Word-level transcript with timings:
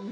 Vă 0.00 0.06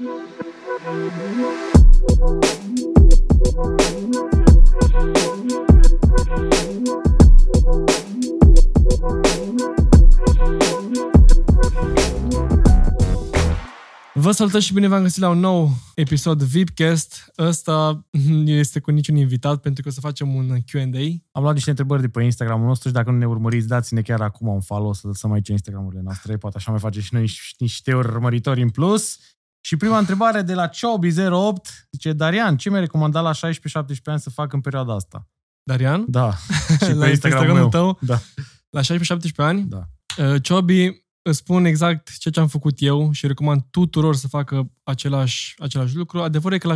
salutăm 14.31 14.59
și 14.59 14.73
bine 14.73 14.87
v-am 14.87 15.01
găsit 15.01 15.21
la 15.21 15.29
un 15.29 15.39
nou 15.39 15.71
episod 15.95 16.43
VIPcast. 16.43 17.31
Ăsta 17.37 18.07
nu 18.11 18.51
este 18.63 18.79
cu 18.79 18.91
niciun 18.91 19.15
invitat 19.15 19.61
pentru 19.61 19.83
că 19.83 19.89
o 19.89 19.91
să 19.91 19.99
facem 19.99 20.35
un 20.35 20.57
Q&A. 20.57 21.21
Am 21.31 21.41
luat 21.41 21.53
niște 21.53 21.69
întrebări 21.69 22.01
de 22.01 22.09
pe 22.09 22.23
Instagramul 22.23 22.67
nostru 22.67 22.87
și 22.87 22.93
dacă 22.93 23.11
nu 23.11 23.17
ne 23.17 23.27
urmăriți, 23.27 23.67
dați-ne 23.67 24.01
chiar 24.01 24.21
acum 24.21 24.47
un 24.47 24.61
follow 24.61 24.93
să 24.93 25.07
lăsăm 25.07 25.31
aici 25.31 25.47
Instagramurile 25.47 26.01
noastre. 26.03 26.37
Poate 26.37 26.57
așa 26.57 26.71
mai 26.71 26.79
face 26.79 27.01
și 27.01 27.13
noi 27.13 27.31
niște 27.57 27.93
urmăritori 27.93 28.61
în 28.61 28.69
plus. 28.69 29.17
Și 29.61 29.77
prima 29.77 29.97
întrebare 29.97 30.41
de 30.41 30.53
la 30.53 30.69
Chobi08 30.69 31.87
zice, 31.91 32.13
Darian, 32.13 32.57
ce 32.57 32.69
mi-ai 32.69 32.81
recomandat 32.81 33.23
la 33.23 33.49
16-17 33.51 33.57
ani 34.03 34.19
să 34.19 34.29
fac 34.29 34.53
în 34.53 34.61
perioada 34.61 34.93
asta? 34.93 35.27
Darian? 35.63 36.05
Da. 36.07 36.33
și 36.85 36.93
pe 36.93 37.09
Instagramul 37.09 37.53
meu. 37.53 37.69
tău? 37.69 37.97
Da. 38.01 38.19
La 38.69 38.81
16-17 38.81 38.85
ani? 39.35 39.63
Da. 39.63 39.83
Uh, 40.17 40.41
Ciobi 40.41 41.07
îți 41.21 41.37
spun 41.37 41.65
exact 41.65 42.17
ceea 42.17 42.33
ce 42.33 42.39
am 42.39 42.47
făcut 42.47 42.81
eu 42.81 43.11
și 43.11 43.27
recomand 43.27 43.61
tuturor 43.69 44.15
să 44.15 44.27
facă 44.27 44.71
același, 44.83 45.55
același 45.57 45.95
lucru. 45.95 46.21
Adevărul 46.21 46.57
e 46.57 46.59
că 46.59 46.67
la 46.67 46.75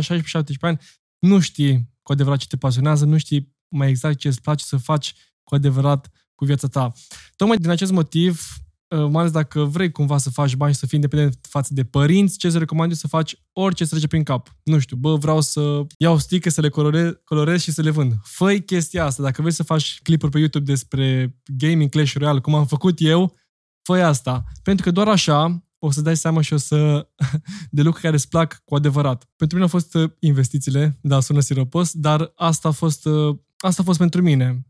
ani 0.60 0.78
nu 1.18 1.40
știi 1.40 1.92
cu 2.02 2.12
adevărat 2.12 2.38
ce 2.38 2.46
te 2.46 2.56
pasionează, 2.56 3.04
nu 3.04 3.18
știi 3.18 3.54
mai 3.68 3.88
exact 3.88 4.18
ce 4.18 4.28
îți 4.28 4.40
place 4.40 4.64
să 4.64 4.76
faci 4.76 5.14
cu 5.44 5.54
adevărat 5.54 6.10
cu 6.34 6.44
viața 6.44 6.68
ta. 6.68 6.92
Tocmai 7.36 7.56
din 7.56 7.70
acest 7.70 7.92
motiv, 7.92 8.40
uh, 8.40 8.63
mai 8.96 9.20
ales 9.20 9.30
dacă 9.30 9.64
vrei 9.64 9.90
cumva 9.90 10.18
să 10.18 10.30
faci 10.30 10.56
bani 10.56 10.72
și 10.72 10.78
să 10.78 10.86
fii 10.86 10.98
independent 10.98 11.38
față 11.48 11.74
de 11.74 11.84
părinți, 11.84 12.38
ce 12.38 12.46
îți 12.46 12.58
recomand 12.58 12.90
eu 12.90 12.96
să 12.96 13.08
faci 13.08 13.36
orice 13.52 13.82
îți 13.82 13.92
trece 13.92 14.06
prin 14.06 14.22
cap. 14.22 14.56
Nu 14.62 14.78
știu, 14.78 14.96
bă, 14.96 15.16
vreau 15.16 15.40
să 15.40 15.86
iau 15.98 16.18
sticker, 16.18 16.52
să 16.52 16.60
le 16.60 16.68
colorez, 16.68 17.12
colorez 17.24 17.62
și 17.62 17.72
să 17.72 17.82
le 17.82 17.90
vând. 17.90 18.14
Făi 18.22 18.64
chestia 18.64 19.04
asta. 19.04 19.22
Dacă 19.22 19.40
vrei 19.40 19.54
să 19.54 19.62
faci 19.62 20.00
clipuri 20.02 20.30
pe 20.30 20.38
YouTube 20.38 20.64
despre 20.64 21.36
gaming 21.44 21.90
Clash 21.90 22.12
Royale, 22.12 22.40
cum 22.40 22.54
am 22.54 22.66
făcut 22.66 22.94
eu, 23.00 23.34
fă 23.82 24.02
asta. 24.02 24.44
Pentru 24.62 24.84
că 24.84 24.90
doar 24.90 25.08
așa 25.08 25.64
o 25.78 25.90
să 25.90 26.00
dai 26.00 26.16
seama 26.16 26.40
și 26.40 26.52
o 26.52 26.56
să 26.56 27.08
de 27.70 27.82
lucruri 27.82 28.02
care 28.02 28.14
îți 28.14 28.28
plac 28.28 28.62
cu 28.64 28.74
adevărat. 28.74 29.30
Pentru 29.36 29.56
mine 29.56 29.70
au 29.70 29.78
fost 29.80 29.94
uh, 29.94 30.10
investițiile, 30.18 30.98
da, 31.02 31.20
sună 31.20 31.40
siropos, 31.40 31.92
dar 31.92 32.32
asta 32.34 32.68
a 32.68 32.72
fost, 32.72 33.06
uh, 33.06 33.36
asta 33.56 33.82
a 33.82 33.84
fost 33.84 33.98
pentru 33.98 34.22
mine. 34.22 34.66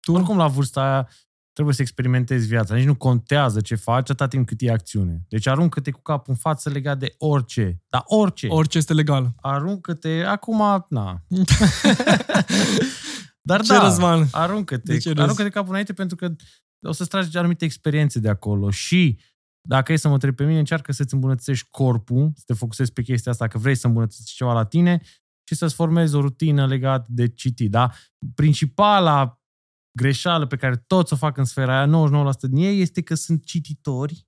Tu? 0.00 0.12
Oricum 0.12 0.36
la 0.36 0.48
vârsta 0.48 0.82
aia 0.82 1.08
trebuie 1.58 1.78
să 1.78 1.82
experimentezi 1.82 2.46
viața. 2.46 2.74
Nici 2.74 2.84
nu 2.84 2.94
contează 2.94 3.60
ce 3.60 3.74
faci 3.74 3.98
atâta 3.98 4.28
timp 4.28 4.46
cât 4.46 4.60
e 4.60 4.70
acțiune. 4.70 5.24
Deci 5.28 5.46
aruncă-te 5.46 5.90
cu 5.90 6.02
capul 6.02 6.32
în 6.32 6.38
față 6.38 6.70
legat 6.70 6.98
de 6.98 7.14
orice. 7.18 7.82
Dar 7.88 8.02
orice. 8.04 8.46
Orice 8.50 8.78
este 8.78 8.92
legal. 8.92 9.34
Aruncă-te, 9.36 10.22
acum, 10.22 10.86
na. 10.88 11.22
Dar 13.48 13.60
ce 13.60 13.72
da, 13.72 13.82
Răzvan? 13.82 14.26
aruncă-te. 14.30 14.98
Aruncă-te 15.16 15.48
capul 15.48 15.68
înainte 15.68 15.92
pentru 15.92 16.16
că 16.16 16.34
o 16.86 16.92
să-ți 16.92 17.08
tragi 17.08 17.38
anumite 17.38 17.64
experiențe 17.64 18.18
de 18.18 18.28
acolo 18.28 18.70
și 18.70 19.18
dacă 19.68 19.92
e 19.92 19.96
să 19.96 20.08
mă 20.08 20.14
întreb 20.14 20.34
pe 20.34 20.44
mine, 20.44 20.58
încearcă 20.58 20.92
să-ți 20.92 21.14
îmbunătățești 21.14 21.68
corpul, 21.70 22.32
să 22.34 22.42
te 22.46 22.54
focusezi 22.54 22.92
pe 22.92 23.02
chestia 23.02 23.32
asta, 23.32 23.48
că 23.48 23.58
vrei 23.58 23.74
să 23.74 23.86
îmbunătățești 23.86 24.34
ceva 24.34 24.52
la 24.52 24.64
tine 24.64 25.00
și 25.48 25.54
să-ți 25.54 25.74
formezi 25.74 26.14
o 26.14 26.20
rutină 26.20 26.66
legată 26.66 27.06
de 27.08 27.28
citit. 27.28 27.70
Da? 27.70 27.90
Principala 28.34 29.37
greșeală 29.98 30.46
pe 30.46 30.56
care 30.56 30.76
toți 30.76 31.12
o 31.12 31.16
fac 31.16 31.36
în 31.36 31.44
sfera 31.44 31.78
aia, 31.78 32.08
99% 32.36 32.40
din 32.40 32.64
ei, 32.64 32.80
este 32.80 33.02
că 33.02 33.14
sunt 33.14 33.44
cititori. 33.44 34.26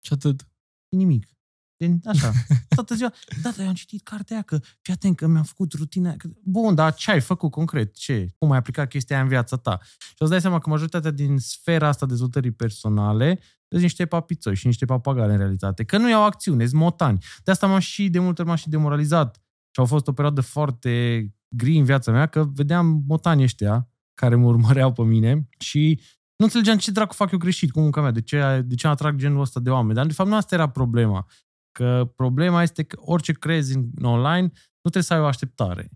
Și 0.00 0.12
atât. 0.12 0.48
Nimic. 0.88 1.36
Din, 1.76 2.00
așa, 2.04 2.32
toată 2.76 2.94
ziua, 2.94 3.12
da, 3.42 3.50
dar 3.50 3.60
eu 3.60 3.68
am 3.68 3.74
citit 3.74 4.02
cartea 4.02 4.34
aia, 4.36 4.44
că 4.44 4.58
fii 4.80 4.92
atent 4.92 5.16
că 5.16 5.26
mi-am 5.26 5.42
făcut 5.42 5.72
rutina 5.72 6.16
că, 6.16 6.28
Bun, 6.44 6.74
dar 6.74 6.94
ce 6.94 7.10
ai 7.10 7.20
făcut 7.20 7.50
concret? 7.50 7.94
Ce? 7.94 8.34
Cum 8.38 8.50
ai 8.50 8.58
aplicat 8.58 8.88
chestia 8.88 9.16
aia 9.16 9.24
în 9.24 9.30
viața 9.30 9.56
ta? 9.56 9.78
Și 9.98 10.14
îți 10.18 10.30
dai 10.30 10.40
seama 10.40 10.58
că 10.58 10.70
majoritatea 10.70 11.10
din 11.10 11.38
sfera 11.38 11.88
asta 11.88 12.06
dezvoltării 12.06 12.50
personale 12.50 13.40
sunt 13.68 13.82
niște 13.82 14.06
papițoi 14.06 14.56
și 14.56 14.66
niște 14.66 14.84
papagale 14.84 15.32
în 15.32 15.38
realitate. 15.38 15.84
Că 15.84 15.98
nu 15.98 16.08
iau 16.08 16.24
acțiune, 16.24 16.66
sunt 16.66 16.80
motani. 16.80 17.18
De 17.44 17.50
asta 17.50 17.66
m-am 17.66 17.78
și 17.78 18.08
de 18.08 18.18
multe 18.18 18.40
ori 18.40 18.48
m-am 18.50 18.58
și 18.58 18.68
demoralizat. 18.68 19.36
Și 19.70 19.80
au 19.80 19.86
fost 19.86 20.06
o 20.06 20.12
perioadă 20.12 20.40
foarte 20.40 21.24
gri 21.48 21.78
în 21.78 21.84
viața 21.84 22.12
mea, 22.12 22.26
că 22.26 22.44
vedeam 22.44 23.04
motani 23.06 23.42
ăștia 23.42 23.90
care 24.20 24.34
mă 24.34 24.46
urmăreau 24.46 24.92
pe 24.92 25.02
mine 25.02 25.48
și 25.58 26.00
nu 26.36 26.44
înțelegeam 26.44 26.78
ce 26.78 26.90
dracu 26.90 27.14
fac 27.14 27.30
eu 27.30 27.38
greșit 27.38 27.70
cu 27.70 27.80
munca 27.80 28.00
mea, 28.00 28.10
de 28.10 28.20
ce, 28.20 28.62
de 28.66 28.74
ce 28.74 28.86
atrag 28.86 29.16
genul 29.16 29.40
ăsta 29.40 29.60
de 29.60 29.70
oameni. 29.70 29.94
Dar, 29.94 30.06
de 30.06 30.12
fapt, 30.12 30.28
nu 30.28 30.36
asta 30.36 30.54
era 30.54 30.68
problema. 30.68 31.26
Că 31.72 32.12
problema 32.16 32.62
este 32.62 32.82
că 32.82 32.96
orice 33.00 33.32
crezi 33.32 33.76
în 33.76 33.90
online, 34.02 34.42
nu 34.42 34.90
trebuie 34.90 35.02
să 35.02 35.14
ai 35.14 35.20
o 35.20 35.26
așteptare. 35.26 35.90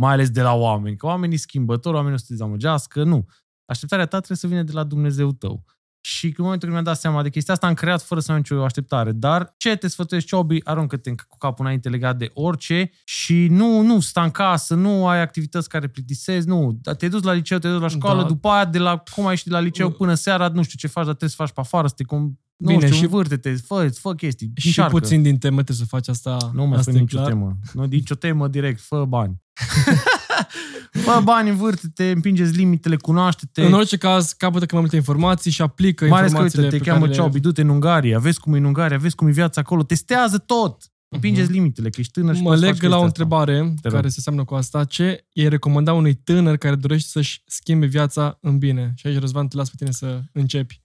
Mai 0.00 0.12
ales 0.12 0.30
de 0.30 0.42
la 0.42 0.54
oameni. 0.54 0.96
Că 0.96 1.06
oamenii 1.06 1.36
schimbători, 1.36 1.94
oamenii 1.94 2.16
o 2.16 2.18
să 2.18 2.24
te 2.26 2.32
dezamăgească. 2.32 3.04
Nu. 3.04 3.26
Așteptarea 3.64 4.06
ta 4.06 4.16
trebuie 4.16 4.38
să 4.38 4.46
vină 4.46 4.62
de 4.62 4.72
la 4.72 4.84
Dumnezeu 4.84 5.32
tău. 5.32 5.64
Și 6.08 6.26
în 6.26 6.32
momentul 6.36 6.68
când 6.68 6.72
mi-am 6.72 6.84
dat 6.84 6.98
seama 6.98 7.22
de 7.22 7.28
chestia 7.28 7.54
asta, 7.54 7.66
am 7.66 7.74
creat 7.74 8.02
fără 8.02 8.20
să 8.20 8.30
am 8.32 8.36
nicio 8.36 8.64
așteptare. 8.64 9.12
Dar 9.12 9.54
ce 9.56 9.76
te 9.76 9.88
sfătuiești, 9.88 10.28
Ciobi, 10.28 10.60
aruncă-te 10.64 11.14
cu 11.28 11.36
capul 11.38 11.64
înainte 11.64 11.88
legat 11.88 12.16
de 12.16 12.30
orice 12.34 12.90
și 13.04 13.46
nu, 13.50 13.80
nu 13.80 14.00
sta 14.00 14.22
în 14.22 14.30
casă, 14.30 14.74
nu 14.74 15.06
ai 15.06 15.20
activități 15.20 15.68
care 15.68 15.86
plictisezi, 15.86 16.48
nu. 16.48 16.80
Te 16.98 17.08
duci 17.08 17.24
la 17.24 17.32
liceu, 17.32 17.58
te 17.58 17.68
duci 17.68 17.80
la 17.80 17.88
școală, 17.88 18.20
da. 18.22 18.26
după 18.26 18.48
aia, 18.48 18.64
de 18.64 18.78
la 18.78 19.02
cum 19.14 19.24
ai 19.24 19.30
ieșit 19.30 19.46
de 19.46 19.52
la 19.52 19.60
liceu 19.60 19.90
până 19.90 20.14
seara, 20.14 20.48
nu 20.48 20.62
știu 20.62 20.78
ce 20.78 20.86
faci, 20.86 21.04
dar 21.04 21.14
trebuie 21.14 21.30
să 21.30 21.36
faci 21.36 21.52
pe 21.52 21.60
afară, 21.60 21.86
să 21.86 21.94
te 21.96 22.04
cum, 22.04 22.38
nu 22.56 22.66
Bine, 22.66 22.86
știu, 22.86 22.96
și 22.96 23.06
vârte-te, 23.06 23.54
fă, 23.54 23.88
fă 23.88 24.14
chestii, 24.14 24.52
Și 24.56 24.66
încearcă. 24.66 24.98
puțin 24.98 25.22
din 25.22 25.38
temă 25.38 25.62
trebuie 25.62 25.86
să 25.86 25.96
faci 25.96 26.08
asta. 26.08 26.50
Nu 26.52 26.66
mai 26.66 26.82
fă 26.82 26.90
nicio 26.90 27.16
clar. 27.16 27.28
temă. 27.28 27.56
Nu, 27.72 27.84
nicio 27.84 28.14
temă 28.14 28.48
direct, 28.48 28.80
fă 28.80 29.04
bani. 29.04 29.42
fă 30.96 31.20
bani, 31.24 31.48
învârte-te, 31.48 32.10
împingeți 32.10 32.56
limitele, 32.56 32.96
cunoaște-te. 32.96 33.64
În 33.64 33.72
orice 33.72 33.96
caz, 33.96 34.32
capătă 34.32 34.60
cât 34.60 34.72
mai 34.72 34.80
multe 34.80 34.96
informații 34.96 35.50
și 35.50 35.62
aplică 35.62 36.06
mai 36.06 36.22
informațiile 36.22 36.66
ales 36.66 36.70
că, 36.70 36.74
uite, 36.74 36.78
te 36.84 36.90
cheamă 36.90 37.06
le... 37.06 37.12
Ciobi, 37.12 37.40
du-te 37.40 37.60
în 37.60 37.68
Ungaria, 37.68 38.18
vezi 38.18 38.40
cum 38.40 38.54
e 38.54 38.58
în 38.58 38.64
Ungaria, 38.64 38.98
vezi 38.98 39.14
cum 39.14 39.26
e 39.28 39.30
viața 39.30 39.60
acolo, 39.60 39.82
testează 39.82 40.38
tot. 40.38 40.90
Împingeți 41.08 41.48
uh-huh. 41.48 41.52
limitele, 41.52 41.90
că 41.90 42.00
ești 42.00 42.12
tânăr 42.12 42.34
și 42.34 42.42
Mă 42.42 42.56
leg 42.56 42.82
la 42.82 42.98
o 42.98 43.02
întrebare 43.02 43.72
asta. 43.74 43.88
care 43.88 44.08
se 44.08 44.20
seamnnă 44.20 44.44
cu 44.44 44.54
asta. 44.54 44.84
Ce 44.84 45.26
e 45.32 45.48
recomanda 45.48 45.92
unui 45.92 46.14
tânăr 46.14 46.56
care 46.56 46.74
dorește 46.74 47.08
să-și 47.08 47.42
schimbe 47.46 47.86
viața 47.86 48.38
în 48.40 48.58
bine? 48.58 48.92
Și 48.96 49.06
aici, 49.06 49.18
Răzvan, 49.18 49.48
te 49.48 49.56
las 49.56 49.68
pe 49.68 49.74
tine 49.78 49.90
să 49.90 50.22
începi. 50.32 50.80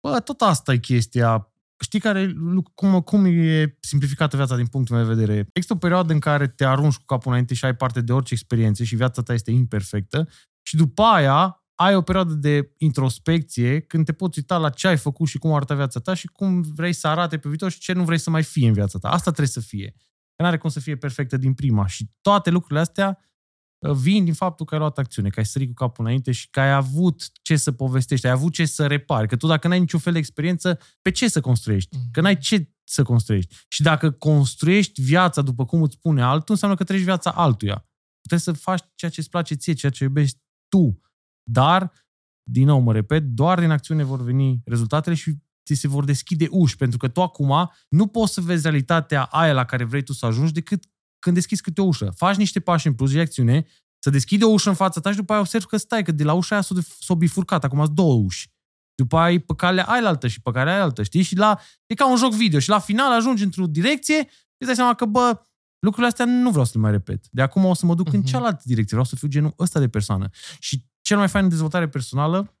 Bă, 0.00 0.20
tot 0.20 0.40
asta 0.40 0.72
e 0.72 0.76
chestia. 0.76 1.52
Știi 1.80 2.00
care, 2.00 2.34
cum, 2.74 3.00
cum 3.00 3.24
e 3.24 3.76
simplificată 3.80 4.36
viața 4.36 4.56
din 4.56 4.66
punctul 4.66 4.96
meu 4.96 5.04
de 5.04 5.14
vedere? 5.14 5.48
Există 5.52 5.72
o 5.72 5.76
perioadă 5.76 6.12
în 6.12 6.18
care 6.18 6.48
te 6.48 6.64
arunci 6.64 6.96
cu 6.96 7.04
capul 7.04 7.30
înainte 7.30 7.54
și 7.54 7.64
ai 7.64 7.76
parte 7.76 8.00
de 8.00 8.12
orice 8.12 8.34
experiențe 8.34 8.84
și 8.84 8.96
viața 8.96 9.22
ta 9.22 9.32
este 9.32 9.50
imperfectă 9.50 10.28
și 10.62 10.76
după 10.76 11.02
aia 11.02 11.62
ai 11.74 11.94
o 11.94 12.02
perioadă 12.02 12.32
de 12.32 12.72
introspecție 12.78 13.80
când 13.80 14.04
te 14.04 14.12
poți 14.12 14.38
uita 14.38 14.56
la 14.56 14.70
ce 14.70 14.88
ai 14.88 14.96
făcut 14.96 15.28
și 15.28 15.38
cum 15.38 15.52
arată 15.52 15.74
viața 15.74 16.00
ta 16.00 16.14
și 16.14 16.26
cum 16.26 16.62
vrei 16.62 16.92
să 16.92 17.08
arate 17.08 17.38
pe 17.38 17.48
viitor 17.48 17.70
și 17.70 17.78
ce 17.78 17.92
nu 17.92 18.04
vrei 18.04 18.18
să 18.18 18.30
mai 18.30 18.42
fie 18.42 18.66
în 18.66 18.72
viața 18.72 18.98
ta. 18.98 19.08
Asta 19.08 19.30
trebuie 19.30 19.48
să 19.48 19.60
fie. 19.60 19.94
Că 20.34 20.42
nu 20.42 20.46
are 20.46 20.58
cum 20.58 20.70
să 20.70 20.80
fie 20.80 20.96
perfectă 20.96 21.36
din 21.36 21.54
prima. 21.54 21.86
Și 21.86 22.10
toate 22.20 22.50
lucrurile 22.50 22.80
astea 22.80 23.18
Uh, 23.18 23.27
vin 23.78 24.24
din 24.24 24.34
faptul 24.34 24.66
că 24.66 24.74
ai 24.74 24.80
luat 24.80 24.98
acțiune, 24.98 25.28
că 25.28 25.38
ai 25.38 25.46
sărit 25.46 25.68
cu 25.68 25.74
capul 25.74 26.04
înainte 26.04 26.32
și 26.32 26.50
că 26.50 26.60
ai 26.60 26.72
avut 26.72 27.30
ce 27.42 27.56
să 27.56 27.72
povestești, 27.72 28.26
ai 28.26 28.32
avut 28.32 28.52
ce 28.52 28.64
să 28.64 28.86
repari. 28.86 29.28
Că 29.28 29.36
tu 29.36 29.46
dacă 29.46 29.68
n-ai 29.68 29.78
niciun 29.78 30.00
fel 30.00 30.12
de 30.12 30.18
experiență, 30.18 30.78
pe 31.02 31.10
ce 31.10 31.28
să 31.28 31.40
construiești? 31.40 31.96
Mm. 31.96 32.02
Că 32.12 32.20
n-ai 32.20 32.38
ce 32.38 32.72
să 32.84 33.02
construiești. 33.02 33.56
Și 33.68 33.82
dacă 33.82 34.10
construiești 34.10 35.02
viața 35.02 35.42
după 35.42 35.64
cum 35.64 35.82
îți 35.82 35.94
spune 35.94 36.22
altul, 36.22 36.46
înseamnă 36.48 36.76
că 36.76 36.84
treci 36.84 37.00
viața 37.00 37.30
altuia. 37.30 37.88
Trebuie 38.28 38.54
să 38.54 38.62
faci 38.62 38.84
ceea 38.94 39.10
ce 39.10 39.20
îți 39.20 39.30
place 39.30 39.54
ție, 39.54 39.72
ceea 39.72 39.92
ce 39.92 40.04
iubești 40.04 40.38
tu. 40.68 41.00
Dar, 41.50 41.92
din 42.42 42.66
nou 42.66 42.80
mă 42.80 42.92
repet, 42.92 43.22
doar 43.22 43.60
din 43.60 43.70
acțiune 43.70 44.02
vor 44.02 44.22
veni 44.22 44.60
rezultatele 44.64 45.14
și 45.14 45.36
ți 45.64 45.74
se 45.74 45.88
vor 45.88 46.04
deschide 46.04 46.46
uși, 46.50 46.76
pentru 46.76 46.98
că 46.98 47.08
tu 47.08 47.22
acum 47.22 47.70
nu 47.88 48.06
poți 48.06 48.32
să 48.32 48.40
vezi 48.40 48.62
realitatea 48.62 49.22
aia 49.22 49.52
la 49.52 49.64
care 49.64 49.84
vrei 49.84 50.02
tu 50.02 50.12
să 50.12 50.26
ajungi 50.26 50.52
decât 50.52 50.84
când 51.18 51.34
deschizi 51.34 51.62
câte 51.62 51.80
o 51.80 51.84
ușă. 51.84 52.12
Faci 52.16 52.36
niște 52.36 52.60
pași 52.60 52.86
în 52.86 52.94
plus 52.94 53.12
de 53.12 53.20
acțiune, 53.20 53.66
să 53.98 54.10
deschide 54.10 54.44
o 54.44 54.48
ușă 54.48 54.68
în 54.68 54.74
fața 54.74 55.00
ta 55.00 55.10
și 55.10 55.16
după 55.16 55.32
aia 55.32 55.40
observi 55.40 55.66
că 55.66 55.76
stai, 55.76 56.02
că 56.02 56.12
de 56.12 56.24
la 56.24 56.32
ușa 56.32 56.54
aia 56.54 56.62
s-o, 56.62 56.74
s-o 57.00 57.16
bifurcat, 57.16 57.64
acum 57.64 57.84
sunt 57.84 57.94
două 57.96 58.14
uși. 58.14 58.50
După 58.94 59.16
aia 59.16 59.32
e 59.32 59.38
pe 59.38 59.54
calea 59.54 59.84
aia 59.84 60.08
altă 60.08 60.26
și 60.26 60.40
pe 60.40 60.50
calea 60.50 60.72
aia 60.72 60.82
altă, 60.82 61.02
știi? 61.02 61.22
Și 61.22 61.36
la, 61.36 61.60
e 61.86 61.94
ca 61.94 62.10
un 62.10 62.16
joc 62.16 62.34
video 62.34 62.58
și 62.58 62.68
la 62.68 62.78
final 62.78 63.12
ajungi 63.12 63.44
într-o 63.44 63.66
direcție 63.66 64.16
și 64.16 64.56
îți 64.58 64.66
dai 64.66 64.74
seama 64.74 64.94
că, 64.94 65.04
bă, 65.04 65.40
lucrurile 65.78 66.06
astea 66.06 66.24
nu 66.24 66.50
vreau 66.50 66.64
să 66.64 66.70
le 66.74 66.80
mai 66.80 66.90
repet. 66.90 67.26
De 67.30 67.42
acum 67.42 67.64
o 67.64 67.74
să 67.74 67.86
mă 67.86 67.94
duc 67.94 68.08
uh-huh. 68.08 68.12
în 68.12 68.18
mhm. 68.18 68.28
cealaltă 68.28 68.62
direcție, 68.64 68.90
vreau 68.90 69.04
să 69.04 69.16
fiu 69.16 69.28
genul 69.28 69.54
ăsta 69.58 69.80
de 69.80 69.88
persoană. 69.88 70.28
Și 70.58 70.84
cel 71.00 71.16
mai 71.16 71.28
fain 71.28 71.44
în 71.44 71.50
dezvoltare 71.50 71.88
personală 71.88 72.58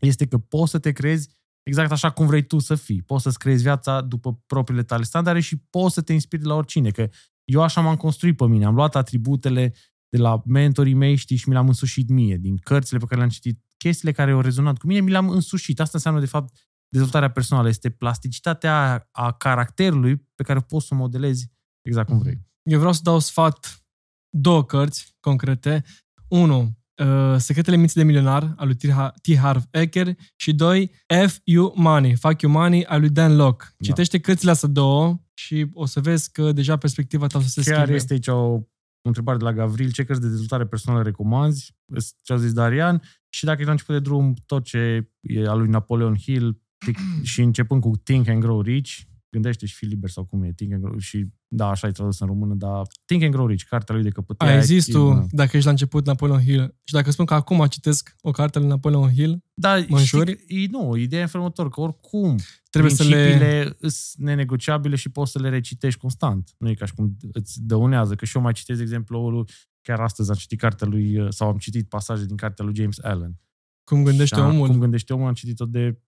este 0.00 0.26
că 0.26 0.38
poți 0.38 0.70
să 0.70 0.78
te 0.78 0.92
crezi 0.92 1.28
exact 1.62 1.90
așa 1.90 2.10
cum 2.10 2.26
vrei 2.26 2.46
tu 2.46 2.58
să 2.58 2.74
fii. 2.74 3.02
Poți 3.02 3.22
să-ți 3.22 3.38
creezi 3.38 3.62
viața 3.62 4.00
după 4.00 4.42
propriile 4.46 4.82
tale 4.82 5.02
standarde 5.02 5.40
și 5.40 5.56
poți 5.56 5.94
să 5.94 6.00
te 6.00 6.12
inspiri 6.12 6.42
de 6.42 6.48
la 6.48 6.54
oricine. 6.54 6.90
Că 6.90 7.08
eu 7.52 7.62
așa 7.62 7.80
m-am 7.80 7.96
construit 7.96 8.36
pe 8.36 8.46
mine. 8.46 8.64
Am 8.64 8.74
luat 8.74 8.94
atributele 8.96 9.74
de 10.08 10.18
la 10.18 10.42
mentorii 10.44 10.94
mei, 10.94 11.16
știi, 11.16 11.36
și 11.36 11.48
mi 11.48 11.54
le-am 11.54 11.66
însușit 11.66 12.08
mie, 12.08 12.36
din 12.36 12.56
cărțile 12.56 12.98
pe 12.98 13.04
care 13.04 13.16
le-am 13.16 13.30
citit, 13.30 13.64
chestiile 13.76 14.12
care 14.12 14.30
au 14.30 14.40
rezonat 14.40 14.78
cu 14.78 14.86
mine, 14.86 15.00
mi 15.00 15.10
le-am 15.10 15.28
însușit. 15.28 15.80
Asta 15.80 15.90
înseamnă, 15.94 16.20
de 16.20 16.26
fapt, 16.26 16.56
dezvoltarea 16.88 17.30
personală, 17.30 17.68
este 17.68 17.90
plasticitatea 17.90 19.08
a, 19.10 19.24
a 19.24 19.32
caracterului 19.32 20.16
pe 20.34 20.42
care 20.42 20.60
poți 20.60 20.86
să 20.86 20.94
o 20.94 20.96
modelezi 20.96 21.50
exact 21.82 22.08
cum 22.08 22.18
vrei. 22.18 22.48
Eu 22.62 22.78
vreau 22.78 22.92
să 22.92 23.00
dau 23.02 23.18
sfat 23.18 23.84
două 24.28 24.64
cărți 24.64 25.16
concrete. 25.20 25.84
Unu, 26.28 26.79
uh, 27.00 27.34
Secretele 27.38 27.76
minții 27.76 28.00
de 28.00 28.06
milionar 28.06 28.54
al 28.56 28.66
lui 28.66 28.76
T. 29.22 29.36
Harv 29.38 29.62
Eker 29.70 30.14
și 30.36 30.52
doi, 30.54 30.90
F. 31.26 31.38
You 31.44 31.72
Money, 31.76 32.14
Fuck 32.14 32.40
You 32.42 32.52
Money 32.52 32.84
al 32.84 33.00
lui 33.00 33.10
Dan 33.10 33.36
Locke. 33.36 33.64
Da. 33.68 33.84
Citește 33.86 34.18
cărțile 34.20 34.50
astea 34.50 34.68
două 34.68 35.20
și 35.34 35.66
o 35.72 35.86
să 35.86 36.00
vezi 36.00 36.32
că 36.32 36.52
deja 36.52 36.76
perspectiva 36.76 37.26
ta 37.26 37.38
o 37.38 37.40
să 37.40 37.48
se 37.48 37.62
Chiar 37.70 37.74
schimbe. 37.76 37.94
este 37.94 38.12
aici 38.12 38.26
o 38.28 38.60
întrebare 39.02 39.38
de 39.38 39.44
la 39.44 39.52
Gavril. 39.52 39.90
Ce 39.92 40.04
cărți 40.04 40.22
de 40.22 40.28
dezvoltare 40.28 40.66
personală 40.66 41.02
recomanzi? 41.02 41.74
Ce 42.22 42.32
a 42.32 42.36
zis 42.36 42.52
Darian. 42.52 43.02
Și 43.28 43.44
dacă 43.44 43.56
ești 43.56 43.66
la 43.66 43.72
început 43.72 43.94
de 43.94 44.00
drum, 44.00 44.34
tot 44.46 44.64
ce 44.64 45.10
e 45.20 45.46
al 45.48 45.58
lui 45.58 45.68
Napoleon 45.68 46.16
Hill 46.16 46.62
tic- 46.88 47.22
și 47.30 47.40
începând 47.40 47.80
cu 47.80 47.90
Think 48.04 48.28
and 48.28 48.42
Grow 48.42 48.60
Rich, 48.60 48.98
gândește 49.30 49.66
și 49.66 49.74
fi 49.74 49.84
liber 49.84 50.10
sau 50.10 50.24
cum 50.24 50.42
e, 50.42 50.52
Think 50.52 50.72
and 50.72 50.82
Grow 50.82 50.98
și 50.98 51.26
da, 51.48 51.68
așa 51.68 51.86
e 51.86 51.90
tradus 51.90 52.20
în 52.20 52.26
română, 52.26 52.54
dar 52.54 52.86
Think 53.04 53.22
and 53.22 53.32
Grow 53.32 53.46
Rich, 53.46 53.64
cartea 53.68 53.94
lui 53.94 54.04
de 54.04 54.10
căpătăia. 54.10 54.50
Ai 54.54 54.62
zis 54.64 54.86
e 54.88 54.92
tu, 54.92 55.02
bună. 55.04 55.26
dacă 55.30 55.50
ești 55.52 55.64
la 55.64 55.70
început, 55.70 56.06
Napoleon 56.06 56.40
Hill. 56.40 56.74
Și 56.84 56.94
dacă 56.94 57.10
spun 57.10 57.24
că 57.24 57.34
acum 57.34 57.66
citesc 57.66 58.16
o 58.20 58.30
carte 58.30 58.58
lui 58.58 58.68
Napoleon 58.68 59.10
Hill, 59.12 59.44
Da, 59.54 59.74
Mă 59.74 59.80
știi, 59.80 59.94
înjuri? 59.96 60.36
că- 60.36 60.42
e, 60.46 60.66
nu, 60.70 60.96
ideea 60.96 61.20
e 61.20 61.24
în 61.24 61.28
felul 61.30 61.46
următor, 61.46 61.70
că 61.72 61.80
oricum 61.80 62.36
trebuie 62.70 62.92
să 62.92 63.02
le... 63.02 63.08
principiile 63.24 63.76
sunt 63.80 64.26
nenegociabile 64.26 64.96
și 64.96 65.08
poți 65.08 65.30
să 65.32 65.38
le 65.38 65.48
recitești 65.48 66.00
constant. 66.00 66.54
Nu 66.58 66.68
e 66.68 66.74
ca 66.74 66.84
și 66.84 66.94
cum 66.94 67.16
îți 67.32 67.62
dăunează, 67.62 68.14
că 68.14 68.24
și 68.24 68.36
eu 68.36 68.42
mai 68.42 68.52
citesc, 68.52 68.78
de 68.78 68.84
exemplu, 68.84 69.44
chiar 69.82 70.00
astăzi 70.00 70.30
am 70.30 70.36
citit 70.36 70.58
cartea 70.58 70.86
lui, 70.86 71.26
sau 71.32 71.48
am 71.48 71.56
citit 71.58 71.88
pasaje 71.88 72.26
din 72.26 72.36
cartea 72.36 72.64
lui 72.64 72.74
James 72.74 72.98
Allen. 73.02 73.40
Cum 73.84 74.02
gândește 74.04 74.34
Și 74.34 74.40
am- 74.40 74.48
omul. 74.54 74.66
Cum 74.66 74.78
gândește 74.78 75.12
omul, 75.12 75.26
am 75.26 75.34
citit-o 75.34 75.64
de 75.64 76.00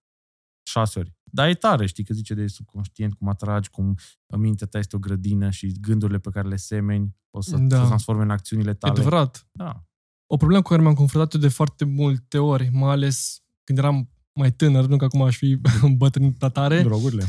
șase 0.72 0.98
ori. 0.98 1.12
Dar 1.24 1.48
e 1.48 1.54
tare, 1.54 1.86
știi, 1.86 2.04
că 2.04 2.14
zice 2.14 2.34
de 2.34 2.46
subconștient, 2.46 3.14
cum 3.14 3.28
atragi, 3.28 3.70
cum 3.70 3.94
mintea 4.38 4.66
ta 4.66 4.78
este 4.78 4.96
o 4.96 4.98
grădină 4.98 5.50
și 5.50 5.72
gândurile 5.80 6.18
pe 6.18 6.30
care 6.30 6.48
le 6.48 6.56
semeni 6.56 7.16
o 7.30 7.40
să 7.40 7.56
Da. 7.56 7.80
se 7.80 7.86
transforme 7.86 8.22
în 8.22 8.30
acțiunile 8.30 8.70
E 8.70 8.74
tale. 8.74 8.92
adevărat. 8.92 9.48
Da. 9.52 9.84
O 10.26 10.36
problemă 10.36 10.62
cu 10.62 10.68
care 10.68 10.82
m-am 10.82 10.94
confruntat 10.94 11.34
eu 11.34 11.40
de 11.40 11.48
foarte 11.48 11.84
multe 11.84 12.38
ori, 12.38 12.68
mai 12.72 12.90
ales 12.90 13.42
când 13.64 13.78
eram 13.78 14.10
mai 14.32 14.52
tânăr, 14.52 14.86
nu 14.86 14.96
că 14.96 15.04
acum 15.04 15.22
aș 15.22 15.36
fi 15.36 15.60
bătrânit 15.96 16.38
tare. 16.52 16.82
Drogurile. 16.82 17.24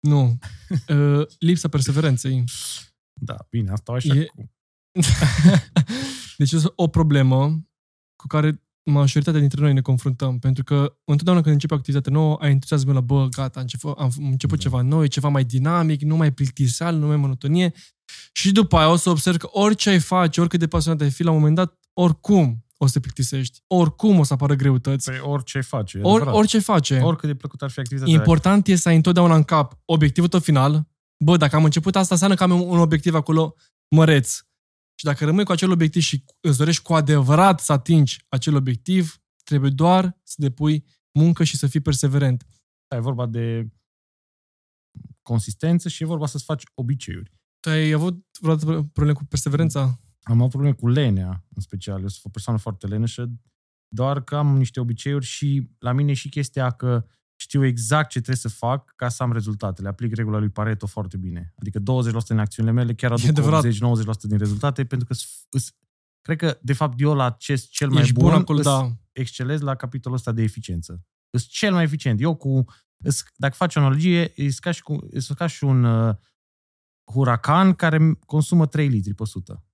Nu. 0.00 0.38
Uh, 0.88 1.26
lipsa 1.38 1.68
perseverenței. 1.68 2.44
Da, 3.20 3.36
bine, 3.50 3.70
asta 3.70 3.92
așa 3.92 4.14
E- 4.14 4.24
cu... 4.24 4.50
deci 6.38 6.52
este 6.52 6.72
o 6.76 6.88
problemă 6.88 7.66
cu 8.16 8.26
care 8.26 8.62
majoritatea 8.90 9.40
dintre 9.40 9.60
noi 9.60 9.72
ne 9.72 9.80
confruntăm, 9.80 10.38
pentru 10.38 10.64
că 10.64 10.96
întotdeauna 11.04 11.42
când 11.42 11.54
începe 11.54 11.74
o 11.74 11.76
activitate 11.76 12.10
nouă, 12.10 12.36
ai 12.40 12.50
entuziasmul 12.50 12.94
la, 12.94 13.00
bă, 13.00 13.26
gata, 13.30 13.52
am 13.54 13.62
început, 13.62 13.98
am 13.98 14.12
început 14.18 14.56
Da. 14.56 14.62
ceva 14.62 14.80
nou, 14.80 15.02
e 15.02 15.06
ceva 15.06 15.28
mai 15.28 15.44
dinamic, 15.44 16.00
nu 16.02 16.16
mai 16.16 16.32
plictiseal, 16.32 16.94
nu 16.96 17.06
mai 17.06 17.16
monotonie. 17.16 17.72
Și 18.32 18.52
după 18.52 18.76
aia 18.76 18.90
o 18.90 18.96
să 18.96 19.10
observi 19.10 19.38
că 19.38 19.48
orice 19.52 19.90
ai 19.90 19.98
face, 19.98 20.40
oricât 20.40 20.60
de 20.60 20.66
pasionat 20.66 21.00
ai 21.00 21.10
fi, 21.10 21.22
la 21.22 21.30
un 21.30 21.36
moment 21.36 21.56
dat, 21.56 21.78
oricum 21.92 22.64
o 22.78 22.86
să 22.86 22.92
te 22.92 23.00
plictisești. 23.00 23.60
Oricum 23.66 24.18
o 24.18 24.22
să 24.24 24.32
apară 24.32 24.54
greutăți. 24.54 25.10
Pe 25.10 25.18
orice 25.18 25.60
face. 25.60 25.98
e 25.98 26.00
Or, 26.02 26.14
adevărat. 26.14 26.34
orice 26.34 26.58
face. 26.58 26.98
Oricât 26.98 27.28
de 27.28 27.34
plăcut 27.34 27.62
ar 27.62 27.70
fi 27.70 27.80
activitatea. 27.80 28.14
Important 28.14 28.66
e 28.66 28.74
să 28.76 28.88
ai 28.88 28.96
întotdeauna 28.96 29.34
în 29.34 29.42
cap 29.42 29.78
obiectivul 29.84 30.28
tău 30.28 30.40
final. 30.40 30.86
Bă, 31.24 31.36
dacă 31.36 31.56
am 31.56 31.64
început 31.64 31.96
asta, 31.96 32.14
înseamnă 32.14 32.36
că 32.36 32.42
am 32.42 32.60
un 32.62 32.78
obiectiv 32.78 33.14
acolo 33.14 33.54
măreț. 33.88 34.38
Și 34.98 35.04
dacă 35.04 35.24
rămâi 35.24 35.44
cu 35.44 35.52
acel 35.52 35.70
obiectiv 35.70 36.02
și 36.02 36.24
îți 36.40 36.58
dorești 36.58 36.82
cu 36.82 36.94
adevărat 36.94 37.60
să 37.60 37.72
atingi 37.72 38.24
acel 38.28 38.54
obiectiv, 38.54 39.22
trebuie 39.44 39.70
doar 39.70 40.20
să 40.22 40.34
depui 40.38 40.84
muncă 41.12 41.44
și 41.44 41.56
să 41.56 41.66
fii 41.66 41.80
perseverent. 41.80 42.46
E 42.94 42.98
vorba 42.98 43.26
de 43.26 43.68
consistență 45.22 45.88
și 45.88 46.02
e 46.02 46.06
vorba 46.06 46.26
să-ți 46.26 46.44
faci 46.44 46.62
obiceiuri. 46.74 47.32
Tu 47.60 47.68
ai 47.68 47.90
avut 47.90 48.26
vreodată 48.40 48.66
probleme 48.66 49.12
cu 49.12 49.24
perseverența? 49.24 49.80
Am 50.22 50.38
avut 50.38 50.50
probleme 50.50 50.74
cu 50.74 50.88
lenea, 50.88 51.44
în 51.54 51.62
special. 51.62 52.00
Eu 52.00 52.08
sunt 52.08 52.24
o 52.24 52.28
persoană 52.28 52.58
foarte 52.58 52.86
leneșă, 52.86 53.32
doar 53.88 54.24
că 54.24 54.36
am 54.36 54.56
niște 54.56 54.80
obiceiuri 54.80 55.24
și 55.24 55.70
la 55.78 55.92
mine 55.92 56.10
e 56.10 56.14
și 56.14 56.28
chestia 56.28 56.70
că 56.70 57.06
știu 57.38 57.64
exact 57.64 58.08
ce 58.08 58.18
trebuie 58.20 58.36
să 58.36 58.48
fac 58.48 58.92
ca 58.96 59.08
să 59.08 59.22
am 59.22 59.32
rezultatele. 59.32 59.88
Aplic 59.88 60.14
regula 60.14 60.38
lui 60.38 60.48
Pareto 60.48 60.86
foarte 60.86 61.16
bine. 61.16 61.52
Adică 61.58 61.78
20% 61.78 61.82
din 62.28 62.38
acțiunile 62.38 62.74
mele 62.74 62.94
chiar 62.94 63.10
E 63.10 63.14
aduc 63.14 63.28
adevărat. 63.28 63.64
80-90% 63.64 63.68
din 64.22 64.38
rezultate, 64.38 64.84
pentru 64.84 65.06
că 65.06 65.14
s- 65.14 65.46
îs- 65.50 65.74
cred 66.20 66.36
că, 66.38 66.58
de 66.62 66.72
fapt, 66.72 67.00
eu 67.00 67.14
la 67.14 67.24
acest 67.24 67.68
cel 67.70 67.88
mai 67.90 68.02
Ești 68.02 68.12
bun, 68.12 68.22
bun 68.24 68.32
acolo, 68.32 68.58
îs- 68.58 68.64
da. 68.64 68.90
excelez 69.12 69.60
la 69.60 69.74
capitolul 69.74 70.16
ăsta 70.16 70.32
de 70.32 70.42
eficiență. 70.42 71.04
Sunt 71.30 71.50
cel 71.50 71.72
mai 71.72 71.82
eficient. 71.82 72.20
Eu 72.20 72.34
cu, 72.34 72.64
îs, 73.04 73.22
dacă 73.36 73.54
faci 73.56 73.76
o 73.76 73.80
analogie, 73.80 74.32
e 74.36 74.48
ca 74.60 74.70
și, 74.70 74.82
cu, 74.82 74.98
e 75.10 75.34
ca 75.34 75.46
și 75.46 75.64
un 75.64 75.84
uh, 75.84 76.14
huracan 77.12 77.72
care 77.72 78.18
consumă 78.26 78.66
3 78.66 78.88
litri 78.88 79.14
pe 79.14 79.22
100. 79.22 79.64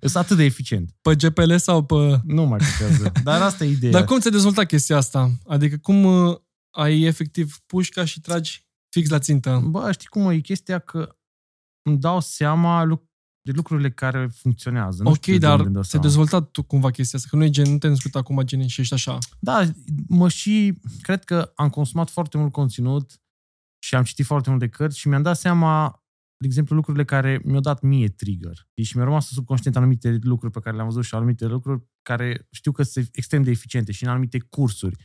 Sunt 0.00 0.16
atât 0.24 0.36
de 0.36 0.44
eficient. 0.44 0.94
Pe 1.00 1.14
GPL 1.16 1.54
sau 1.56 1.84
pe... 1.84 1.94
Nu 2.24 2.44
mai 2.44 2.58
contează. 2.58 3.12
Dar 3.22 3.42
asta 3.42 3.64
e 3.64 3.70
ideea. 3.70 3.92
Dar 3.92 4.04
cum 4.04 4.20
ți-a 4.20 4.30
dezvoltat 4.30 4.66
chestia 4.66 4.96
asta? 4.96 5.30
Adică 5.46 5.76
cum 5.76 6.04
uh, 6.04 6.36
ai 6.74 7.02
efectiv 7.02 7.58
pușca 7.66 8.04
și 8.04 8.20
tragi 8.20 8.66
fix 8.96 9.08
la 9.08 9.18
țintă? 9.18 9.62
Bă, 9.64 9.92
știi 9.92 10.08
cum 10.08 10.30
e 10.30 10.38
chestia 10.38 10.78
că 10.78 11.16
îmi 11.82 11.98
dau 11.98 12.20
seama 12.20 12.82
lu- 12.82 13.08
de 13.42 13.52
lucrurile 13.54 13.90
care 13.90 14.26
funcționează. 14.34 15.02
Nu 15.02 15.08
ok, 15.10 15.16
știu 15.16 15.32
de 15.32 15.38
dar 15.38 15.52
unde 15.52 15.64
îmi 15.64 15.72
dau 15.72 15.82
ți-a 15.82 15.90
seama. 15.90 16.06
dezvoltat 16.06 16.50
tu 16.50 16.62
cumva 16.62 16.90
chestia 16.90 17.18
asta, 17.18 17.30
că 17.30 17.36
nu 17.36 17.44
e 17.44 17.50
gen, 17.50 17.70
nu 17.72 17.78
te-ai 17.78 17.92
născut 17.92 18.14
acum 18.14 18.42
gen 18.42 18.66
și 18.66 18.80
ești 18.80 18.94
așa. 18.94 19.18
Da, 19.38 19.62
mă 20.08 20.28
și 20.28 20.78
cred 21.02 21.24
că 21.24 21.52
am 21.54 21.68
consumat 21.70 22.10
foarte 22.10 22.38
mult 22.38 22.52
conținut 22.52 23.22
și 23.86 23.94
am 23.94 24.02
citit 24.04 24.24
foarte 24.26 24.50
multe 24.50 24.68
cărți 24.68 24.98
și 24.98 25.08
mi-am 25.08 25.22
dat 25.22 25.36
seama, 25.36 26.02
de 26.40 26.46
exemplu, 26.46 26.76
lucrurile 26.76 27.04
care 27.04 27.40
mi-au 27.44 27.60
dat 27.60 27.80
mie 27.80 28.08
trigger. 28.08 28.68
Și 28.82 28.96
mi-au 28.96 29.08
rămas 29.08 29.30
în 29.30 29.36
subconștient 29.36 29.76
anumite 29.76 30.18
lucruri 30.22 30.52
pe 30.52 30.60
care 30.60 30.74
le-am 30.76 30.88
văzut 30.88 31.04
și 31.04 31.14
anumite 31.14 31.46
lucruri 31.46 31.82
care 32.02 32.46
știu 32.50 32.72
că 32.72 32.82
sunt 32.82 33.08
extrem 33.12 33.42
de 33.42 33.50
eficiente 33.50 33.92
și 33.92 34.04
în 34.04 34.10
anumite 34.10 34.38
cursuri. 34.38 34.96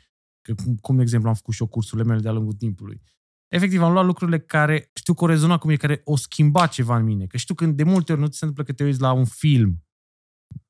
Că, 0.42 0.54
cum, 0.56 0.76
cum, 0.76 0.96
de 0.96 1.02
exemplu, 1.02 1.30
am 1.30 1.36
făcut 1.36 1.54
și 1.54 1.62
eu 1.62 1.68
cursurile 1.68 2.08
mele 2.08 2.22
de-a 2.22 2.32
lungul 2.32 2.54
timpului. 2.54 3.02
Efectiv, 3.48 3.82
am 3.82 3.92
luat 3.92 4.06
lucrurile 4.06 4.40
care 4.40 4.92
știu 4.94 5.14
că 5.14 5.24
o 5.24 5.28
rezona 5.28 5.58
cu 5.58 5.66
mine, 5.68 5.78
care 5.80 6.02
o 6.04 6.16
schimba 6.16 6.68
ceva 6.68 6.96
în 6.98 7.04
mine. 7.04 7.26
Că 7.26 7.38
știu 7.38 7.56
că 7.56 7.66
de 7.66 7.84
multe 7.84 8.12
ori 8.12 8.22
nu 8.22 8.28
ți 8.28 8.38
se 8.38 8.46
întâmplă 8.46 8.64
că 8.74 8.78
te 8.78 8.84
uiți 8.84 9.00
la 9.02 9.12
un 9.12 9.26
film 9.26 9.84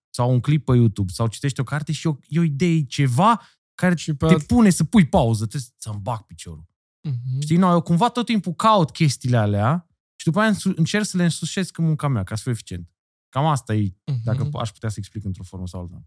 sau 0.10 0.32
un 0.32 0.40
clip 0.40 0.66
pe 0.66 0.76
YouTube 0.76 1.12
sau 1.12 1.28
citești 1.28 1.60
o 1.60 1.64
carte 1.64 1.92
și 1.92 2.08
e 2.08 2.10
o, 2.10 2.16
e 2.28 2.40
o 2.40 2.44
idee, 2.44 2.84
ceva 2.84 3.42
care 3.76 3.96
Și 3.96 4.14
pe 4.14 4.26
te 4.26 4.34
alt- 4.34 4.46
pune 4.48 4.70
să 4.70 4.84
pui 4.84 5.08
pauză, 5.08 5.46
trebuie 5.46 5.70
să-mi 5.78 6.00
bag 6.02 6.22
piciorul. 6.22 6.68
Mhm. 7.08 7.40
Știi, 7.42 7.58
no, 7.58 7.72
eu 7.72 7.82
cumva 7.82 8.10
tot 8.10 8.26
timpul 8.26 8.54
caut 8.54 8.92
chestiile 8.92 9.38
alea 9.38 9.88
și 10.16 10.26
după 10.26 10.40
aia 10.40 10.48
însu- 10.48 10.74
încerc 10.76 11.06
să 11.06 11.18
le 11.18 11.24
însușesc 11.24 11.78
în 11.78 11.86
munca 11.86 12.08
mea, 12.08 12.24
ca 12.24 12.36
să 12.36 12.42
fiu 12.42 12.52
eficient. 12.52 12.90
Cam 13.30 13.46
asta 13.46 13.74
e, 13.76 13.96
Mhm. 14.06 14.22
dacă 14.24 14.50
aș 14.54 14.72
putea 14.72 14.90
să 14.90 14.96
explic 15.00 15.24
într-o 15.24 15.44
formă 15.44 15.68
sau 15.68 15.82
alta. 15.82 16.04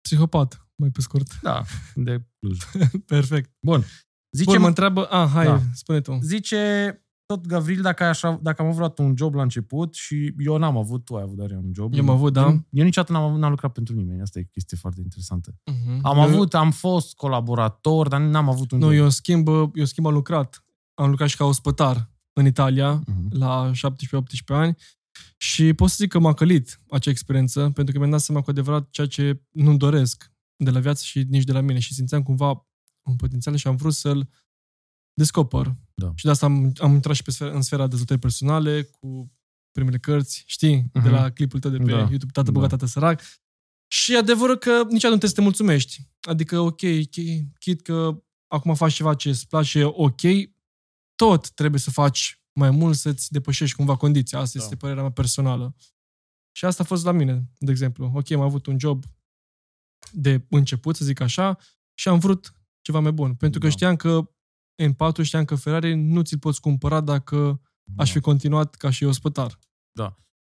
Psihopat, 0.00 0.66
mai 0.74 0.88
pe 0.90 1.00
scurt. 1.00 1.40
Da, 1.42 1.62
de 1.94 2.26
Cluj. 2.38 2.58
Perfect. 3.06 3.50
Bun. 3.66 3.84
Zice, 4.36 4.50
Bun, 4.50 4.60
mă 4.60 4.66
întreabă... 4.66 5.06
Ah, 5.10 5.28
hai, 5.32 5.44
Da. 5.44 5.60
spune 5.72 6.00
tu. 6.00 6.18
zice 6.22 6.94
tot 7.26 7.46
Gavril 7.46 7.80
dacă, 7.82 8.04
așa, 8.04 8.38
dacă 8.42 8.56
am 8.62 8.66
avut 8.68 8.76
vreodată 8.78 9.02
un 9.02 9.14
job 9.16 9.34
la 9.34 9.42
început 9.42 9.94
și 9.94 10.34
eu 10.38 10.56
n-am 10.56 10.76
avut, 10.76 11.04
tu 11.04 11.16
ai 11.16 11.22
avut, 11.22 11.36
dar 11.36 11.50
un 11.50 11.70
job. 11.74 11.94
Eu 11.94 12.00
am 12.00 12.08
avut, 12.08 12.32
da. 12.32 12.40
Eu, 12.46 12.66
eu 12.70 12.84
niciodată 12.84 13.12
n-am, 13.12 13.22
avut- 13.22 13.38
n-am 13.38 13.50
lucrat 13.50 13.72
pentru 13.72 13.94
nimeni. 13.94 14.20
Asta 14.20 14.38
e 14.38 14.42
o 14.46 14.48
chestie 14.52 14.76
foarte 14.76 15.00
interesantă. 15.02 15.54
Mhm. 15.64 15.98
Am 16.06 16.16
Eu- 16.16 16.22
avut, 16.22 16.54
am 16.54 16.70
fost 16.70 17.14
colaborator, 17.14 18.08
dar 18.08 18.20
n-am 18.20 18.48
avut 18.48 18.70
un 18.70 18.78
Nu, 18.78 18.86
job. 18.86 18.94
eu 18.94 19.04
în 19.04 19.10
schimb, 19.10 19.48
eu 19.48 19.70
în 19.74 19.84
schimb 19.86 20.06
am 20.06 20.12
lucrat. 20.12 20.64
Am 20.94 21.10
lucrat 21.10 21.28
și 21.28 21.36
ca 21.36 21.44
ospătar 21.44 22.10
în 22.32 22.46
Italia, 22.46 22.92
Mhm. 23.06 23.26
la 23.30 23.70
17-18 23.72 24.52
ani 24.54 24.76
și 25.36 25.72
pot 25.74 25.88
să 25.90 25.96
zic 25.98 26.10
că 26.10 26.18
m-a 26.18 26.34
călit 26.34 26.80
acea 26.90 27.10
experiență, 27.10 27.70
pentru 27.70 27.92
că 27.92 27.98
mi-am 27.98 28.10
dat 28.10 28.20
seama 28.20 28.40
cu 28.42 28.50
adevărat 28.50 28.90
ceea 28.90 29.06
ce 29.06 29.42
nu-mi 29.50 29.78
doresc 29.78 30.32
de 30.56 30.70
la 30.70 30.80
viață 30.80 31.02
și 31.04 31.22
nici 31.28 31.44
de 31.44 31.52
la 31.52 31.60
mine 31.60 31.78
și 31.78 31.94
simțeam 31.94 32.22
cumva 32.22 32.66
un 33.02 33.16
potențial 33.16 33.56
și 33.56 33.66
am 33.66 33.76
vrut 33.76 33.94
să-l 33.94 34.28
descoper. 35.14 35.74
Da. 35.94 36.12
Și 36.14 36.24
de 36.24 36.30
asta 36.30 36.46
am, 36.46 36.72
am 36.78 36.92
intrat 36.92 37.14
și 37.16 37.22
pe 37.22 37.30
sfera, 37.30 37.54
în 37.54 37.62
sfera 37.62 37.86
dezvoltării 37.86 38.22
personale 38.22 38.82
cu 38.82 39.32
primele 39.70 39.98
cărți, 39.98 40.42
știi, 40.46 40.90
de 40.92 40.98
Mhm. 40.98 41.10
la 41.10 41.30
clipul 41.30 41.60
tău 41.60 41.70
de 41.70 41.76
pe 41.76 41.84
Da. 41.90 41.96
YouTube, 41.98 42.32
Tată 42.32 42.46
Da. 42.46 42.52
bogat, 42.52 42.68
tată 42.70 42.86
sărac. 42.86 43.22
Și 43.92 44.16
adevărul 44.16 44.56
că 44.56 44.70
niciodată 44.70 44.94
nu 44.94 44.98
trebuie 45.18 45.28
să 45.30 45.34
te 45.36 45.40
mulțumești. 45.40 46.08
Adică, 46.20 46.58
ok, 46.60 46.80
ok, 46.82 47.24
chit 47.58 47.82
că 47.82 48.22
acum 48.46 48.74
faci 48.74 48.92
ceva 48.92 49.14
ce 49.14 49.28
îți 49.28 49.48
place, 49.48 49.84
ok, 49.84 50.20
tot 51.14 51.50
trebuie 51.50 51.80
să 51.80 51.90
faci 51.90 52.39
mai 52.60 52.70
mult 52.70 52.96
să-ți 52.96 53.32
depășești 53.32 53.76
cumva 53.76 53.96
condiția. 53.96 54.38
Asta 54.38 54.58
Da. 54.58 54.64
este 54.64 54.76
părerea 54.76 55.02
mea 55.02 55.10
personală. 55.12 55.74
Și 56.52 56.64
asta 56.64 56.82
a 56.82 56.86
fost 56.86 57.04
la 57.04 57.12
mine, 57.12 57.50
de 57.58 57.70
exemplu. 57.70 58.10
Ok, 58.14 58.30
am 58.30 58.40
avut 58.40 58.66
un 58.66 58.78
job 58.78 59.04
de 60.12 60.46
început, 60.48 60.96
să 60.96 61.04
zic 61.04 61.20
așa, 61.20 61.58
și 61.94 62.08
am 62.08 62.18
vrut 62.18 62.52
ceva 62.80 63.00
mai 63.00 63.12
bun. 63.12 63.34
Pentru 63.34 63.60
că 63.60 63.66
Da. 63.66 63.72
știam 63.72 63.96
că 63.96 64.30
M4, 64.82 65.22
știam 65.22 65.44
că 65.44 65.54
Ferrari 65.54 65.94
nu 65.94 66.22
ți-l 66.22 66.38
poți 66.38 66.60
cumpăra 66.60 67.00
dacă 67.00 67.60
aș 67.96 68.06
Da. 68.06 68.12
fi 68.14 68.20
continuat 68.20 68.74
ca 68.74 68.90
și 68.90 69.04
ospătar. 69.04 69.58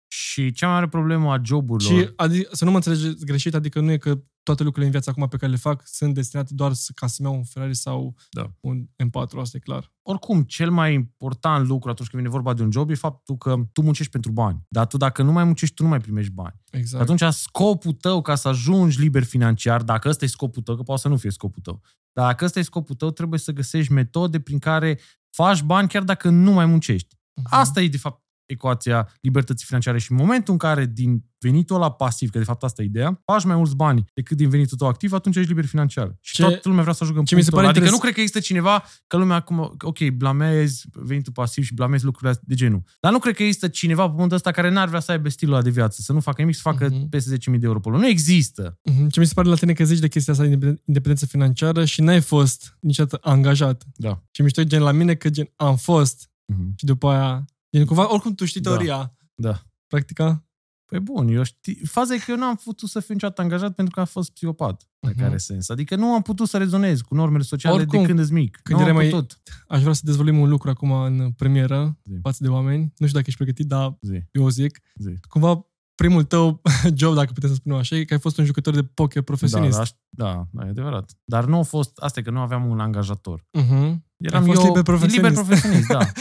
Și 0.08 0.52
cea 0.52 0.66
mai 0.66 0.74
mare 0.74 0.88
problemă 0.88 1.32
a 1.32 1.40
joburilor... 1.44 1.92
Și 2.02 2.08
adi- 2.08 2.50
să 2.50 2.64
nu 2.64 2.70
mă 2.70 2.76
înțelegeți 2.76 3.24
greșit, 3.24 3.54
adică 3.54 3.80
nu 3.80 3.90
e 3.90 3.96
că 3.98 4.22
toate 4.46 4.62
lucrurile 4.62 4.84
în 4.86 4.90
viața 4.90 5.10
acum 5.10 5.28
pe 5.28 5.36
care 5.36 5.50
le 5.50 5.58
fac 5.58 5.82
sunt 5.84 6.14
destinate 6.14 6.54
doar 6.54 6.72
să, 6.72 6.92
ca 6.94 7.06
să-mi 7.06 7.28
iau 7.28 7.36
un 7.38 7.44
Ferrari 7.44 7.76
sau 7.76 8.14
Da. 8.30 8.52
un 8.60 8.86
M4, 9.04 9.40
asta 9.40 9.56
e 9.56 9.60
clar. 9.60 9.92
Oricum, 10.02 10.42
cel 10.42 10.70
mai 10.70 10.94
important 10.94 11.66
lucru 11.66 11.90
atunci 11.90 12.08
când 12.08 12.22
vine 12.22 12.34
vorba 12.34 12.54
de 12.54 12.62
un 12.62 12.70
job 12.70 12.90
e 12.90 12.94
faptul 12.94 13.36
că 13.36 13.56
tu 13.72 13.82
muncești 13.82 14.12
pentru 14.12 14.32
bani. 14.32 14.62
Dar 14.68 14.86
tu 14.86 14.96
dacă 14.96 15.22
nu 15.22 15.32
mai 15.32 15.44
muncești, 15.44 15.74
tu 15.74 15.82
nu 15.82 15.88
mai 15.88 16.00
primești 16.00 16.32
bani. 16.32 16.62
Exact. 16.70 17.02
Atunci 17.02 17.34
scopul 17.34 17.92
tău 17.92 18.22
ca 18.22 18.34
să 18.34 18.48
ajungi 18.48 19.00
liber 19.00 19.22
financiar, 19.22 19.82
dacă 19.82 20.08
ăsta 20.08 20.24
e 20.24 20.28
scopul 20.28 20.62
tău, 20.62 20.76
că 20.76 20.82
poate 20.82 21.00
să 21.00 21.08
nu 21.08 21.16
fie 21.16 21.30
scopul 21.30 21.62
tău, 21.62 21.80
dar 22.12 22.26
dacă 22.26 22.44
ăsta 22.44 22.58
e 22.58 22.62
scopul 22.62 22.94
tău, 22.94 23.10
trebuie 23.10 23.38
să 23.38 23.52
găsești 23.52 23.92
metode 23.92 24.40
prin 24.40 24.58
care 24.58 25.00
faci 25.30 25.62
bani 25.62 25.88
chiar 25.88 26.02
dacă 26.02 26.28
nu 26.28 26.52
mai 26.52 26.66
muncești. 26.66 27.16
Mhm. 27.34 27.46
Asta 27.50 27.80
e, 27.80 27.88
de 27.88 27.98
fapt, 27.98 28.25
ecuația 28.46 29.08
libertății 29.20 29.66
financiare 29.66 29.98
și 29.98 30.10
în 30.12 30.16
momentul 30.16 30.52
în 30.52 30.58
care 30.58 30.84
din 30.86 31.24
venitul 31.38 31.76
ăla 31.76 31.90
pasiv, 31.92 32.30
că 32.30 32.38
de 32.38 32.44
fapt 32.44 32.62
asta 32.62 32.82
e 32.82 32.84
ideea, 32.84 33.20
faci 33.24 33.44
mai 33.44 33.56
mulți 33.56 33.76
bani 33.76 34.04
decât 34.14 34.36
din 34.36 34.48
venitul 34.48 34.76
tău 34.76 34.88
activ, 34.88 35.12
atunci 35.12 35.36
ești 35.36 35.48
liber 35.48 35.64
financiar. 35.64 36.16
Și 36.20 36.34
Ce- 36.34 36.42
toată 36.42 36.68
lumea 36.68 36.82
vrea 36.82 36.94
să 36.94 37.02
ajungă 37.02 37.20
în 37.20 37.26
ce 37.26 37.34
mi 37.34 37.42
se 37.42 37.50
punctul 37.50 37.68
pare 37.72 37.78
ăla. 37.78 37.86
Adică 37.86 37.94
interes- 37.94 37.98
nu 37.98 38.02
cred 38.04 38.14
că 38.14 38.20
există 38.20 38.40
cineva 38.52 38.84
că 39.06 39.16
lumea 39.16 39.36
acum, 39.36 39.74
ok, 39.80 40.08
blamezi 40.08 40.84
venitul 40.92 41.32
pasiv 41.32 41.64
și 41.64 41.74
blamezi 41.74 42.04
lucrurile 42.04 42.38
de 42.42 42.54
genul. 42.54 42.82
Dar 43.00 43.12
nu 43.12 43.18
cred 43.18 43.34
că 43.34 43.42
există 43.42 43.68
cineva 43.68 44.04
pe 44.06 44.12
pământul 44.12 44.36
ăsta 44.36 44.50
care 44.50 44.70
n-ar 44.70 44.88
vrea 44.88 45.00
să 45.00 45.10
aibă 45.12 45.28
stilul 45.28 45.54
ăla 45.54 45.62
de 45.62 45.70
viață, 45.70 46.00
să 46.02 46.12
nu 46.12 46.20
facă 46.20 46.40
nimic, 46.40 46.54
să 46.56 46.60
facă 46.64 46.88
Mhm. 46.90 47.08
peste 47.08 47.30
10.000 47.30 47.58
de 47.60 47.66
euro 47.66 47.80
pe 47.80 47.88
lună. 47.88 48.00
Nu 48.00 48.08
există. 48.08 48.78
Mhm. 48.84 49.08
Ce 49.08 49.20
mi 49.20 49.26
se 49.26 49.32
pare 49.34 49.48
la 49.48 49.54
tine 49.54 49.72
că 49.72 49.84
zici 49.84 49.98
de 49.98 50.08
chestia 50.08 50.32
asta 50.32 50.44
de 50.44 50.50
independen- 50.52 50.82
independență 50.84 51.26
financiară 51.26 51.84
și 51.84 52.00
n-ai 52.00 52.20
fost 52.20 52.76
niciodată 52.80 53.18
angajat. 53.28 53.84
Da. 53.94 54.22
Și 54.30 54.42
mișto 54.42 54.60
e 54.60 54.64
gen 54.64 54.82
la 54.82 54.92
mine 54.92 55.14
că 55.14 55.30
gen 55.30 55.48
am 55.56 55.76
fost 55.76 56.30
Mhm. 56.52 56.72
și 56.76 56.84
după 56.84 57.08
aia, 57.08 57.44
gen 57.76 57.86
cumva, 57.86 58.12
oricum 58.12 58.34
tu 58.34 58.44
știi 58.44 58.60
Da. 58.60 58.70
teoria. 58.70 59.16
Da. 59.34 59.62
Practica. 59.86 60.40
Păi 60.86 61.00
bun, 61.00 61.28
eu 61.28 61.42
știi, 61.42 61.74
faza 61.86 62.14
e 62.14 62.18
că 62.18 62.30
eu 62.30 62.36
nu 62.36 62.44
am 62.44 62.54
putut 62.64 62.88
să 62.88 63.00
fiu 63.00 63.14
niciodată 63.14 63.42
angajat 63.42 63.74
pentru 63.74 63.94
că 63.94 64.00
am 64.00 64.06
fost 64.06 64.30
psihopat, 64.32 64.88
dacă 65.00 65.14
Mhm. 65.16 65.24
are 65.24 65.36
sens. 65.36 65.68
Adică 65.68 65.96
nu 65.96 66.06
am 66.14 66.22
putut 66.22 66.48
să 66.48 66.58
rezonez 66.58 67.00
cu 67.00 67.14
normele 67.14 67.42
sociale 67.42 67.76
Oricum, 67.76 68.00
de 68.00 68.06
când 68.06 68.18
îți 68.18 68.32
mic. 68.32 68.58
când 68.62 68.78
nu 68.78 68.84
am 68.84 68.90
erai 68.90 69.02
mai- 69.02 69.10
putut. 69.10 69.40
Aș 69.68 69.80
vrea 69.80 69.92
să 69.92 70.00
dezvolim 70.04 70.38
un 70.38 70.48
lucru 70.48 70.70
acum 70.70 70.90
în 70.90 71.30
premieră 71.30 71.98
Zi. 72.04 72.18
față 72.22 72.38
de 72.42 72.48
oameni. 72.48 72.80
Nu 72.82 73.06
știu 73.06 73.18
dacă 73.18 73.24
ești 73.26 73.36
pregătit, 73.36 73.66
dar 73.66 73.96
Zi, 74.00 74.22
eu 74.32 74.44
o 74.44 74.50
zic. 74.50 74.80
zi. 74.94 75.14
Cumva 75.28 75.66
primul 75.94 76.24
tău 76.24 76.62
job, 76.98 77.14
dacă 77.14 77.32
putem 77.32 77.48
să 77.48 77.54
spunem 77.54 77.78
așa, 77.78 77.96
e 77.96 78.04
că 78.04 78.12
ai 78.14 78.20
fost 78.20 78.38
un 78.38 78.44
jucător 78.44 78.74
de 78.74 78.82
poker 78.82 79.22
profesionist. 79.22 79.76
Da, 79.76 79.84
da, 80.10 80.32
da, 80.32 80.46
da, 80.52 80.66
e 80.66 80.70
adevărat. 80.70 81.12
Dar 81.24 81.44
nu 81.44 81.58
a 81.58 81.62
fost, 81.62 81.98
asta 81.98 82.20
e 82.20 82.22
că 82.22 82.30
nu 82.30 82.40
aveam 82.40 82.66
un 82.70 82.80
angajator. 82.80 83.40
Uh-huh. 83.40 83.94
Eram 84.16 84.42
Ai 84.42 84.46
fost 84.46 84.60
eu 84.60 84.66
liber 84.66 84.82
profesionist. 84.82 85.14
liber 85.16 85.32
profesionist, 85.32 85.86
da. 85.88 85.98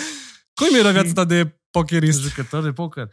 Cum 0.56 0.68
era 0.80 0.88
Și- 0.88 0.94
viața 0.94 1.14
ta 1.14 1.26
de 1.26 1.60
pokerist? 1.72 2.22
Jucător 2.22 2.64
de 2.64 2.72
poker. 2.72 3.10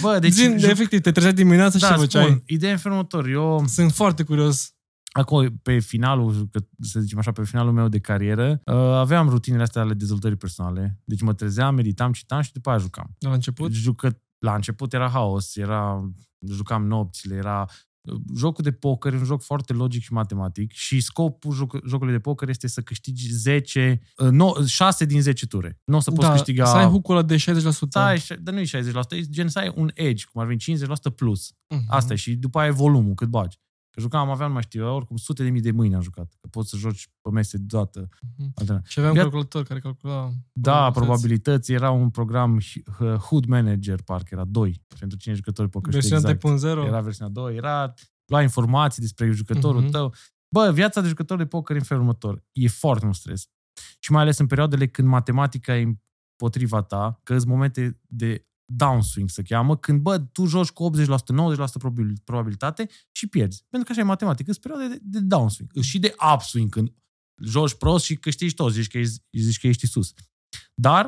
Bă, 0.00 0.18
Deci, 0.18 0.20
deci... 0.34 0.44
Zin, 0.44 0.56
de 0.56 0.66
juc- 0.66 0.70
efectiv, 0.70 1.00
te 1.00 1.10
trezeai 1.12 1.32
dimineața 1.34 1.78
și 1.78 1.84
da, 1.84 1.90
ce 1.92 1.98
făceai? 2.00 2.24
spun, 2.24 2.42
ideea 2.46 2.70
e 2.70 2.74
în 2.74 2.80
felul 2.80 2.96
următor. 2.96 3.26
Eu, 3.28 3.64
Sunt 3.66 3.92
foarte 3.92 4.22
curios. 4.22 4.72
acolo, 5.12 5.48
pe 5.62 5.78
finalul, 5.78 6.48
că- 6.52 6.66
să 6.80 7.00
zicem 7.00 7.18
așa, 7.18 7.32
pe 7.32 7.44
finalul 7.44 7.72
meu 7.72 7.88
de 7.88 7.98
carieră, 7.98 8.60
uh, 8.64 8.74
aveam 8.74 9.28
rutinele 9.28 9.62
astea 9.62 9.82
ale 9.82 9.94
dezvoltării 9.94 10.36
personale. 10.36 10.98
Deci 11.04 11.20
mă 11.20 11.34
trezeam, 11.34 11.74
meditam, 11.74 12.12
citam 12.12 12.40
și 12.40 12.52
după 12.52 12.68
aia 12.70 12.78
jucam. 12.78 13.16
La 13.18 13.32
început? 13.32 13.72
Jucă, 13.72 14.20
la 14.38 14.54
început 14.54 14.92
era 14.92 15.08
haos, 15.08 15.56
era, 15.56 16.10
jucam 16.46 16.86
nopțile, 16.86 17.34
era 17.36 17.66
jocul 18.36 18.64
de 18.64 18.72
poker 18.72 19.12
e 19.12 19.16
un 19.16 19.24
joc 19.24 19.42
foarte 19.42 19.72
logic 19.72 20.02
și 20.02 20.12
matematic 20.12 20.72
și 20.72 21.00
scopul 21.00 21.52
joc, 21.52 21.86
jocului 21.86 22.12
de 22.12 22.18
poker 22.18 22.48
este 22.48 22.68
să 22.68 22.80
câștigi 22.80 23.32
10, 23.32 24.00
uh, 24.16 24.28
no, 24.30 24.64
6 24.66 25.04
din 25.04 25.22
10 25.22 25.46
ture. 25.46 25.80
Nu 25.84 25.96
o 25.96 26.00
să 26.00 26.10
poți 26.10 26.26
da, 26.26 26.32
câștiga... 26.32 26.64
să 26.64 26.76
ai 26.76 26.86
hook-ul 26.86 27.16
ăla 27.16 27.24
de 27.26 27.36
60%. 27.36 27.38
să 27.38 27.98
ai, 27.98 28.22
dar 28.40 28.54
nu 28.54 28.60
e 28.60 28.64
60%, 28.64 28.68
e 29.08 29.20
gen 29.20 29.48
să 29.48 29.58
ai 29.58 29.72
un 29.74 29.90
edge, 29.94 30.24
cum 30.32 30.40
ar 30.40 30.46
veni 30.46 30.60
50% 30.60 31.14
plus. 31.14 31.52
Mhm. 31.68 31.84
Asta 31.88 32.12
e 32.12 32.16
și 32.16 32.34
după 32.34 32.58
aia 32.58 32.68
e 32.68 32.72
volumul, 32.72 33.14
cât 33.14 33.28
bagi. 33.28 33.58
Că 33.94 34.00
jucam, 34.00 34.30
aveam, 34.30 34.48
nu 34.48 34.52
mai 34.54 34.62
știu, 34.62 34.94
oricum 34.94 35.16
sute 35.16 35.42
de 35.42 35.50
mii 35.50 35.60
de 35.60 35.70
mâini 35.70 35.94
am 35.94 36.00
jucat. 36.00 36.32
Că 36.40 36.48
poți 36.50 36.68
să 36.70 36.76
joci 36.76 37.08
pe 37.22 37.30
mese 37.30 37.56
deodată. 37.58 38.08
Mhm. 38.36 38.52
alternat. 38.54 38.86
Și 38.86 38.98
aveam 38.98 39.12
un 39.14 39.18
Via- 39.18 39.22
calculator 39.22 39.62
care 39.64 39.80
calcula... 39.80 40.30
Da, 40.52 40.90
probabilități. 40.90 41.72
Era 41.72 41.90
un 41.90 42.10
program 42.10 42.56
uh, 42.56 43.14
Hood 43.14 43.44
Manager, 43.44 44.02
parcă 44.02 44.28
era 44.34 44.44
2, 44.44 44.82
pentru 44.98 45.18
cine 45.18 45.34
jucători 45.34 45.68
poker 45.68 45.92
știe 45.92 46.08
Versiunea 46.08 46.36
exact. 46.42 46.82
3.0. 46.84 46.86
Era 46.88 47.00
versiunea 47.00 47.32
2, 47.32 47.56
era 47.56 47.94
lua 48.26 48.42
informații 48.42 49.02
despre 49.02 49.30
jucătorul 49.30 49.80
Mhm. 49.80 49.90
tău. 49.90 50.14
Bă, 50.54 50.70
viața 50.72 51.00
de 51.00 51.08
jucător 51.08 51.38
de 51.38 51.46
poker 51.46 51.76
e 51.76 51.78
în 51.78 51.84
felul 51.84 52.02
următor. 52.02 52.44
E 52.52 52.68
foarte 52.68 53.04
mult 53.04 53.16
stres. 53.16 53.48
Și 53.98 54.12
mai 54.12 54.22
ales 54.22 54.38
în 54.38 54.46
perioadele 54.46 54.86
când 54.86 55.08
matematica 55.08 55.76
e 55.76 55.94
împotriva 56.36 56.82
ta, 56.82 57.20
că 57.22 57.38
sunt 57.38 57.50
momente 57.50 58.00
de 58.06 58.46
downswing 58.64 59.28
se 59.30 59.42
cheamă, 59.42 59.76
când, 59.76 60.00
bă, 60.00 60.18
tu 60.18 60.44
joci 60.46 60.70
cu 60.70 60.84
80%, 60.84 61.06
90% 61.06 61.78
probabil- 61.78 62.20
probabilitate 62.24 62.88
și 63.12 63.26
pierzi. 63.26 63.64
Pentru 63.68 63.86
că 63.86 63.92
așa 63.92 64.00
e 64.00 64.08
matematică, 64.10 64.52
sunt 64.52 64.64
perioade 64.64 64.94
de, 64.94 65.00
de 65.02 65.20
downswing. 65.20 65.70
Sunt 65.72 65.84
Și 65.84 65.98
de 65.98 66.14
upswing, 66.34 66.70
când 66.70 66.92
joci 67.42 67.74
prost 67.74 68.04
și 68.04 68.14
câștigi 68.16 68.54
tot, 68.54 68.72
zici 68.72 68.86
că, 68.88 68.98
ești, 68.98 69.22
zici 69.32 69.60
că 69.60 69.66
ești 69.66 69.86
sus. 69.86 70.12
Dar, 70.74 71.04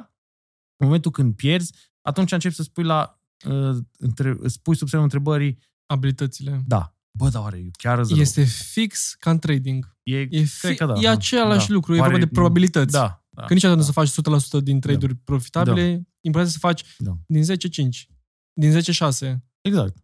în 0.76 0.86
momentul 0.86 1.10
când 1.10 1.34
pierzi, 1.34 1.72
atunci 2.00 2.32
începi 2.32 2.54
să 2.54 2.62
spui 2.62 2.84
la 2.84 3.20
uh, 3.46 3.76
între, 3.98 4.36
spui 4.46 4.76
sub 4.76 4.88
semnul 4.88 5.08
întrebării, 5.08 5.58
Abilitățile. 5.86 6.62
da, 6.66 6.94
bă, 7.18 7.28
dar 7.28 7.42
oare 7.42 7.58
eu 7.58 7.70
chiar 7.78 7.98
îți 7.98 8.10
rău? 8.12 8.20
Este 8.20 8.44
fix 8.44 9.14
ca 9.18 9.30
în 9.30 9.38
trading. 9.38 9.96
E, 10.02 10.18
E, 10.20 10.26
cred 10.26 10.46
fi, 10.46 10.75
că 10.76 10.86
da. 10.86 10.92
e 10.98 11.02
da. 11.02 11.10
același 11.10 11.68
da. 11.68 11.75
lucru, 11.75 11.94
e 11.94 11.98
Oare- 11.98 12.10
vorba 12.10 12.26
de 12.26 12.32
probabilități. 12.32 12.92
Da. 12.92 13.25
Da 13.37 13.45
Că 13.47 13.52
niciodată 13.55 13.81
da. 13.81 13.87
nu 13.87 13.93
să 13.93 13.93
faci 13.93 14.61
100% 14.61 14.62
din 14.62 14.81
trade-uri 14.81 15.14
profitabile, 15.14 16.09
important 16.21 16.52
să 16.52 16.59
faci 16.59 16.85
Da. 16.99 17.16
din 17.26 17.43
10-5, 17.45 18.07
din 18.52 18.73
10-6. 18.73 19.37
Exact. 19.61 19.97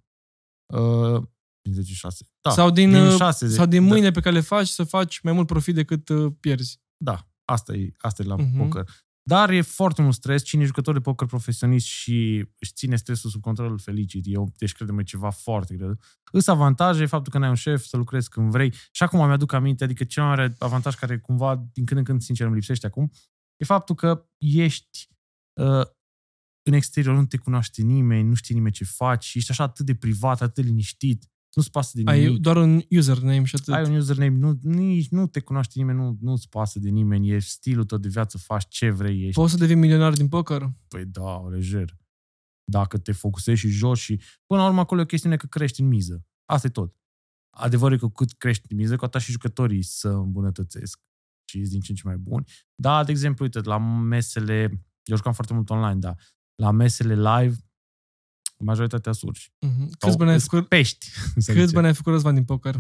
Uh, 0.75 1.23
din 1.63 1.73
10 1.75 1.93
6. 1.95 2.27
Da. 2.41 2.51
sau 2.51 2.71
din, 2.71 2.91
din 2.91 3.01
uh, 3.07 3.17
6 3.17 3.49
sau 3.49 3.67
din 3.67 3.83
mâinile 3.83 4.11
pe 4.11 4.21
care 4.21 4.35
le 4.35 4.41
faci 4.41 4.69
să 4.69 4.85
faci 4.85 5.21
mai 5.21 5.33
mult 5.33 5.47
profit 5.47 5.75
decât 5.75 6.09
uh, 6.09 6.33
pierzi. 6.41 6.81
Da, 6.97 7.13
da. 7.13 7.27
Asta 7.45 7.73
e, 7.75 7.93
asta 7.99 8.23
e 8.23 8.27
la 8.27 8.37
Mhm. 8.37 8.57
poker. 8.57 8.89
Dar 9.23 9.51
e 9.51 9.61
foarte 9.61 10.03
mult 10.03 10.15
stres. 10.15 10.43
Cine 10.43 10.63
e 10.63 10.67
jucător 10.67 10.95
de 10.95 11.01
poker 11.01 11.27
profesionist 11.27 11.87
și 11.87 12.49
își 12.59 12.73
ține 12.73 12.97
stresul 12.97 13.31
sub 13.31 13.41
control, 13.41 13.71
îl 13.71 13.79
felicit. 13.79 14.25
Eu, 14.27 14.53
deci, 14.57 14.73
credem, 14.73 14.99
e 14.99 15.03
ceva 15.03 15.31
foarte 15.31 15.75
greu. 15.75 15.99
Îs 16.33 16.47
avantaje, 16.47 17.07
faptul 17.07 17.33
că 17.33 17.39
n-ai 17.39 17.49
un 17.49 17.55
șef, 17.55 17.85
să 17.85 17.97
lucrezi 17.97 18.29
când 18.29 18.51
vrei. 18.51 18.73
Și 18.91 19.03
acum 19.03 19.27
mi-aduc 19.27 19.53
aminte, 19.53 19.85
adică 19.85 20.05
cel 20.05 20.23
mai 20.23 20.35
mare 20.35 20.55
avantaj 20.59 20.95
care 20.95 21.19
cumva, 21.19 21.57
din 21.73 21.85
când 21.85 21.99
în 21.99 22.05
când, 22.05 22.23
sincer, 22.23 22.47
îmi 22.47 22.55
lipsește 22.55 22.87
acum, 22.87 23.11
e 23.57 23.65
faptul 23.65 23.95
că 23.95 24.27
ești 24.39 25.09
uh, 25.61 25.87
în 26.63 26.73
exterior, 26.73 27.15
nu 27.15 27.27
te 27.27 27.37
cunoaște 27.37 27.83
nimeni, 27.83 28.29
nu 28.29 28.35
știe 28.35 28.55
nimeni 28.55 28.75
ce 28.75 28.85
faci, 28.85 29.35
ești 29.35 29.51
așa 29.51 29.63
atât 29.63 29.87
de 29.87 29.95
privat, 29.95 30.41
atât 30.41 30.55
de 30.55 30.63
liniștit, 30.63 31.32
nu-ți 31.55 31.71
pasă 31.71 31.91
de 31.95 32.11
Ai 32.11 32.25
nimic. 32.25 32.41
doar 32.41 32.57
un 32.57 32.83
username 32.91 33.45
și 33.45 33.55
atât. 33.55 33.75
Ai 33.75 33.89
un 33.89 33.95
username, 33.97 34.37
nu, 34.37 34.59
nici 34.63 35.09
nu 35.09 35.27
te 35.27 35.41
cunoaște 35.41 35.73
nimeni, 35.77 35.99
nu, 35.99 36.19
nu-ți 36.21 36.49
pasă 36.49 36.79
de 36.79 36.89
nimeni, 36.89 37.31
e 37.31 37.39
stilul 37.39 37.85
tău 37.85 37.99
de 37.99 38.09
viață, 38.09 38.39
faci 38.39 38.69
ce 38.69 38.91
vrei, 38.91 39.23
ești. 39.23 39.41
Poți 39.41 39.53
să 39.53 39.59
devii 39.59 39.75
milionar 39.75 40.13
din 40.13 40.29
poker? 40.29 40.73
Păi 40.89 41.05
da, 41.05 41.49
lejer. 41.49 41.97
Dacă 42.65 42.99
te 42.99 43.13
focusezi 43.13 43.61
și 43.61 43.69
joci 43.69 43.99
și... 43.99 44.21
Până 44.47 44.61
la 44.61 44.67
urmă 44.67 44.81
acolo 44.81 45.01
e 45.01 45.05
o 45.05 45.07
chestiune 45.07 45.37
că 45.37 45.47
crești 45.47 45.81
în 45.81 45.87
miză. 45.87 46.27
Asta 46.45 46.67
e 46.67 46.71
tot. 46.71 46.97
Adevărul 47.57 47.97
e 47.97 48.01
că 48.01 48.09
cât 48.09 48.33
crești 48.33 48.67
în 48.69 48.77
miză, 48.77 48.97
cu 48.97 49.05
atât 49.05 49.21
și 49.21 49.31
jucătorii 49.31 49.83
să 49.83 50.09
îmbunătățesc 50.09 51.01
și 51.49 51.59
ești 51.59 51.71
din 51.71 51.81
ce 51.81 51.91
în 51.91 51.97
ce 51.97 52.03
mai 52.07 52.17
buni. 52.17 52.47
Da, 52.75 53.05
de 53.05 53.11
exemplu, 53.11 53.45
uite, 53.45 53.61
la 53.61 53.79
mesele... 53.79 54.87
Eu 55.05 55.17
jucam 55.17 55.33
foarte 55.33 55.55
mult 55.55 55.71
online, 55.71 55.99
da. 55.99 56.15
La 56.55 56.71
mesele 56.71 57.15
live, 57.15 57.57
majoritatea 58.65 59.13
surși. 59.13 59.53
Mhm. 59.61 59.91
Câți 59.99 60.17
bani 60.17 60.31
ai 60.31 60.41
făcut, 60.41 60.69
Pești. 60.69 61.07
să 61.45 61.53
câți 61.53 61.53
zicem. 61.53 61.71
bani 61.73 61.87
ai 61.87 61.95
făcut 61.95 62.13
Răzvan 62.13 62.35
din 62.35 62.45
poker? 62.45 62.75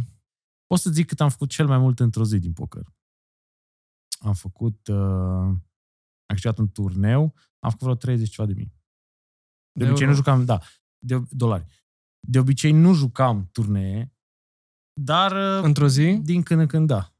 Pot 0.66 0.78
să 0.78 0.90
zic 0.90 1.06
cât 1.06 1.20
am 1.20 1.28
făcut 1.28 1.50
cel 1.50 1.66
mai 1.66 1.78
mult 1.78 2.00
într-o 2.00 2.24
zi 2.24 2.38
din 2.38 2.52
poker. 2.52 2.92
Am 4.20 4.34
făcut... 4.34 4.86
Uh, 4.86 4.96
am 6.26 6.38
câștigat 6.38 6.58
un 6.58 6.68
turneu, 6.68 7.22
am 7.58 7.70
făcut 7.70 7.80
vreo 7.80 7.94
30 7.94 8.28
ceva 8.30 8.46
de 8.48 8.54
mii. 8.54 8.74
De 9.72 9.84
De 9.84 9.90
obicei 9.90 10.06
euro. 10.06 10.18
nu 10.18 10.22
jucam, 10.24 10.44
da, 10.44 10.60
de 10.98 11.22
dolari. 11.30 11.66
De 12.28 12.38
obicei 12.38 12.72
nu 12.72 12.94
jucam 12.94 13.48
turnee, 13.52 14.14
dar 15.00 15.32
uh, 15.58 15.64
Într-o 15.64 15.88
zi? 15.88 16.16
din 16.22 16.42
când 16.42 16.60
în 16.60 16.66
când 16.66 16.86
da. 16.86 17.14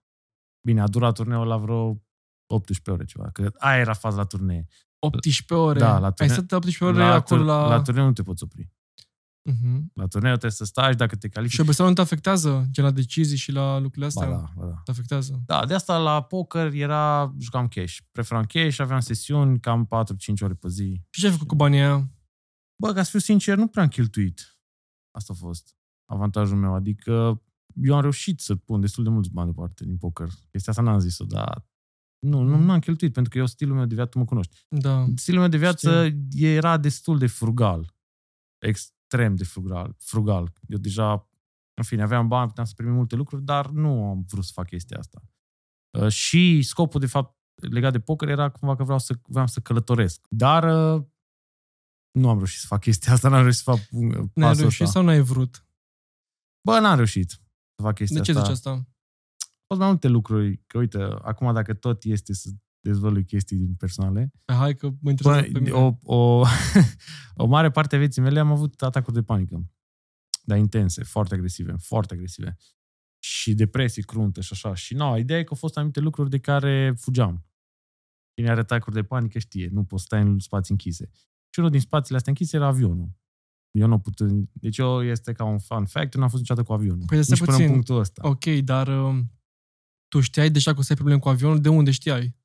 Bine, 0.67 0.81
a 0.81 0.87
durat 0.89 1.15
turneul 1.15 1.47
la 1.47 1.57
vreo 1.57 2.03
18 2.47 2.91
ore 2.91 3.05
ceva, 3.05 3.31
că 3.31 3.53
aia 3.59 3.81
era 3.81 3.93
faza 3.93 4.17
la 4.17 4.25
turnee. 4.27 4.67
18 5.07 5.55
ore. 5.55 5.79
Da, 5.79 5.99
la 5.99 6.07
Ai 6.07 6.13
turne- 6.13 6.33
stat 6.33 6.53
18 6.53 6.85
ore 6.85 6.97
la, 6.97 7.15
acolo 7.15 7.41
tur- 7.41 7.49
la... 7.51 7.67
la 7.69 7.83
turneu 7.83 8.05
nu 8.05 8.13
te 8.13 8.23
poți 8.23 8.43
opri. 8.43 8.71
Mhm. 9.51 9.91
La 9.95 10.07
turneu 10.07 10.31
trebuie 10.31 10.51
să 10.51 10.65
stai 10.65 10.91
și 10.91 10.97
dacă 10.97 11.17
te 11.17 11.29
califici... 11.29 11.55
Și 11.55 11.61
oboseala 11.61 11.91
nu 11.91 11.97
te 11.97 12.01
afectează, 12.03 12.67
gen 12.71 12.85
la 12.85 12.91
decizii 12.91 13.37
și 13.37 13.53
la 13.53 13.75
lucrurile 13.75 14.07
astea? 14.07 14.29
Ba, 14.29 14.35
da, 14.37 14.51
ba, 14.57 14.67
da. 14.67 14.81
Te 14.85 14.91
afectează. 14.91 15.43
Da, 15.47 15.67
de 15.67 15.75
asta 15.75 15.99
la 15.99 16.23
poker 16.23 16.73
era, 16.73 17.35
jucam 17.39 17.69
cash. 17.69 17.97
Preferam 18.13 18.45
cash, 18.45 18.79
aveam 18.81 19.01
sesiuni 19.01 19.61
cam 19.61 19.87
4-5 19.87 20.43
ore 20.43 20.55
pe 20.55 20.69
zi. 20.69 21.03
Și 21.11 21.21
ce 21.21 21.27
ai 21.27 21.33
făcut 21.33 21.49
cu 21.49 21.55
banii 21.55 21.79
aia? 21.81 22.11
Bă, 22.83 22.93
ca 22.93 23.03
să 23.03 23.11
fiu 23.11 23.19
sincer, 23.19 23.57
nu 23.57 23.67
prea 23.67 23.83
am 23.83 23.89
cheltuit. 23.89 24.59
Asta 25.11 25.33
a 25.33 25.37
fost 25.37 25.77
avantajul 26.11 26.57
meu. 26.57 26.75
Adică 26.75 27.43
eu 27.83 27.95
am 27.95 28.01
reușit 28.01 28.41
să 28.41 28.57
pun 28.57 28.81
destul 28.81 29.05
de 29.05 29.11
mulți 29.11 29.31
bani 29.31 29.53
deoparte 29.53 29.85
din 29.85 29.97
poker. 29.97 30.29
Chestia 30.51 30.73
asta 30.73 30.83
n-am 30.85 30.99
zis-o, 30.99 31.25
dar 31.25 31.67
nu, 32.27 32.43
nu, 32.43 32.57
nu 32.57 32.73
am 32.73 32.79
cheltuit, 32.81 33.13
pentru 33.13 33.33
că 33.33 33.39
eu 33.39 33.47
stilul 33.47 33.77
meu 33.77 33.87
de 33.87 33.95
viață, 33.95 34.11
tu 34.11 34.19
mă 34.19 34.25
cunoști. 34.25 34.67
Da. 34.69 35.05
Stilul 35.17 35.41
meu 35.41 35.49
de 35.49 35.57
viață 35.57 36.09
era 36.39 36.77
destul 36.77 37.19
de 37.19 37.27
frugal. 37.27 37.95
Extrem 38.59 39.35
de 39.35 39.45
frugal. 39.45 39.97
frugal. 39.99 40.53
Eu 40.69 40.79
deja 40.79 41.29
În 41.75 41.85
fine, 41.85 42.03
aveam 42.03 42.29
bani, 42.29 42.49
puteam 42.49 42.67
să 42.67 42.75
primim 42.77 42.95
multe 42.95 43.17
lucruri, 43.17 43.43
dar 43.43 43.71
nu 43.71 44.09
am 44.09 44.25
vrut 44.29 44.45
să 44.45 44.51
fac 44.55 44.67
chestia 44.67 44.99
asta. 44.99 45.23
Uh, 45.99 46.09
și 46.09 46.63
scopul, 46.63 47.01
de 47.01 47.07
fapt, 47.07 47.39
legat 47.55 47.93
de 47.93 48.01
poker 48.01 48.29
era 48.29 48.51
cumva 48.51 48.77
că 48.77 48.85
vreau 48.85 48.99
să, 48.99 49.15
vreau 49.23 49.47
să 49.47 49.61
călătoresc. 49.61 50.27
Dar 50.29 50.95
uh, 50.97 51.05
nu 52.19 52.29
am 52.29 52.37
reușit 52.37 52.61
să 52.61 52.67
fac 52.67 52.81
chestia 52.81 53.13
asta, 53.13 53.29
n-am 53.29 53.43
reușit 53.43 53.63
să 53.65 53.71
fac 53.71 53.81
uh, 53.91 54.09
N-ai 54.17 54.29
pasul 54.35 54.61
reușit 54.61 54.81
ăsta. 54.81 54.93
sau 54.93 55.03
n-ai 55.03 55.21
vrut? 55.21 55.67
Bă, 56.67 56.79
n-am 56.79 56.97
reușit 56.97 57.31
să 57.31 57.83
fac 57.83 57.95
chestia 57.95 58.21
De 58.21 58.25
ce 58.25 58.39
asta. 58.39 58.43
zici 58.43 58.53
asta? 58.53 58.87
Au 59.73 59.79
fost 59.79 59.81
mai 59.81 59.89
multe 59.89 60.09
lucruri. 60.09 60.63
Că 60.67 60.79
uite, 60.79 60.99
acum 61.03 61.53
dacă 61.53 61.75
tot 61.75 62.05
este 62.05 62.33
să 62.33 62.51
dezvălui 62.81 63.25
chestii 63.25 63.57
din 63.57 63.75
personale, 63.75 64.33
Hai 64.45 64.75
că 64.77 64.91
mă 65.01 65.11
interesează 65.11 65.47
pe 65.47 65.59
Bă, 65.59 65.59
mine. 65.59 65.71
o, 65.73 65.97
o, 66.03 66.45
o 67.45 67.47
mare 67.47 67.71
parte 67.71 67.95
a 67.95 67.99
vieții 67.99 68.23
mele 68.23 68.39
am 68.41 68.51
avut 68.51 68.83
atacuri 68.83 69.15
de 69.17 69.23
panică. 69.23 69.71
Dar 70.45 70.59
intense, 70.59 71.05
foarte 71.05 71.35
agresive, 71.35 71.75
foarte 71.79 72.15
agresive. 72.15 72.57
Și 73.19 73.55
depresii 73.55 74.03
cruntă 74.03 74.41
și 74.41 74.53
așa. 74.53 74.75
Și 74.75 74.95
nu, 74.95 75.19
ideea 75.19 75.39
e 75.39 75.43
că 75.43 75.51
au 75.51 75.57
fost 75.57 75.77
anumite 75.77 76.01
lucruri 76.01 76.31
de 76.31 76.39
care 76.39 76.95
fugeam. 76.97 77.47
Cine 78.35 78.51
are 78.51 78.61
atacuri 78.61 78.95
de 78.95 79.03
panică 79.03 79.39
știe, 79.39 79.69
nu 79.73 79.85
poți 79.85 80.03
sta 80.03 80.19
în 80.19 80.39
spații 80.39 80.73
închise. 80.73 81.11
Și 81.51 81.59
unul 81.59 81.71
din 81.71 81.81
spațiile 81.81 82.17
astea 82.17 82.33
închise 82.33 82.57
era 82.57 82.67
avionul. 82.67 83.11
Eu 83.71 83.87
nu 83.87 83.99
put, 83.99 84.21
deci 84.53 84.79
eu 84.79 85.03
este 85.05 85.33
ca 85.33 85.45
un 85.45 85.59
fun 85.59 85.87
fact, 85.87 86.15
eu 86.15 86.21
n-am 86.21 86.29
fost 86.29 86.41
niciodată 86.43 86.67
cu 86.67 86.73
avionul. 86.73 87.05
Păi, 87.07 87.23
stai 87.23 87.37
Nici 87.39 87.45
până 87.45 87.53
în 87.53 87.57
puțin. 87.63 87.73
punctul 87.73 87.99
ăsta. 87.99 88.29
Ok, 88.29 88.45
dar 88.45 88.89
uh, 88.89 89.21
tu 90.13 90.21
știai 90.21 90.51
deja 90.51 90.73
că 90.73 90.79
o 90.79 90.83
să 90.83 90.87
ai 90.91 90.97
probleme 90.97 91.21
cu 91.21 91.29
avionul? 91.29 91.61
De 91.61 91.69
unde 91.69 91.91
știai? 91.91 92.37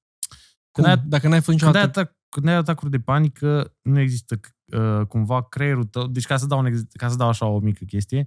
Cum? 0.72 0.84
Când 0.84 0.88
ai- 0.88 1.04
Dacă 1.08 1.28
n-ai 1.28 1.42
fost 1.42 1.58
Când 1.60 1.76
ai, 1.76 1.82
niciodată... 1.82 2.00
atac, 2.00 2.16
când 2.30 2.48
ai 2.48 2.54
atacuri 2.56 2.92
de 2.92 3.00
panică, 3.00 3.76
nu 3.82 4.00
există 4.00 4.40
uh, 4.66 5.06
cumva 5.08 5.44
creierul 5.44 5.84
tău, 5.84 6.08
deci 6.08 6.26
ca 6.26 6.38
să 6.38 6.46
dau, 6.46 6.60
un, 6.60 6.66
ex- 6.66 6.86
ca 6.94 7.08
să 7.10 7.16
dau 7.16 7.28
așa 7.28 7.46
o 7.46 7.60
mică 7.60 7.84
chestie, 7.86 8.26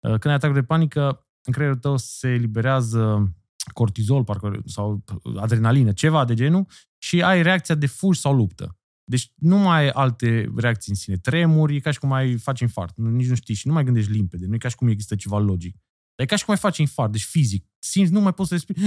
uh, 0.00 0.10
când 0.10 0.24
ai 0.26 0.32
atacuri 0.34 0.60
de 0.60 0.66
panică, 0.66 1.26
în 1.46 1.52
creierul 1.52 1.78
tău 1.78 1.96
se 1.96 2.28
eliberează 2.28 3.32
cortizol 3.72 4.24
parcă, 4.24 4.60
sau 4.64 5.04
adrenalină, 5.36 5.92
ceva 5.92 6.24
de 6.24 6.34
genul, 6.34 6.66
și 6.98 7.22
ai 7.22 7.42
reacția 7.42 7.74
de 7.74 7.86
fugi 7.86 8.20
sau 8.20 8.34
luptă. 8.34 8.78
Deci 9.04 9.32
nu 9.36 9.56
mai 9.58 9.80
ai 9.82 9.88
alte 9.88 10.52
reacții 10.56 10.92
în 10.92 10.98
sine. 10.98 11.16
Tremuri, 11.16 11.76
e 11.76 11.80
ca 11.80 11.90
și 11.90 11.98
cum 11.98 12.12
ai 12.12 12.36
face 12.36 12.64
infart. 12.64 12.96
Nu- 12.96 13.10
Nici 13.10 13.28
nu 13.28 13.34
știi 13.34 13.54
și 13.54 13.66
nu 13.66 13.72
mai 13.72 13.84
gândești 13.84 14.10
limpede. 14.12 14.46
Nu 14.46 14.54
e 14.54 14.58
ca 14.58 14.68
și 14.68 14.76
cum 14.76 14.88
există 14.88 15.14
ceva 15.14 15.38
logic. 15.38 15.76
Dar 16.20 16.28
e 16.28 16.32
ca 16.34 16.36
și 16.38 16.44
cum 16.44 16.54
ai 16.54 16.60
face 16.60 16.80
infart, 16.80 17.12
deci 17.12 17.24
fizic. 17.24 17.66
Simți, 17.78 18.12
nu 18.12 18.20
mai 18.20 18.34
poți 18.34 18.48
să 18.48 18.54
respiri. 18.54 18.80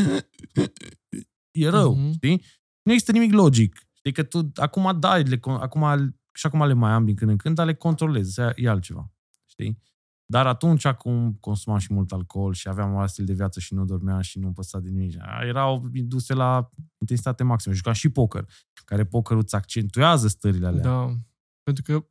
E 1.52 1.70
rău, 1.70 1.96
Mhm. 1.96 2.12
știi? 2.12 2.44
Nu 2.84 2.92
există 2.92 3.12
nimic 3.12 3.32
logic. 3.32 3.88
Știi 3.94 4.12
că 4.12 4.24
tu 4.24 4.52
acum 4.56 5.00
dai, 5.00 5.24
le, 5.24 5.38
con- 5.38 5.60
acum, 5.60 6.16
și 6.34 6.46
acum 6.46 6.66
le 6.68 6.74
mai 6.74 6.92
am 6.92 7.06
din 7.06 7.16
când 7.16 7.32
în 7.32 7.38
când, 7.38 7.56
dar 7.56 7.66
le 7.66 7.76
controlezi, 7.76 8.40
e 8.56 8.70
altceva. 8.70 9.12
Știi? 9.46 9.82
Dar 10.26 10.48
atunci, 10.48 10.86
acum 10.86 11.34
consumam 11.40 11.78
și 11.80 11.94
mult 11.94 12.12
alcool 12.12 12.54
și 12.54 12.68
aveam 12.68 12.94
un 12.94 13.08
stil 13.08 13.26
de 13.26 13.34
viață 13.34 13.60
și 13.60 13.74
nu 13.74 13.86
dormeam 13.86 14.22
și 14.22 14.40
nu 14.40 14.52
păsa 14.54 14.80
de 14.80 14.90
nimic. 14.90 15.16
Erau 15.42 15.88
duse 15.94 16.34
la 16.34 16.70
intensitate 16.98 17.44
maximă. 17.44 17.74
Jucam 17.76 17.94
și 17.94 18.10
poker, 18.10 18.50
care 18.86 19.06
pokerul 19.06 19.42
îți 19.42 19.56
accentuează 19.56 20.28
stările 20.28 20.68
alea. 20.68 20.82
Da. 20.82 21.16
Pentru 21.64 21.84
că 21.84 22.08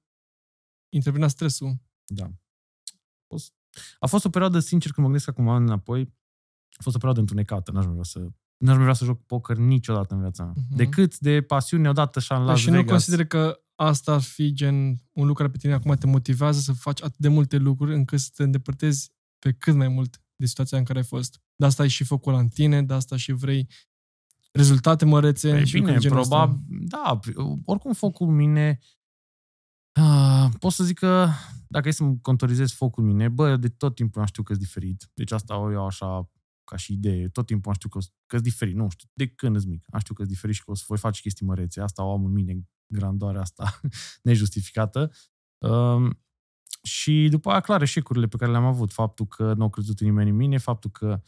intervenea 0.94 1.28
stresul. 1.28 1.74
Da. 2.06 2.24
A 2.24 3.24
fost, 3.26 3.52
a 3.98 4.06
fost 4.06 4.24
o 4.24 4.28
perioadă, 4.30 4.58
sincer, 4.58 4.90
când 4.92 5.06
mă 5.06 5.12
gândesc 5.12 5.28
acum 5.28 5.48
înapoi, 5.48 6.00
a 6.72 6.82
fost 6.82 6.94
o 6.96 6.98
perioadă 6.98 7.20
întunecată. 7.20 7.70
N-aș 7.72 7.84
mai 7.84 7.92
vrea 7.92 8.04
să, 8.04 8.18
n-aș 8.56 8.74
mai 8.74 8.82
vrea 8.82 8.94
să 8.94 9.04
joc 9.04 9.26
poker 9.26 9.56
niciodată 9.56 10.14
în 10.14 10.20
viața 10.20 10.44
mea. 10.44 10.52
Mhm. 10.56 10.76
Decât 10.76 11.18
de 11.18 11.42
pasiune 11.42 11.88
odată 11.88 12.18
așa 12.18 12.34
în 12.34 12.40
Dar 12.40 12.50
Las 12.50 12.60
și 12.60 12.68
nu 12.70 12.74
Vegas. 12.74 12.90
consider 12.90 13.26
că 13.26 13.60
asta 13.74 14.12
ar 14.12 14.20
fi 14.22 14.52
gen 14.52 14.76
un 15.12 15.26
lucru 15.26 15.32
care 15.32 15.48
pe 15.48 15.56
tine 15.56 15.72
acum 15.72 15.94
te 15.94 16.06
motivează 16.06 16.60
să 16.60 16.72
faci 16.72 17.02
atât 17.02 17.18
de 17.18 17.28
multe 17.28 17.56
lucruri 17.56 17.94
încât 17.94 18.20
să 18.20 18.30
te 18.34 18.42
îndepărtezi 18.42 19.10
pe 19.38 19.52
cât 19.52 19.74
mai 19.74 19.88
mult 19.88 20.20
de 20.36 20.46
situația 20.46 20.78
în 20.78 20.84
care 20.84 20.98
ai 20.98 21.04
fost. 21.04 21.40
De 21.56 21.66
asta 21.66 21.82
ai 21.82 21.88
și 21.88 22.04
focul 22.04 22.32
ăla 22.32 22.40
în 22.40 22.48
tine, 22.48 22.82
de 22.82 22.94
asta 22.94 23.16
și 23.16 23.32
vrei 23.32 23.68
rezultate 24.52 25.04
mărețe. 25.04 25.50
Păi 25.50 25.66
și 25.66 25.72
bine, 25.72 25.92
lucruri 25.92 26.02
de 26.02 26.08
genul 26.08 26.22
ăsta. 26.22 26.36
probabil, 26.36 26.86
da, 26.88 27.20
oricum 27.64 27.92
focul 27.92 28.28
în 28.28 28.34
mine, 28.34 28.78
uh, 30.00 30.48
pot 30.58 30.72
să 30.72 30.84
zic 30.84 30.98
că 30.98 31.28
dacă 31.72 31.88
e 31.88 31.90
să-mi 31.90 32.20
contorizez 32.20 32.72
focul 32.72 33.02
în 33.02 33.08
mine, 33.08 33.28
bă, 33.28 33.56
de 33.56 33.68
tot 33.68 33.94
timpul 33.94 34.20
am 34.20 34.26
știu 34.26 34.42
că 34.42 34.54
diferit. 34.54 35.10
Deci 35.14 35.32
asta 35.32 35.56
o 35.56 35.70
iau 35.70 35.86
așa 35.86 36.30
ca 36.64 36.76
și 36.76 36.92
idee. 36.92 37.28
Tot 37.28 37.46
timpul 37.46 37.70
am 37.70 37.76
știu 37.76 37.88
că 37.88 37.98
că 38.26 38.38
diferit. 38.38 38.74
Nu 38.74 38.88
știu, 38.88 39.08
de 39.12 39.26
când 39.28 39.56
îți 39.56 39.68
mic. 39.68 39.86
Am 39.90 40.00
știu 40.00 40.14
că 40.14 40.24
diferit 40.24 40.54
și 40.54 40.64
că 40.64 40.70
o 40.70 40.74
să 40.74 40.84
voi 40.86 40.98
face 40.98 41.20
chestii 41.20 41.46
mărețe. 41.46 41.80
Asta 41.80 42.04
o 42.04 42.12
am 42.12 42.24
în 42.24 42.32
mine, 42.32 42.68
grandoarea 42.86 43.40
asta 43.40 43.80
nejustificată. 44.28 45.12
Um, 45.58 46.20
și 46.82 47.28
după 47.30 47.50
aia, 47.50 47.60
clar, 47.60 47.82
eșecurile 47.82 48.26
pe 48.26 48.36
care 48.36 48.50
le-am 48.50 48.64
avut. 48.64 48.92
Faptul 48.92 49.26
că 49.26 49.54
nu 49.54 49.62
au 49.62 49.70
crezut 49.70 50.00
în 50.00 50.06
nimeni 50.06 50.30
în 50.30 50.36
mine, 50.36 50.58
faptul 50.58 50.90
că 50.90 51.22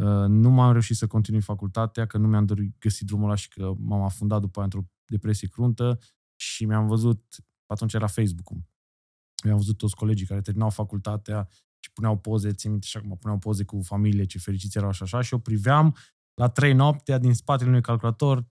Uh, 0.00 0.28
nu 0.28 0.50
m-am 0.50 0.72
reușit 0.72 0.96
să 0.96 1.06
continui 1.06 1.40
facultatea, 1.40 2.06
că 2.06 2.18
nu 2.18 2.28
mi-am 2.28 2.44
dorit, 2.44 2.78
găsit 2.78 3.06
drumul 3.06 3.24
ăla 3.24 3.34
și 3.34 3.48
că 3.48 3.74
m-am 3.78 4.02
afundat 4.02 4.40
după 4.40 4.58
aia 4.58 4.64
într-o 4.64 4.90
depresie 5.06 5.48
cruntă 5.48 5.98
și 6.34 6.64
mi-am 6.64 6.86
văzut, 6.86 7.24
atunci 7.66 7.94
era 7.94 8.06
Facebook-ul, 8.06 8.64
mi-am 9.44 9.56
văzut 9.56 9.76
toți 9.76 9.94
colegii 9.94 10.26
care 10.26 10.40
terminau 10.40 10.70
facultatea 10.70 11.48
și 11.78 11.92
puneau 11.92 12.18
poze, 12.18 12.52
țin 12.52 12.70
minte 12.70 12.86
și 12.86 12.96
acum 12.96 13.16
puneau 13.16 13.38
poze 13.38 13.64
cu 13.64 13.80
familie, 13.82 14.24
ce 14.24 14.38
fericiți 14.38 14.76
erau 14.78 14.90
și 14.90 15.02
așa, 15.02 15.20
și 15.20 15.32
eu 15.32 15.38
priveam 15.38 15.96
la 16.40 16.48
trei 16.48 16.72
noaptea 16.72 17.18
din 17.18 17.34
spatele 17.34 17.68
unui 17.68 17.82
calculator, 17.82 18.46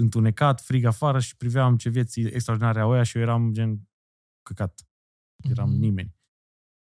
întunecat, 0.00 0.60
frig 0.60 0.84
afară 0.84 1.20
și 1.20 1.36
priveam 1.36 1.76
ce 1.76 1.88
vieți 1.88 2.20
extraordinare 2.20 2.80
au 2.80 2.90
ăia 2.90 3.02
și 3.02 3.16
eu 3.16 3.22
eram 3.22 3.52
gen 3.52 3.88
căcat. 4.42 4.86
Eram 5.50 5.68
Mhm. 5.70 5.78
nimeni. 5.78 6.16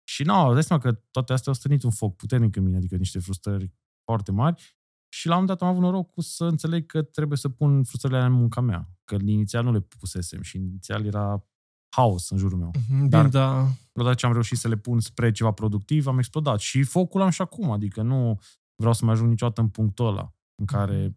Și 0.09 0.23
nu, 0.23 0.33
no, 0.45 0.53
dai 0.53 0.63
seama 0.65 0.83
că 0.83 0.93
toate 0.93 1.33
astea 1.33 1.53
au 1.53 1.59
stănit 1.59 1.83
un 1.83 1.91
foc 1.91 2.17
puternic 2.17 2.57
în 2.57 2.63
mine, 2.65 2.77
adică 2.77 2.97
niște 2.97 3.19
frustrări 3.19 3.73
foarte 4.05 4.33
mari 4.33 4.77
și 5.13 5.27
la 5.29 5.37
un 5.37 5.47
dat 5.47 5.63
am 5.63 5.69
avut 5.69 5.81
norocul 5.83 6.23
să 6.23 6.45
înțeleg 6.45 6.87
că 6.87 7.03
trebuie 7.03 7.39
să 7.39 7.49
pun 7.49 7.85
frustrările 7.85 8.19
alea 8.21 8.33
în 8.33 8.39
munca 8.39 8.61
mea. 8.61 8.91
Că 9.05 9.15
inițial 9.15 9.65
nu 9.65 9.73
le 9.73 9.81
pusesem 9.81 10.43
și 10.43 10.57
inițial 10.57 11.05
era 11.05 11.47
haos 11.89 12.31
în 12.31 12.37
jurul 12.39 12.59
meu. 12.59 12.71
Mhm, 12.89 12.97
Bine, 12.97 13.09
Dar- 13.09 13.29
da. 13.29 13.69
Odată 13.93 14.15
ce 14.15 14.27
am 14.27 14.33
reușit 14.33 14.59
să 14.59 14.69
le 14.69 14.77
pun 14.77 15.01
spre 15.01 15.31
ceva 15.33 15.51
productiv, 15.51 16.07
am 16.07 16.19
explodat. 16.19 16.59
Și 16.61 16.83
focul 16.83 17.21
am 17.21 17.31
și 17.31 17.43
acum, 17.43 17.71
adică 17.71 18.03
nu 18.03 18.41
vreau 18.77 18.93
să 18.95 19.05
mai 19.05 19.15
ajung 19.15 19.29
niciodată 19.31 19.61
în 19.61 19.69
punctul 19.69 20.07
ăla 20.07 20.35
în 20.55 20.65
care 20.67 21.17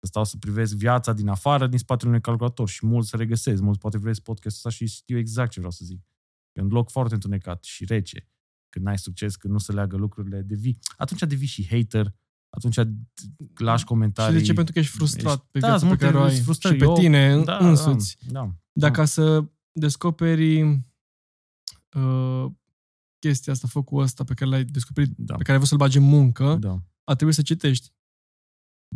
să 0.00 0.06
stau 0.06 0.24
să 0.24 0.36
privesc 0.36 0.74
viața 0.74 1.12
din 1.12 1.28
afară, 1.28 1.66
din 1.66 1.78
spatele 1.78 2.08
unui 2.08 2.20
calculator 2.22 2.68
și 2.68 2.86
mulți 2.86 3.08
să 3.08 3.16
regăsesc, 3.16 3.62
mulți 3.62 3.78
poate 3.78 3.96
privesc 3.98 4.20
podcastul 4.20 4.68
ăsta 4.68 4.84
și 4.84 4.92
știu 4.94 5.18
exact 5.18 5.50
ce 5.50 5.58
vreau 5.58 5.72
să 5.72 5.84
zic. 5.84 6.00
E 6.52 6.60
un 6.62 6.68
loc 6.68 6.90
foarte 6.90 7.14
întunecat 7.14 7.64
și 7.64 7.84
rece. 7.84 8.28
Când 8.68 8.84
n-ai 8.84 8.98
succes, 8.98 9.36
când 9.36 9.52
nu 9.52 9.58
se 9.58 9.72
leagă 9.72 9.96
lucrurile, 9.96 10.40
devii. 10.42 10.78
Atunci 10.96 11.20
devii 11.22 11.46
și 11.46 11.66
hater, 11.68 12.14
atunci 12.56 12.78
lași 13.54 13.84
comentarii. 13.84 14.34
Și 14.34 14.40
de 14.40 14.46
ce? 14.46 14.52
Pentru 14.52 14.72
că 14.72 14.78
ești 14.78 14.96
frustrat 14.96 15.36
Ești- 15.38 15.50
pe 15.50 15.58
da, 15.58 15.66
viața 15.66 15.82
pe 15.82 15.88
sunt 15.88 16.00
care 16.00 16.16
o 16.16 16.18
multe 16.20 16.34
ai. 16.34 16.40
frustrări. 16.42 16.74
Și 16.74 16.80
pe 16.80 16.86
Eu- 16.86 16.94
tine 16.94 17.42
da, 17.42 17.56
însuți. 17.58 18.16
Da, 18.26 18.40
da. 18.40 18.54
Dar 18.72 18.90
ca 18.90 19.04
să 19.04 19.44
descoperi 19.78 20.62
uh, 21.96 22.46
chestia 23.18 23.52
asta, 23.52 23.68
focul 23.68 24.02
ăsta 24.02 24.24
pe 24.24 24.34
care 24.34 24.50
l-ai 24.50 24.64
descoperit, 24.64 25.10
da, 25.16 25.34
pe 25.34 25.38
care 25.42 25.50
ai 25.52 25.56
vrut 25.56 25.68
să-l 25.68 25.78
bagi 25.78 25.96
în 25.98 26.04
muncă, 26.04 26.56
da. 26.60 26.78
a 27.04 27.14
trebuit 27.14 27.36
să 27.36 27.42
citești. 27.42 27.94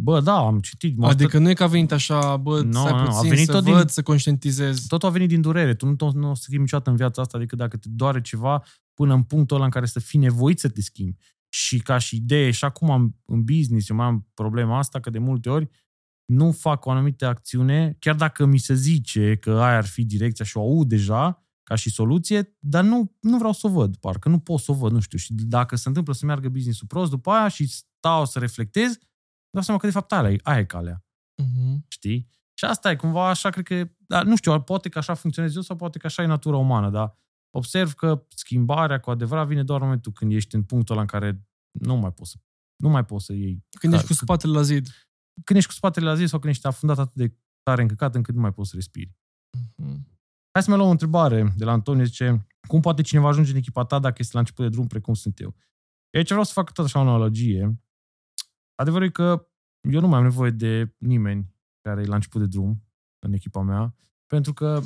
Bă, 0.01 0.21
da, 0.21 0.37
am 0.37 0.61
citit. 0.61 0.97
m-am 0.97 1.11
Adică 1.11 1.29
stat- 1.29 1.41
nu 1.43 1.49
e 1.51 1.55
că 1.55 1.63
a 1.63 1.67
venit 1.67 1.93
așa, 1.93 2.37
bă, 2.37 2.61
Nu, 2.63 2.73
stai 2.73 2.93
nu, 2.93 2.99
a 2.99 3.05
puțin 3.05 3.29
venit 3.29 3.47
să 3.47 3.53
tot 3.53 3.65
văd, 3.65 3.77
din- 3.79 3.87
să 3.89 4.03
conștientizez. 4.03 4.87
Totul 4.87 5.09
a 5.09 5.13
venit 5.13 5.29
din 5.29 5.41
durere. 5.41 5.75
Tu 5.75 5.87
nu, 5.87 5.97
tot- 5.97 6.15
nu 6.15 6.31
o 6.31 6.35
să 6.35 6.43
schimbi 6.43 6.63
niciodată 6.63 6.91
în 6.91 6.97
viața 6.97 7.23
asta 7.23 7.39
decât 7.39 7.59
dacă 7.59 7.77
te 7.77 7.89
doare 7.89 8.21
ceva 8.21 8.65
până 8.95 9.15
în 9.15 9.23
punctul 9.23 9.57
ăla 9.57 9.65
în 9.65 9.71
care 9.71 9.87
să 9.87 10.01
fii 10.01 10.19
nevoit 10.19 10.59
să 10.59 10.69
te 10.69 10.81
schimbi. 10.81 11.17
Și 11.49 11.79
ca 11.79 11.99
și 11.99 12.17
idee, 12.17 12.51
și 12.51 12.65
acum 12.65 12.91
am, 12.91 13.17
în 13.25 13.45
business, 13.45 13.89
eu 13.89 13.97
mai 13.97 14.07
am 14.07 14.29
problema 14.35 14.79
asta, 14.79 15.01
că 15.01 15.11
de 15.11 15.19
multe 15.19 15.51
ori 15.51 15.69
nu 16.31 16.53
fac 16.53 16.85
o 16.87 16.91
anumită 16.91 17.27
acțiune, 17.27 17.97
chiar 17.99 18.15
dacă 18.15 18.45
mi 18.45 18.59
se 18.59 18.75
zice 18.75 19.37
că 19.37 19.51
aia 19.61 19.77
ar 19.77 19.85
fi 19.87 20.05
direcția 20.05 20.45
și 20.45 20.57
o 20.57 20.61
aud 20.61 20.89
deja, 20.89 21.45
ca 21.63 21.75
și 21.75 21.91
soluție, 21.91 22.57
dar 22.59 22.85
nu, 22.85 23.17
nu 23.21 23.37
vreau 23.39 23.53
să 23.53 23.67
o 23.67 23.71
văd, 23.71 23.97
parcă 23.97 24.29
nu 24.29 24.39
pot 24.39 24.61
să 24.61 24.71
o 24.71 24.75
văd, 24.75 24.93
nu 24.93 25.01
știu. 25.01 25.19
Și 25.19 25.33
dacă 25.33 25.77
se 25.77 25.89
întâmplă 25.89 26.13
să 26.13 26.27
meargă 26.27 26.49
business-ul 26.49 26.87
prost 26.87 27.11
după 27.11 27.31
aia 27.31 27.49
și 27.49 27.67
stau 27.69 28.25
să 28.27 28.39
reflectez, 28.39 28.99
dau 29.51 29.63
seama 29.63 29.81
că 29.81 29.87
de 29.87 29.93
fapt 29.93 30.13
aia, 30.13 30.31
e- 30.33 30.41
aia 30.43 30.59
e 30.59 30.65
calea 30.65 31.05
Mhm. 31.43 31.85
știi? 31.89 32.29
Și 32.55 32.65
asta 32.65 32.91
e 32.91 32.97
cumva 32.97 33.29
așa, 33.29 33.51
cred 33.51 33.65
că, 33.65 33.89
dar 34.07 34.25
nu 34.25 34.37
știu, 34.37 34.61
poate 34.61 34.89
că 34.89 34.99
așa 34.99 35.15
funcționez 35.15 35.55
eu 35.57 35.63
sau 35.63 35.77
poate 35.77 35.99
că 35.99 36.07
așa 36.07 36.23
e 36.23 36.27
natura 36.27 36.57
umană, 36.57 36.91
dar 36.91 37.17
observ 37.57 37.93
că 37.93 38.27
schimbarea 38.29 39.01
cu 39.01 39.11
adevărat 39.11 39.47
vine 39.47 39.63
doar 39.63 39.79
în 39.81 39.85
momentul 39.87 40.13
când 40.13 40.33
ești 40.33 40.55
în 40.55 40.63
punctul 40.63 40.95
ăla 40.95 41.03
în 41.03 41.09
care 41.09 41.45
nu 41.71 41.97
mai 41.97 42.13
poți 42.13 42.31
să, 42.31 42.37
nu 42.77 42.89
mai 42.89 43.05
poți 43.05 43.25
să 43.25 43.33
iei. 43.33 43.65
Când 43.79 43.93
ești 43.93 44.07
Ca- 44.07 44.15
cu 44.15 44.21
spatele 44.23 44.53
la 44.53 44.63
zid. 44.63 44.89
Când 45.45 45.59
ești 45.59 45.71
cu 45.71 45.77
spatele 45.77 46.07
la 46.07 46.15
zi 46.15 46.27
sau 46.27 46.39
când 46.39 46.53
ești 46.53 46.67
afundat 46.67 46.99
atât 46.99 47.15
de 47.15 47.37
tare 47.63 47.83
încăcat 47.83 48.15
încât 48.15 48.35
nu 48.35 48.41
mai 48.41 48.53
poți 48.53 48.71
să 48.71 48.77
respiri. 48.77 49.15
Mhm. 49.77 50.09
Hai 50.53 50.63
să 50.63 50.69
mai 50.69 50.79
luăm 50.79 50.89
o 50.89 50.93
întrebare 50.93 51.53
de 51.57 51.65
la 51.65 51.73
Antonio, 51.73 52.05
zice, 52.05 52.47
cum 52.67 52.81
poate 52.81 53.03
cineva 53.03 53.29
ajunge 53.29 53.51
în 53.51 53.57
echipa 53.57 53.85
ta 53.85 53.99
dacă 53.99 54.17
este 54.19 54.31
la 54.33 54.39
început 54.39 54.65
de 54.65 54.71
drum 54.71 54.87
precum 54.87 55.15
sunt 55.15 55.41
eu? 55.41 55.55
Aici 56.13 56.29
vreau 56.29 56.45
să 56.45 56.53
fac 56.53 56.73
tot 56.73 56.85
așa 56.85 56.99
o 56.99 57.03
analogie. 57.03 57.83
Adevărul 58.75 59.07
e 59.07 59.11
că 59.11 59.49
eu 59.81 60.01
nu 60.01 60.09
mai 60.09 60.19
am 60.19 60.25
nevoie 60.25 60.51
de 60.51 60.95
nimeni 60.99 61.55
care 61.81 62.03
e 62.03 62.07
la 62.07 62.15
început 62.15 62.41
de 62.41 62.47
drum 62.47 62.85
în 63.19 63.33
echipa 63.33 63.63
mea, 63.63 63.95
pentru 64.27 64.53
că 64.53 64.83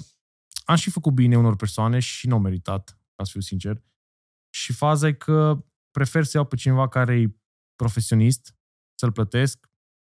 am 0.64 0.76
și 0.76 0.90
făcut 0.90 1.12
bine 1.12 1.36
unor 1.36 1.56
persoane 1.56 1.98
și 1.98 2.26
nu 2.26 2.34
au 2.34 2.40
meritat, 2.40 2.98
ca 3.14 3.24
să 3.24 3.30
fiu 3.30 3.40
sincer. 3.40 3.82
Și 4.54 4.72
faza 4.72 5.06
e 5.06 5.12
că 5.12 5.64
prefer 5.90 6.24
să 6.24 6.36
iau 6.36 6.46
pe 6.46 6.56
cineva 6.56 6.88
care 6.88 7.20
e 7.20 7.38
profesionist, 7.76 8.56
să-l 8.94 9.12
plătesc 9.12 9.70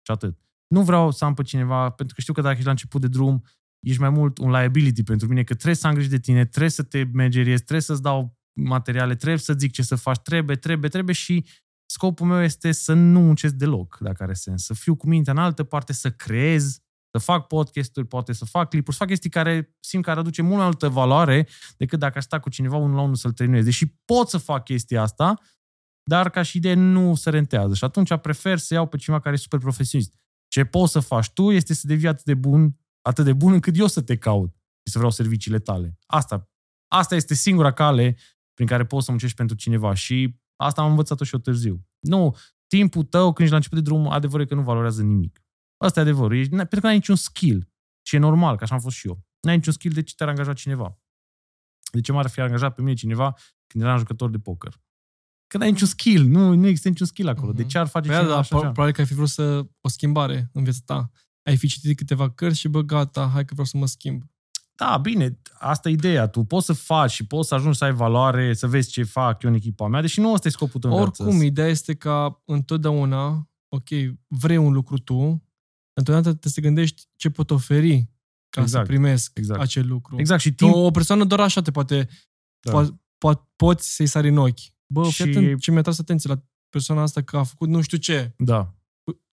și 0.08 0.14
atât. 0.14 0.38
Nu 0.66 0.82
vreau 0.82 1.10
să 1.10 1.24
am 1.24 1.34
pe 1.34 1.42
cineva, 1.42 1.90
pentru 1.90 2.14
că 2.14 2.20
știu 2.20 2.32
că 2.32 2.40
dacă 2.40 2.54
ești 2.54 2.64
la 2.64 2.70
început 2.70 3.00
de 3.00 3.06
drum, 3.06 3.44
ești 3.80 4.00
mai 4.00 4.10
mult 4.10 4.38
un 4.38 4.50
liability 4.50 5.02
pentru 5.02 5.28
mine, 5.28 5.42
că 5.42 5.54
trebuie 5.54 5.74
să 5.74 5.86
am 5.86 5.94
grijă 5.94 6.08
de 6.08 6.18
tine, 6.18 6.44
trebuie 6.44 6.70
să 6.70 6.82
te 6.82 7.04
manageriezi, 7.12 7.62
trebuie 7.62 7.80
să-ți 7.80 8.02
dau 8.02 8.36
materiale, 8.52 9.14
trebuie 9.14 9.38
să 9.38 9.52
zic 9.52 9.72
ce 9.72 9.82
să 9.82 9.94
faci, 9.94 10.18
trebuie, 10.18 10.56
trebuie, 10.56 10.90
trebuie 10.90 11.14
și 11.14 11.46
scopul 11.86 12.26
meu 12.26 12.42
este 12.42 12.72
să 12.72 12.92
nu 12.92 13.20
muncesc 13.20 13.54
deloc, 13.54 13.98
dacă 14.00 14.22
are 14.22 14.32
sens. 14.32 14.64
Să 14.64 14.74
fiu 14.74 14.96
cu 14.96 15.06
mintea 15.08 15.32
în 15.32 15.38
altă 15.38 15.64
parte, 15.64 15.92
să 15.92 16.10
creez, 16.10 16.78
să 17.10 17.18
fac 17.18 17.46
podcasturi, 17.46 18.06
poate 18.06 18.32
să 18.32 18.44
fac 18.44 18.68
clipuri, 18.68 18.96
să 18.96 19.02
fac 19.02 19.08
chestii 19.08 19.30
care 19.30 19.76
simt 19.80 20.04
că 20.04 20.10
ar 20.10 20.18
aduce 20.18 20.42
mult 20.42 20.56
mai 20.56 20.64
multă 20.64 20.88
valoare 20.88 21.48
decât 21.76 21.98
dacă 21.98 22.18
aș 22.18 22.24
sta 22.24 22.38
cu 22.38 22.50
cineva 22.50 22.76
unul 22.76 22.96
la 22.96 23.02
unul 23.02 23.14
să-l 23.14 23.32
trăinuiesc. 23.32 23.66
Deși 23.66 23.86
pot 24.04 24.28
să 24.28 24.38
fac 24.38 24.64
chestia 24.64 25.02
asta, 25.02 25.34
dar 26.08 26.30
ca 26.30 26.42
și 26.42 26.56
idee 26.56 26.74
nu 26.74 27.14
se 27.14 27.30
rentează. 27.30 27.74
Și 27.74 27.84
atunci 27.84 28.16
prefer 28.16 28.58
să 28.58 28.74
iau 28.74 28.86
pe 28.86 28.96
cineva 28.96 29.22
care 29.22 29.34
e 29.34 29.38
super 29.38 29.58
profesionist. 29.58 30.14
Ce 30.46 30.64
poți 30.64 30.92
să 30.92 31.00
faci 31.00 31.30
tu 31.30 31.50
este 31.50 31.74
să 31.74 31.86
devii 31.86 32.08
atât 32.08 32.24
de 32.24 32.34
bun, 32.34 32.78
atât 33.00 33.24
de 33.24 33.32
bun 33.32 33.52
încât 33.52 33.78
eu 33.78 33.86
să 33.86 34.02
te 34.02 34.16
caut 34.16 34.54
și 34.54 34.92
să 34.92 34.98
vreau 34.98 35.10
serviciile 35.10 35.58
tale. 35.58 35.98
Asta, 36.06 36.50
asta 36.92 37.14
este 37.14 37.34
singura 37.34 37.72
cale 37.72 38.16
prin 38.54 38.66
care 38.66 38.86
poți 38.86 39.04
să 39.04 39.10
muncești 39.10 39.36
pentru 39.36 39.56
cineva 39.56 39.94
și 39.94 40.40
asta 40.56 40.82
am 40.82 40.90
învățat-o 40.90 41.24
și 41.24 41.34
eu 41.34 41.40
târziu. 41.40 41.86
Nu, 41.98 42.36
timpul 42.66 43.04
tău 43.04 43.24
când 43.24 43.38
ești 43.38 43.50
la 43.50 43.56
început 43.56 43.78
de 43.78 43.84
drum, 43.84 44.08
adevărul 44.08 44.44
e 44.44 44.48
că 44.48 44.54
nu 44.54 44.62
valorează 44.62 45.02
nimic. 45.02 45.42
Asta 45.84 46.00
e 46.00 46.02
adevărul. 46.02 46.36
Ești, 46.36 46.56
pentru 46.56 46.80
că 46.80 46.86
nu 46.86 46.88
ai 46.88 46.94
niciun 46.94 47.16
skill. 47.16 47.70
Și 48.06 48.16
e 48.16 48.18
normal, 48.18 48.56
că 48.56 48.64
așa 48.64 48.74
am 48.74 48.80
fost 48.80 48.96
și 48.96 49.06
eu. 49.06 49.14
Nu 49.40 49.50
ai 49.50 49.56
niciun 49.56 49.72
skill, 49.72 49.94
de 49.94 50.02
ce 50.02 50.14
te-ar 50.14 50.28
angaja 50.28 50.52
cineva? 50.52 50.98
De 51.92 52.00
ce 52.00 52.12
m-ar 52.12 52.28
fi 52.28 52.40
angajat 52.40 52.74
pe 52.74 52.82
mine 52.82 52.94
cineva 52.94 53.36
când 53.66 53.84
eram 53.84 53.98
jucător 53.98 54.30
de 54.30 54.38
poker? 54.38 54.80
Că 55.48 55.58
n-ai 55.58 55.70
niciun 55.70 55.86
skill, 55.86 56.24
nu, 56.26 56.54
nu 56.54 56.66
există 56.66 56.88
niciun 56.88 57.06
skill 57.06 57.28
acolo. 57.28 57.52
Uh-huh. 57.52 57.56
De 57.56 57.64
ce 57.64 57.78
ar 57.78 57.86
face 57.86 58.06
păi 58.08 58.16
cineva 58.16 58.32
da, 58.34 58.38
așa? 58.38 58.56
pro- 58.56 58.60
probabil 58.70 58.92
că 58.92 59.00
ai 59.00 59.06
fi 59.06 59.14
vrut 59.14 59.28
să 59.28 59.66
o 59.80 59.88
schimbare 59.88 60.50
în 60.52 60.62
viața 60.62 60.78
ta. 60.84 61.10
Ai 61.42 61.56
fi 61.56 61.66
citit 61.66 61.96
câteva 61.96 62.30
cărți 62.30 62.58
și 62.58 62.68
bă, 62.68 62.80
gata, 62.82 63.30
hai 63.32 63.44
că 63.44 63.50
vreau 63.52 63.66
să 63.66 63.76
mă 63.76 63.86
schimb. 63.86 64.22
Da, 64.74 64.96
bine, 65.02 65.40
asta 65.58 65.88
e 65.88 65.92
ideea. 65.92 66.26
Tu 66.28 66.42
poți 66.44 66.66
să 66.66 66.72
faci 66.72 67.10
și 67.10 67.26
poți 67.26 67.48
să 67.48 67.54
ajungi 67.54 67.78
să 67.78 67.84
ai 67.84 67.92
valoare, 67.92 68.54
să 68.54 68.66
vezi 68.66 68.90
ce 68.90 69.02
fac 69.02 69.42
eu 69.42 69.50
în 69.50 69.56
echipa 69.56 69.86
mea, 69.86 70.00
deși 70.00 70.20
nu 70.20 70.32
ăsta 70.32 70.48
e 70.48 70.50
scopul 70.50 70.80
tău 70.80 70.90
în 70.92 71.00
Oricum, 71.00 71.26
viață. 71.28 71.44
ideea 71.44 71.68
este 71.68 71.94
ca 71.94 72.42
întotdeauna, 72.44 73.48
ok, 73.68 73.88
vrei 74.26 74.56
un 74.56 74.72
lucru 74.72 74.98
tu, 74.98 75.14
întotdeauna 75.92 76.20
trebuie 76.22 76.52
să 76.52 76.60
te 76.60 76.66
gândești 76.66 77.02
ce 77.16 77.30
pot 77.30 77.50
oferi 77.50 78.08
ca 78.50 78.60
Exact, 78.60 78.84
să 78.86 78.92
primesc 78.92 79.38
exact. 79.38 79.60
acel 79.60 79.86
lucru. 79.86 80.18
Exact, 80.18 80.40
și 80.40 80.52
Timp... 80.52 80.72
timp, 80.72 80.84
O 80.84 80.90
persoană 80.90 81.24
doar 81.24 81.40
așa 81.40 81.62
te 81.62 81.70
poate, 81.70 82.08
Da. 82.60 82.72
da. 82.72 82.84
po- 82.84 82.92
po- 83.26 83.54
poți 83.56 83.94
să-i 83.94 84.06
sari 84.06 84.28
în 84.28 84.36
ochi. 84.38 84.60
Bă, 84.92 85.04
Și- 85.04 85.10
și... 85.10 85.22
fii 85.22 85.36
atent 85.36 85.60
ce 85.60 85.70
mi-a 85.70 85.82
tras 85.82 85.98
atenție 85.98 86.30
la 86.34 86.42
persoana 86.68 87.02
asta 87.02 87.22
că 87.22 87.36
a 87.36 87.42
făcut 87.42 87.68
nu 87.68 87.80
știu 87.80 87.98
ce. 87.98 88.34
da. 88.36 88.72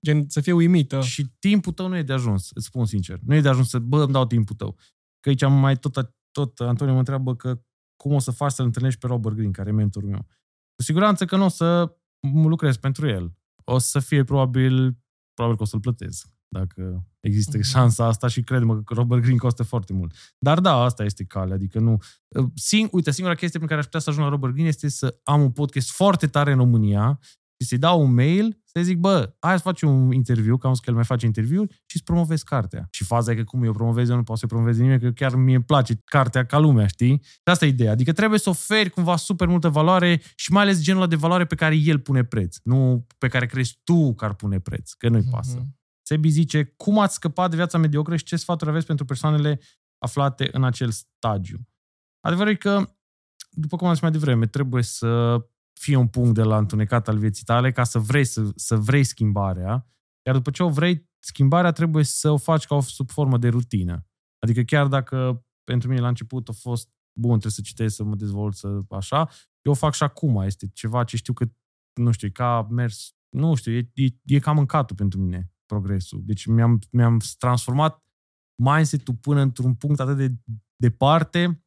Gen, 0.06 0.30
să 0.30 0.42
fie 0.42 0.52
uimită. 0.54 1.02
Și 1.02 1.28
timpul 1.40 1.74
tău 1.74 1.88
nu 1.88 1.98
e 1.98 2.02
de 2.02 2.14
ajuns, 2.14 2.52
îți 2.54 2.66
spun 2.66 2.86
sincer. 2.86 3.20
Nu 3.24 3.36
e 3.36 3.42
de 3.42 3.50
ajuns 3.50 3.70
să, 3.70 3.80
bă, 3.80 4.04
îmi 4.04 4.12
dau 4.14 4.26
timpul 4.26 4.56
tău. 4.56 4.78
Că 5.20 5.30
aici 5.30 5.42
am 5.42 5.54
mai 5.54 5.78
tot, 5.78 6.16
tot 6.32 6.60
Antonio 6.60 6.94
mă 6.94 7.00
întreabă 7.00 7.36
că 7.36 7.62
cum 7.96 8.14
o 8.14 8.20
să 8.20 8.32
faci 8.32 8.52
să-l 8.52 8.66
întâlnești 8.66 9.00
pe 9.00 9.08
Robert 9.08 9.36
Greene, 9.36 9.52
care 9.52 9.70
e 9.70 9.72
mentorul 9.74 10.10
meu. 10.10 10.28
Cu 10.76 10.84
siguranță 10.84 11.26
că 11.26 11.36
nu 11.36 11.44
o 11.46 11.48
să 11.48 11.98
lucrez 12.34 12.78
pentru 12.78 13.08
el. 13.08 13.38
O 13.64 13.78
să 13.78 14.00
fie 14.00 14.24
probabil, 14.24 14.98
probabil 15.34 15.58
că 15.58 15.64
o 15.64 15.66
să-l 15.66 15.80
plătesc. 15.80 16.35
Dacă 16.58 17.06
există 17.20 17.58
Mhm. 17.58 17.66
șansa 17.66 18.06
asta 18.06 18.28
și 18.28 18.42
cred-mă 18.42 18.82
că 18.82 18.94
Robert 18.94 19.22
Greene 19.22 19.40
costă 19.40 19.64
foarte 19.64 19.94
mult. 19.94 20.14
Dar 20.40 20.60
da, 20.60 20.74
asta 20.74 21.04
este 21.04 21.24
calea. 21.24 21.56
Adică 21.56 21.80
nu... 21.80 21.98
Sing, 22.56 22.90
uite, 22.92 23.12
singura 23.12 23.36
chestie 23.36 23.58
prin 23.60 23.68
care 23.68 23.80
aș 23.80 23.86
putea 23.86 24.00
să 24.00 24.10
ajung 24.10 24.26
la 24.26 24.32
Robert 24.32 24.52
Greene 24.54 24.70
este 24.70 24.90
să 24.90 25.20
am 25.24 25.42
un 25.42 25.52
podcast 25.52 25.92
foarte 25.92 26.28
tare 26.28 26.52
în 26.52 26.58
România 26.58 27.20
și 27.60 27.68
să-i 27.68 27.78
dau 27.78 28.02
un 28.02 28.14
mail, 28.14 28.60
să 28.64 28.82
zic, 28.82 28.98
bă, 28.98 29.34
hai 29.40 29.56
să 29.56 29.62
faci 29.64 29.82
un 29.82 30.12
interviu, 30.12 30.58
că 30.58 30.68
am 30.68 30.74
zis 30.74 30.82
că 30.82 30.90
el 30.90 30.96
mai 30.96 31.06
face 31.06 31.26
interviuri 31.26 31.74
și 31.86 31.98
să 31.98 32.04
promovezi 32.06 32.44
cartea. 32.44 32.88
Și 32.92 33.04
faza 33.04 33.32
e 33.32 33.36
că 33.36 33.44
cum 33.44 33.64
eu 33.64 33.72
promovez, 33.74 34.10
eu 34.10 34.16
nu 34.16 34.24
pot 34.24 34.38
să 34.38 34.48
promovez 34.48 34.78
nimeni, 34.78 35.00
că 35.00 35.12
chiar 35.12 35.36
mie 35.36 35.56
îmi 35.56 35.64
place 35.64 36.02
cartea 36.06 36.46
ca 36.46 36.58
lumea, 36.58 36.88
știi? 36.88 37.22
Și 37.24 37.40
asta 37.44 37.66
e 37.66 37.68
ideea. 37.68 37.92
Adică 37.92 38.14
trebuie 38.14 38.40
să 38.40 38.50
oferi 38.50 38.90
cumva 38.90 39.16
super 39.16 39.48
multă 39.48 39.70
valoare 39.70 40.22
și 40.36 40.52
mai 40.52 40.62
ales 40.64 40.82
genul 40.82 41.02
ăla 41.02 41.10
de 41.10 41.16
valoare 41.16 41.46
pe 41.46 41.56
care 41.56 41.76
el 41.76 42.00
pune 42.00 42.24
preț, 42.24 42.58
nu 42.64 43.06
pe 43.18 43.28
care 43.28 43.46
crezi 43.46 43.80
tu 43.84 44.14
că 44.14 44.26
ar 44.26 44.34
pune 44.34 44.60
preț, 44.60 44.92
că 44.92 45.10
nu-i 45.10 45.24
pasă. 45.32 45.58
Mhm. 45.58 45.76
Sebi 46.08 46.30
zice, 46.30 46.64
cum 46.64 47.00
ați 47.00 47.14
scăpat 47.14 47.50
de 47.50 47.56
viața 47.56 47.78
mediocră 47.78 48.16
și 48.16 48.24
ce 48.24 48.36
sfaturi 48.36 48.70
aveți 48.70 48.86
pentru 48.86 49.06
persoanele 49.06 49.60
aflate 49.98 50.50
în 50.52 50.64
acel 50.64 50.92
stagiu? 50.92 51.68
Adevărul 52.20 52.52
e 52.52 52.56
că, 52.56 52.96
după 53.52 53.76
cum 53.76 53.88
am 53.88 53.94
zis 53.94 54.02
mai 54.02 54.12
devreme, 54.12 54.48
trebuie 54.48 54.84
să 54.84 55.38
fie 55.80 55.96
un 55.96 56.08
punct 56.08 56.34
de 56.34 56.44
la 56.44 56.58
întunecat 56.58 57.08
al 57.08 57.18
vieții 57.18 57.44
tale 57.44 57.72
ca 57.72 57.84
să 57.84 58.00
vrei, 58.00 58.26
să, 58.26 58.52
să 58.56 58.76
vrei 58.76 59.04
schimbarea, 59.04 59.88
iar 60.26 60.36
după 60.36 60.52
ce 60.52 60.64
o 60.64 60.70
vrei, 60.70 61.10
schimbarea 61.20 61.72
trebuie 61.72 62.04
să 62.04 62.30
o 62.30 62.38
faci 62.38 62.66
ca 62.66 62.76
o 62.76 62.82
sub 62.82 63.10
formă 63.10 63.38
de 63.38 63.48
rutină. 63.48 64.08
Adică 64.40 64.62
chiar 64.62 64.88
dacă 64.88 65.46
pentru 65.64 65.90
mine 65.90 66.02
la 66.02 66.08
început 66.08 66.50
a 66.50 66.54
fost 66.54 66.90
bun, 67.20 67.40
trebuie 67.40 67.52
să 67.52 67.62
citesc, 67.62 67.96
să 67.96 68.04
mă 68.04 68.16
dezvolt, 68.16 68.56
să 68.56 68.82
așa, 68.90 69.30
eu 69.62 69.72
o 69.72 69.76
fac 69.76 69.94
și 69.94 70.04
acum. 70.04 70.42
Este 70.42 70.68
ceva 70.68 71.04
ce 71.04 71.18
știu 71.18 71.34
că, 71.34 71.46
nu 71.94 72.12
știu, 72.12 72.28
e 72.28 72.32
ca 72.32 72.68
mers, 72.70 73.16
nu 73.30 73.56
știu, 73.56 73.72
e, 73.72 73.92
e, 73.94 74.06
e 74.24 74.40
ca 74.40 74.52
mâncatul 74.52 74.96
pentru 74.96 75.20
mine, 75.20 75.55
progresul. 75.66 76.22
Deci 76.26 76.46
mi-am, 76.46 76.80
mi-am 76.92 77.22
transformat 77.38 78.04
mindset-ul 78.64 79.16
până 79.16 79.42
într-un 79.42 79.76
punct 79.76 80.00
atât 80.00 80.18
de 80.18 80.36
departe, 80.76 81.66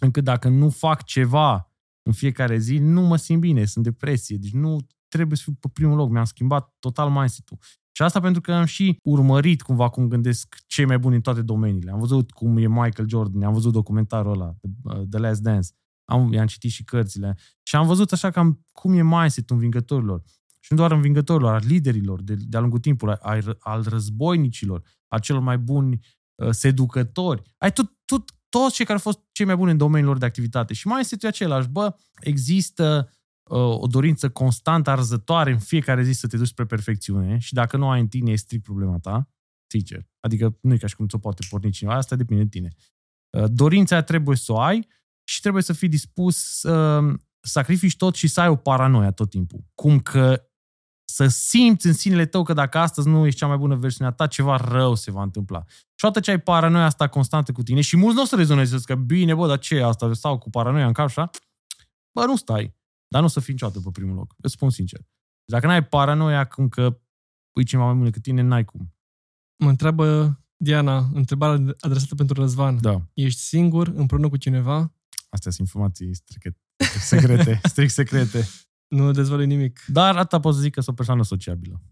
încât 0.00 0.24
dacă 0.24 0.48
nu 0.48 0.70
fac 0.70 1.04
ceva 1.04 1.72
în 2.02 2.12
fiecare 2.12 2.58
zi, 2.58 2.78
nu 2.78 3.00
mă 3.00 3.16
simt 3.16 3.40
bine, 3.40 3.64
sunt 3.64 3.84
depresie. 3.84 4.36
Deci 4.36 4.52
nu 4.52 4.86
trebuie 5.08 5.36
să 5.36 5.42
fiu 5.42 5.52
pe 5.60 5.68
primul 5.72 5.96
loc. 5.96 6.10
Mi-am 6.10 6.24
schimbat 6.24 6.74
total 6.78 7.10
mindset-ul. 7.10 7.58
Și 7.96 8.02
asta 8.02 8.20
pentru 8.20 8.40
că 8.40 8.52
am 8.52 8.64
și 8.64 8.98
urmărit 9.02 9.62
cumva 9.62 9.88
cum 9.88 10.08
gândesc 10.08 10.56
cei 10.66 10.84
mai 10.84 10.98
buni 10.98 11.14
în 11.14 11.20
toate 11.20 11.42
domeniile. 11.42 11.90
Am 11.90 11.98
văzut 11.98 12.30
cum 12.30 12.56
e 12.56 12.66
Michael 12.66 13.08
Jordan, 13.08 13.42
am 13.42 13.52
văzut 13.52 13.72
documentarul 13.72 14.32
ăla, 14.32 14.54
The, 14.60 14.70
uh, 14.82 15.08
The 15.10 15.18
Last 15.18 15.40
Dance, 15.40 15.68
am, 16.04 16.32
i-am 16.32 16.46
citit 16.46 16.70
și 16.70 16.84
cărțile 16.84 17.36
și 17.62 17.76
am 17.76 17.86
văzut 17.86 18.12
așa 18.12 18.30
cam 18.30 18.66
cum 18.72 18.92
e 18.92 19.02
mindset-ul 19.02 19.56
învingătorilor. 19.56 20.22
Și 20.64 20.72
nu 20.72 20.76
doar 20.76 20.92
învingătorilor, 20.92 21.52
al 21.52 21.62
liderilor 21.66 22.22
de, 22.22 22.34
de-a 22.38 22.60
lungul 22.60 22.78
timpului, 22.78 23.14
al, 23.20 23.56
al 23.60 23.82
războinicilor, 23.82 24.82
a 25.08 25.18
celor 25.18 25.42
mai 25.42 25.58
buni 25.58 26.06
uh, 26.34 26.50
seducători. 26.50 27.42
Ai 27.56 27.72
tot, 27.72 27.92
tot, 28.04 28.30
toți 28.48 28.74
cei 28.74 28.84
care 28.84 28.98
au 28.98 29.12
fost 29.12 29.20
cei 29.32 29.46
mai 29.46 29.56
buni 29.56 29.70
în 29.70 29.76
domeniul 29.76 30.08
lor 30.08 30.18
de 30.18 30.24
activitate. 30.24 30.74
Și 30.74 30.86
mindset-ul 30.86 31.28
e 31.28 31.28
același. 31.28 31.68
Bă, 31.68 31.94
există 32.20 33.12
uh, 33.50 33.58
o 33.58 33.86
dorință 33.86 34.30
constantă, 34.30 34.90
arzătoare 34.90 35.50
în 35.50 35.58
fiecare 35.58 36.02
zi 36.02 36.12
să 36.12 36.26
te 36.26 36.36
duci 36.36 36.46
spre 36.46 36.66
perfecțiune 36.66 37.38
și 37.38 37.54
dacă 37.54 37.76
nu 37.76 37.90
ai 37.90 38.00
în 38.00 38.08
tine, 38.08 38.30
e 38.30 38.36
strict 38.36 38.62
problema 38.62 38.98
ta, 38.98 39.28
sincer. 39.66 40.06
Adică 40.20 40.58
nu 40.60 40.72
e 40.72 40.76
ca 40.76 40.86
și 40.86 40.96
cum 40.96 41.06
ți-o 41.06 41.18
poate 41.18 41.46
porni 41.50 41.70
cineva, 41.70 41.96
asta 41.96 42.16
depinde 42.16 42.42
de 42.42 42.48
tine. 42.48 42.68
Uh, 43.38 43.44
dorința 43.46 43.94
aia 43.94 44.04
trebuie 44.04 44.36
să 44.36 44.52
o 44.52 44.60
ai 44.60 44.88
și 45.28 45.40
trebuie 45.40 45.62
să 45.62 45.72
fii 45.72 45.88
dispus 45.88 46.36
să 46.36 47.00
sacrifici 47.40 47.96
tot 47.96 48.14
și 48.14 48.28
să 48.28 48.40
ai 48.40 48.48
o 48.48 48.56
paranoia 48.56 49.10
tot 49.10 49.30
timpul. 49.30 49.64
Cum 49.74 50.00
că 50.00 50.48
să 51.14 51.26
simți 51.26 51.86
în 51.86 51.92
sinele 51.92 52.26
tău 52.26 52.42
că 52.42 52.52
dacă 52.52 52.78
astăzi 52.78 53.08
nu 53.08 53.26
ești 53.26 53.38
cea 53.38 53.46
mai 53.46 53.56
bună 53.56 53.74
versiune 53.74 54.10
a 54.10 54.12
ta, 54.12 54.26
ceva 54.26 54.56
rău 54.56 54.94
se 54.94 55.10
va 55.10 55.22
întâmpla. 55.22 55.64
Și 55.68 56.04
odată 56.04 56.20
ce 56.20 56.30
ai 56.30 56.40
paranoia 56.40 56.84
asta 56.84 57.08
constantă 57.08 57.52
cu 57.52 57.62
tine 57.62 57.80
și 57.80 57.96
mulți 57.96 58.16
nu 58.16 58.22
o 58.22 58.24
să 58.24 58.36
rezoneze, 58.36 58.78
să 58.78 58.84
că 58.86 58.94
bine, 58.94 59.34
bă, 59.34 59.46
dar 59.46 59.58
ce 59.58 59.74
e 59.74 59.84
asta? 59.84 60.06
Eu 60.06 60.12
stau 60.12 60.38
cu 60.38 60.50
paranoia 60.50 60.86
în 60.86 60.92
cap 60.92 61.04
așa? 61.04 61.30
Bă, 62.14 62.24
nu 62.24 62.36
stai. 62.36 62.74
Dar 63.08 63.20
nu 63.20 63.26
o 63.26 63.30
să 63.30 63.40
fii 63.40 63.52
niciodată 63.52 63.80
pe 63.80 63.90
primul 63.92 64.14
loc. 64.14 64.34
Îți 64.36 64.52
spun 64.52 64.70
sincer. 64.70 65.00
Dacă 65.44 65.66
n-ai 65.66 65.84
paranoia 65.84 66.44
cum 66.44 66.68
că 66.68 67.00
îi 67.52 67.64
cineva 67.64 67.86
mai 67.86 67.96
bun 67.96 68.04
decât 68.04 68.22
tine, 68.22 68.42
n-ai 68.42 68.64
cum. 68.64 68.94
Mă 69.56 69.68
întreabă 69.68 70.38
Diana, 70.56 71.08
întrebare 71.12 71.64
adresată 71.80 72.14
pentru 72.14 72.40
Răzvan. 72.40 72.80
Da. 72.80 73.02
Ești 73.12 73.40
singur 73.40 73.88
împreună 73.88 74.28
cu 74.28 74.36
cineva? 74.36 74.92
Astea 75.28 75.50
sunt 75.50 75.66
informații 75.66 76.14
strict 76.14 76.56
secrete, 77.00 77.60
strict 77.72 77.92
secrete. 77.92 78.48
Nu 78.94 79.10
dezvălui 79.10 79.46
nimic. 79.46 79.84
Dar 79.86 80.16
atâta 80.16 80.40
pot 80.40 80.54
să 80.54 80.60
zic 80.60 80.74
că 80.74 80.80
sunt 80.80 80.94
o 80.94 80.96
persoană 80.96 81.22
sociabilă. 81.22 81.82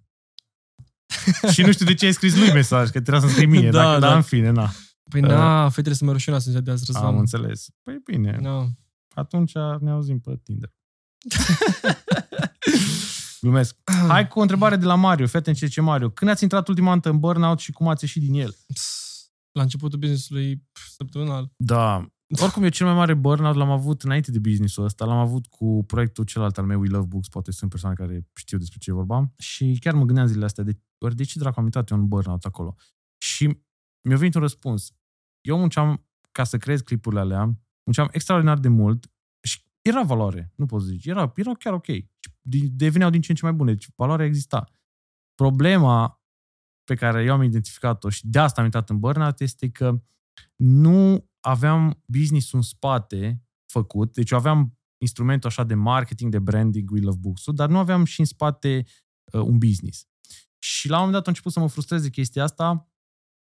și 1.52 1.62
nu 1.62 1.72
știu 1.72 1.86
de 1.86 1.94
ce 1.94 2.06
ai 2.06 2.12
scris 2.12 2.36
lui 2.36 2.52
mesaj, 2.52 2.90
că 2.90 3.00
trebuia 3.00 3.20
să 3.20 3.28
scrii 3.28 3.46
mie, 3.46 3.70
Da, 3.70 3.82
dacă, 3.82 3.98
da. 4.00 4.06
dar 4.06 4.16
în 4.16 4.22
fine, 4.22 4.50
na. 4.50 4.70
Păi 5.10 5.20
na, 5.20 5.68
fetele 5.68 5.94
sunt 5.94 6.04
mai 6.04 6.12
rușinoase 6.12 6.44
în 6.46 6.50
ziua 6.50 6.64
de 6.64 6.70
azi, 6.70 6.84
Răzvan. 6.86 7.04
Am 7.04 7.18
înțeles. 7.18 7.66
Păi 7.82 8.00
bine, 8.04 8.38
No. 8.40 8.64
atunci 9.14 9.52
ne 9.80 9.90
auzim 9.90 10.20
pe 10.20 10.40
Tinder. 10.42 10.72
Glumesc. 13.40 13.76
Hai 14.08 14.28
cu 14.28 14.38
o 14.38 14.42
întrebare 14.42 14.76
de 14.76 14.84
la 14.84 14.94
Mario. 14.94 15.26
Fii 15.26 15.38
atent 15.38 15.56
ce 15.56 15.66
zice 15.66 15.80
Mario. 15.80 16.10
Când 16.10 16.30
ați 16.30 16.42
intrat 16.42 16.68
ultima 16.68 16.94
dată 16.94 17.08
în 17.08 17.18
burnout 17.18 17.58
și 17.58 17.72
cum 17.72 17.88
ați 17.88 18.04
ieșit 18.04 18.22
din 18.22 18.34
el? 18.34 18.56
La 19.52 19.62
începutul 19.62 19.98
business-ului 19.98 20.56
pf, 20.72 20.88
săptămânal. 20.96 21.50
Da. 21.56 22.06
Oricum, 22.40 22.62
eu 22.62 22.68
cel 22.68 22.86
mai 22.86 22.94
mare 22.94 23.14
burnout 23.14 23.54
l-am 23.54 23.70
avut 23.70 24.02
înainte 24.02 24.30
de 24.30 24.38
business-ul 24.38 24.84
ăsta. 24.84 25.04
L-am 25.04 25.18
avut 25.18 25.46
cu 25.46 25.84
proiectul 25.86 26.24
celălalt 26.24 26.58
al 26.58 26.64
meu, 26.64 26.80
We 26.80 26.88
Love 26.88 27.06
Books. 27.06 27.28
Poate 27.28 27.50
sunt 27.50 27.70
persoane 27.70 27.94
care 27.94 28.28
știu 28.34 28.58
despre 28.58 28.78
ce 28.78 28.92
vorbeam. 28.92 29.34
Și 29.38 29.76
chiar 29.80 29.94
mă 29.94 30.04
gândeam 30.04 30.26
zilele 30.26 30.44
astea, 30.44 30.64
de, 30.64 30.80
ori 30.98 31.16
de 31.16 31.24
ce 31.24 31.38
dracu 31.38 31.58
am 31.58 31.64
intrat 31.64 31.90
eu 31.90 31.98
în 31.98 32.08
burnout 32.08 32.44
acolo? 32.44 32.74
Și 33.18 33.62
mi-a 34.08 34.16
venit 34.16 34.34
un 34.34 34.40
răspuns. 34.40 34.94
Eu 35.40 35.58
munceam 35.58 36.06
ca 36.32 36.44
să 36.44 36.58
creez 36.58 36.80
clipurile 36.80 37.20
alea, 37.20 37.44
munceam 37.84 38.08
extraordinar 38.10 38.58
de 38.58 38.68
mult 38.68 39.12
și 39.42 39.64
era 39.82 40.02
valoare, 40.02 40.52
nu 40.56 40.66
pot 40.66 40.80
să 40.80 40.86
zici. 40.86 41.06
Era, 41.06 41.32
erau 41.36 41.54
chiar 41.54 41.72
ok. 41.72 41.86
Deveneau 42.72 43.10
din 43.10 43.20
ce 43.20 43.30
în 43.30 43.36
ce 43.36 43.44
mai 43.44 43.54
bune. 43.54 43.72
Deci 43.72 43.88
valoarea 43.96 44.26
exista. 44.26 44.64
Problema 45.34 46.22
pe 46.84 46.94
care 46.94 47.22
eu 47.22 47.32
am 47.32 47.42
identificat-o 47.42 48.08
și 48.08 48.26
de 48.26 48.38
asta 48.38 48.60
am 48.60 48.64
intrat 48.64 48.90
în 48.90 48.98
burnout 48.98 49.40
este 49.40 49.70
că 49.70 50.02
nu 50.56 51.30
aveam 51.42 52.02
business 52.06 52.52
în 52.52 52.62
spate 52.62 53.42
făcut, 53.66 54.14
deci 54.14 54.30
eu 54.30 54.38
aveam 54.38 54.78
instrumentul 55.00 55.48
așa 55.48 55.64
de 55.64 55.74
marketing, 55.74 56.30
de 56.30 56.38
branding, 56.38 56.90
We 56.90 57.00
Love 57.00 57.18
books 57.20 57.42
dar 57.46 57.68
nu 57.68 57.78
aveam 57.78 58.04
și 58.04 58.20
în 58.20 58.26
spate 58.26 58.84
uh, 59.32 59.40
un 59.40 59.58
business. 59.58 60.06
Și 60.58 60.88
la 60.88 60.94
un 60.94 61.04
moment 61.04 61.16
dat 61.18 61.26
a 61.26 61.30
început 61.30 61.52
să 61.52 61.60
mă 61.60 61.68
frustreze 61.68 62.10
chestia 62.10 62.42
asta, 62.42 62.92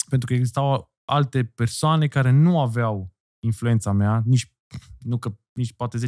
pentru 0.09 0.29
că 0.29 0.35
existau 0.35 0.93
alte 1.05 1.45
persoane 1.45 2.09
care 2.09 2.31
nu 2.31 2.61
aveau 2.61 3.15
influența 3.43 3.93
mea, 3.93 4.23
nici, 4.25 4.53
nu 4.99 5.19
că, 5.19 5.39
nici 5.53 5.73
poate 5.73 5.99
10%, 5.99 6.03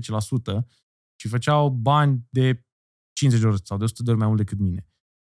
și 1.21 1.29
făceau 1.29 1.71
bani 1.71 2.27
de 2.31 2.67
50 3.13 3.43
de 3.43 3.47
ori 3.47 3.67
sau 3.67 3.77
de 3.77 3.85
100 3.85 4.03
de 4.03 4.11
ori 4.11 4.19
mai 4.19 4.29
mult 4.29 4.39
decât 4.39 4.59
mine. 4.59 4.81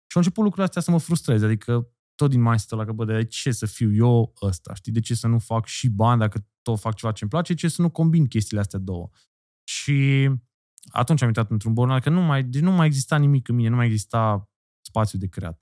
Și 0.08 0.18
au 0.18 0.22
început 0.22 0.44
lucrurile 0.44 0.64
astea 0.64 0.82
să 0.82 0.92
mă 0.92 0.98
frustreze, 0.98 1.46
adică 1.46 1.94
tot 2.22 2.30
din 2.30 2.42
mindset 2.42 2.78
la 2.78 2.86
că, 2.86 2.92
bă, 2.92 3.06
de 3.06 3.26
ce 3.26 3.52
să 3.52 3.66
fiu 3.66 3.94
eu 3.94 4.34
ăsta, 4.42 4.74
știi? 4.74 4.92
De 4.92 5.00
ce 5.00 5.14
să 5.16 5.28
nu 5.28 5.40
fac 5.40 5.66
și 5.66 5.90
bani 5.90 6.20
dacă 6.20 6.48
tot 6.62 6.80
fac 6.80 6.96
ceva 6.96 7.12
ce 7.12 7.24
îmi 7.24 7.32
place, 7.32 7.54
ce 7.54 7.68
să 7.68 7.82
nu 7.82 7.90
combin 7.90 8.28
chestiile 8.28 8.62
astea 8.62 8.80
două. 8.80 9.10
Și 9.64 10.30
atunci 10.92 11.22
am 11.22 11.28
intrat 11.28 11.52
într-un 11.52 11.74
burnout, 11.74 12.02
că 12.02 12.10
nu 12.10 12.22
mai, 12.22 12.44
deci 12.44 12.62
nu 12.62 12.72
mai 12.72 12.86
exista 12.86 13.18
nimic 13.18 13.48
în 13.48 13.56
mine, 13.56 13.70
nu 13.70 13.76
mai 13.76 13.86
exista 13.86 14.50
spațiu 14.82 15.20
de 15.20 15.28
creat. 15.28 15.62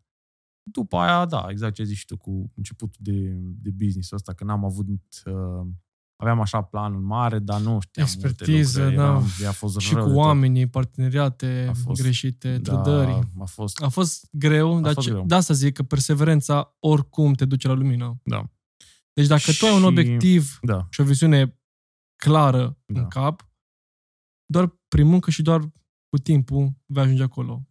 După 0.64 0.98
aia, 0.98 1.26
da, 1.26 1.46
exact 1.50 1.74
ce 1.74 1.84
zici 1.84 2.06
tu 2.06 2.18
cu 2.18 2.52
începutul 2.56 3.00
de, 3.04 3.30
de 3.40 3.72
business 3.72 4.12
ăsta, 4.12 4.34
că 4.34 4.44
n-am 4.44 4.66
avut 4.66 4.90
uh, 5.26 5.68
aveam 6.22 6.42
așa 6.42 6.62
planul 6.62 7.02
mare, 7.02 7.40
dar 7.40 7.62
nu 7.62 7.80
știam 7.80 8.06
Expertiză, 8.06 8.82
multe 8.82 8.96
lucruri. 8.96 8.96
da. 8.96 9.42
Eram, 9.42 9.50
a 9.50 9.52
fost 9.52 9.80
și 9.80 9.94
cu 9.94 10.10
oamenii, 10.10 10.68
parteneriate 10.68 11.66
a 11.70 11.74
fost, 11.74 12.02
greșite, 12.02 12.58
da, 12.58 12.72
trădări. 12.72 13.20
A 13.40 13.46
fost, 13.46 13.84
a 13.84 13.90
fost 13.90 14.28
greu, 14.32 14.78
a 14.78 14.82
dar 14.82 14.94
fost 14.94 15.08
ce, 15.08 15.14
greu. 15.14 15.26
de 15.26 15.36
asta 15.36 15.54
zic 15.54 15.74
că 15.74 15.84
perseverența 15.84 16.76
oricum 16.80 17.34
te 17.34 17.46
duce 17.46 17.68
la 17.68 17.74
lumină. 17.74 18.20
Da. 18.24 18.50
Deci 19.14 19.28
dacă 19.28 19.52
și, 19.52 19.60
tu 19.60 19.66
ai 19.66 19.76
un 19.76 19.84
obiectiv 19.84 20.60
da. 20.62 20.88
și 20.90 21.02
o 21.02 21.04
viziune 21.04 21.60
clară 22.24 22.78
da. 22.86 23.00
în 23.00 23.08
cap, 23.08 23.50
doar 24.46 24.78
prin 24.88 25.08
muncă 25.08 25.32
și 25.32 25.42
doar 25.42 25.62
cu 26.10 26.18
timpul 26.24 26.74
vei 26.86 27.04
ajunge 27.04 27.24
acolo. 27.24 27.68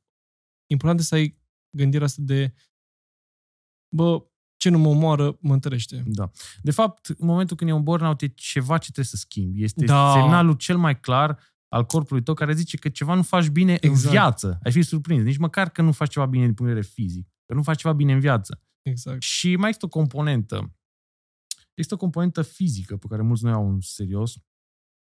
Important 0.71 1.01
este 1.01 1.15
să 1.15 1.21
ai 1.21 1.41
gândirea 1.77 2.07
asta 2.07 2.23
de 2.25 2.55
bă, 3.97 4.28
ce 4.59 4.69
nu 4.69 4.79
mă 4.79 4.89
omoară, 4.89 5.37
mă 5.41 5.53
întărește. 5.53 6.03
Da. 6.07 6.31
De 6.63 6.71
fapt, 6.71 7.07
în 7.07 7.27
momentul 7.27 7.57
când 7.57 7.71
e 7.71 7.73
un 7.73 7.83
burnout, 7.83 8.23
e 8.23 8.27
ceva 8.27 8.79
ce 8.79 8.85
trebuie 8.85 9.05
să 9.05 9.17
schimbi. 9.17 9.63
Este 9.63 9.85
da. 9.85 10.13
semnalul 10.13 10.55
cel 10.55 10.77
mai 10.77 11.01
clar 11.01 11.39
al 11.69 11.85
corpului 11.85 12.23
tău 12.23 12.35
care 12.35 12.55
zice 12.55 12.77
că 12.77 12.89
ceva 12.89 13.15
nu 13.15 13.23
faci 13.23 13.49
bine 13.49 13.73
exact. 13.81 14.05
în 14.05 14.11
viață. 14.11 14.59
Ai 14.63 14.73
fi 14.73 14.83
surprins. 14.83 15.23
Nici 15.23 15.37
măcar 15.37 15.71
că 15.71 15.83
nu 15.83 15.93
faci 15.93 16.11
ceva 16.11 16.27
bine 16.27 16.45
din 16.45 16.55
punct 16.55 16.73
de 16.73 16.79
vedere 16.79 16.95
fizic. 16.95 17.29
Că 17.47 17.55
nu 17.55 17.63
faci 17.63 17.81
ceva 17.81 17.95
bine 17.95 18.13
în 18.13 18.21
viață. 18.21 18.63
Exact. 18.83 19.23
Și 19.23 19.57
mai 19.57 19.71
este 19.71 19.85
o 19.85 19.89
componentă. 19.89 20.77
Este 21.75 21.95
o 21.95 21.97
componentă 21.97 22.43
fizică 22.43 22.97
pe 22.97 23.07
care 23.09 23.23
mulți 23.23 23.45
nu 23.45 23.51
iau 23.51 23.71
în 23.71 23.81
serios. 23.81 24.37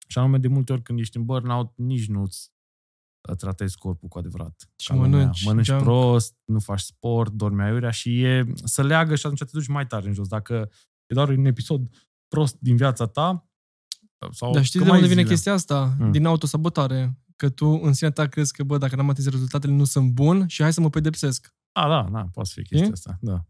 Și 0.08 0.18
anume, 0.18 0.38
de 0.38 0.48
multe 0.48 0.74
ori 0.74 0.82
când 0.82 1.00
ești 1.00 1.18
în 1.18 1.26
burnout, 1.26 1.74
nici 1.76 2.08
nu-ți 2.08 2.53
tratezi 3.38 3.78
corpul 3.78 4.08
cu 4.08 4.18
adevărat. 4.18 4.70
Și 4.76 4.92
mănânci, 4.92 5.46
mănânci 5.46 5.66
junk. 5.66 5.82
prost, 5.82 6.36
nu 6.46 6.60
faci 6.60 6.80
sport, 6.80 7.32
dormi 7.32 7.62
aiurea 7.62 7.92
și 7.92 8.24
e 8.24 8.46
să 8.64 8.84
leagă 8.84 9.16
și 9.16 9.26
atunci 9.26 9.40
te 9.40 9.58
duci 9.58 9.68
mai 9.68 9.88
tare 9.88 10.08
în 10.08 10.14
jos. 10.14 10.28
Dacă 10.28 10.70
e 11.06 11.14
doar 11.14 11.30
un 11.30 11.46
episod 11.46 11.90
prost 12.28 12.58
din 12.60 12.76
viața 12.76 13.08
ta, 13.08 13.48
sau 14.32 14.54
Dar 14.54 14.64
știi 14.64 14.80
de 14.80 14.90
unde 14.90 15.08
vine 15.08 15.24
chestia 15.24 15.54
asta? 15.54 15.94
Hmm. 15.98 16.12
Din 16.12 16.26
autosabotare. 16.26 17.18
Că 17.36 17.50
tu 17.50 17.68
în 17.68 17.94
sine 17.94 18.12
ta 18.12 18.28
crezi 18.28 18.54
că, 18.54 18.64
bă, 18.64 18.78
dacă 18.78 18.96
n-am 18.96 19.10
atins 19.10 19.30
rezultatele, 19.30 19.74
nu 19.74 19.84
sunt 19.84 20.12
bun 20.12 20.48
și 20.48 20.62
hai 20.62 20.74
să 20.74 20.82
mă 20.82 20.90
pedepsesc. 20.90 21.56
A, 21.72 21.88
da, 21.88 22.10
da, 22.12 22.28
poate 22.32 22.50
fi 22.54 22.64
chestia 22.64 22.88
e? 22.88 22.92
asta. 22.92 23.18
Da. 23.22 23.32
Da. 23.32 23.46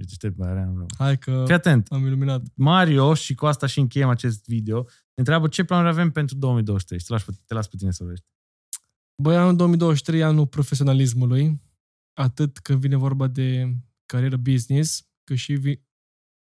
Ești 0.00 0.18
deștept, 0.18 0.36
mai 0.38 0.86
Hai 0.98 1.18
că 1.18 1.42
Fii 1.44 1.54
atent. 1.54 1.86
am 1.92 2.06
iluminat. 2.06 2.42
Mario, 2.54 3.14
și 3.14 3.34
cu 3.34 3.46
asta 3.46 3.66
și 3.66 3.78
încheiem 3.78 4.08
acest 4.08 4.46
video, 4.46 4.86
întreabă 5.14 5.48
ce 5.48 5.64
planuri 5.64 5.88
avem 5.88 6.10
pentru 6.10 6.36
2023. 6.36 7.00
Te 7.00 7.12
las, 7.12 7.24
te 7.46 7.54
las 7.54 7.68
pe 7.68 7.76
tine 7.76 7.90
să 7.90 8.02
vorbești. 8.02 8.26
Băi, 9.22 9.36
anul 9.36 9.56
2023 9.56 10.22
anul 10.22 10.46
profesionalismului, 10.46 11.62
atât 12.18 12.58
când 12.58 12.80
vine 12.80 12.96
vorba 12.96 13.26
de 13.26 13.76
carieră 14.06 14.36
business, 14.36 15.08
cât 15.24 15.36
și, 15.36 15.52
vi- 15.52 15.82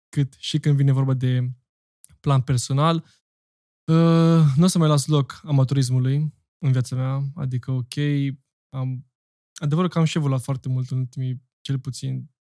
cât 0.09 0.33
și 0.37 0.59
când 0.59 0.75
vine 0.75 0.91
vorba 0.91 1.13
de 1.13 1.51
plan 2.19 2.41
personal. 2.41 2.95
Uh, 3.91 4.43
nu 4.55 4.63
o 4.63 4.67
să 4.67 4.77
mai 4.77 4.87
las 4.87 5.05
loc 5.07 5.41
amatorismului 5.43 6.33
în 6.57 6.71
viața 6.71 6.95
mea, 6.95 7.31
adică 7.35 7.71
ok, 7.71 7.93
am, 8.69 9.05
adevărul 9.61 9.89
că 9.89 9.97
am 9.97 10.05
și 10.05 10.17
evoluat 10.17 10.41
foarte 10.41 10.69
mult 10.69 10.89
în 10.89 10.97
ultimii, 10.97 11.43
cel 11.61 11.79
puțin, 11.79 12.32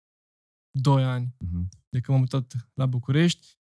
doi 0.80 1.04
ani 1.04 1.34
uh-huh. 1.44 1.68
de 1.88 2.00
când 2.00 2.06
m-am 2.06 2.18
mutat 2.18 2.70
la 2.74 2.86
București 2.86 3.58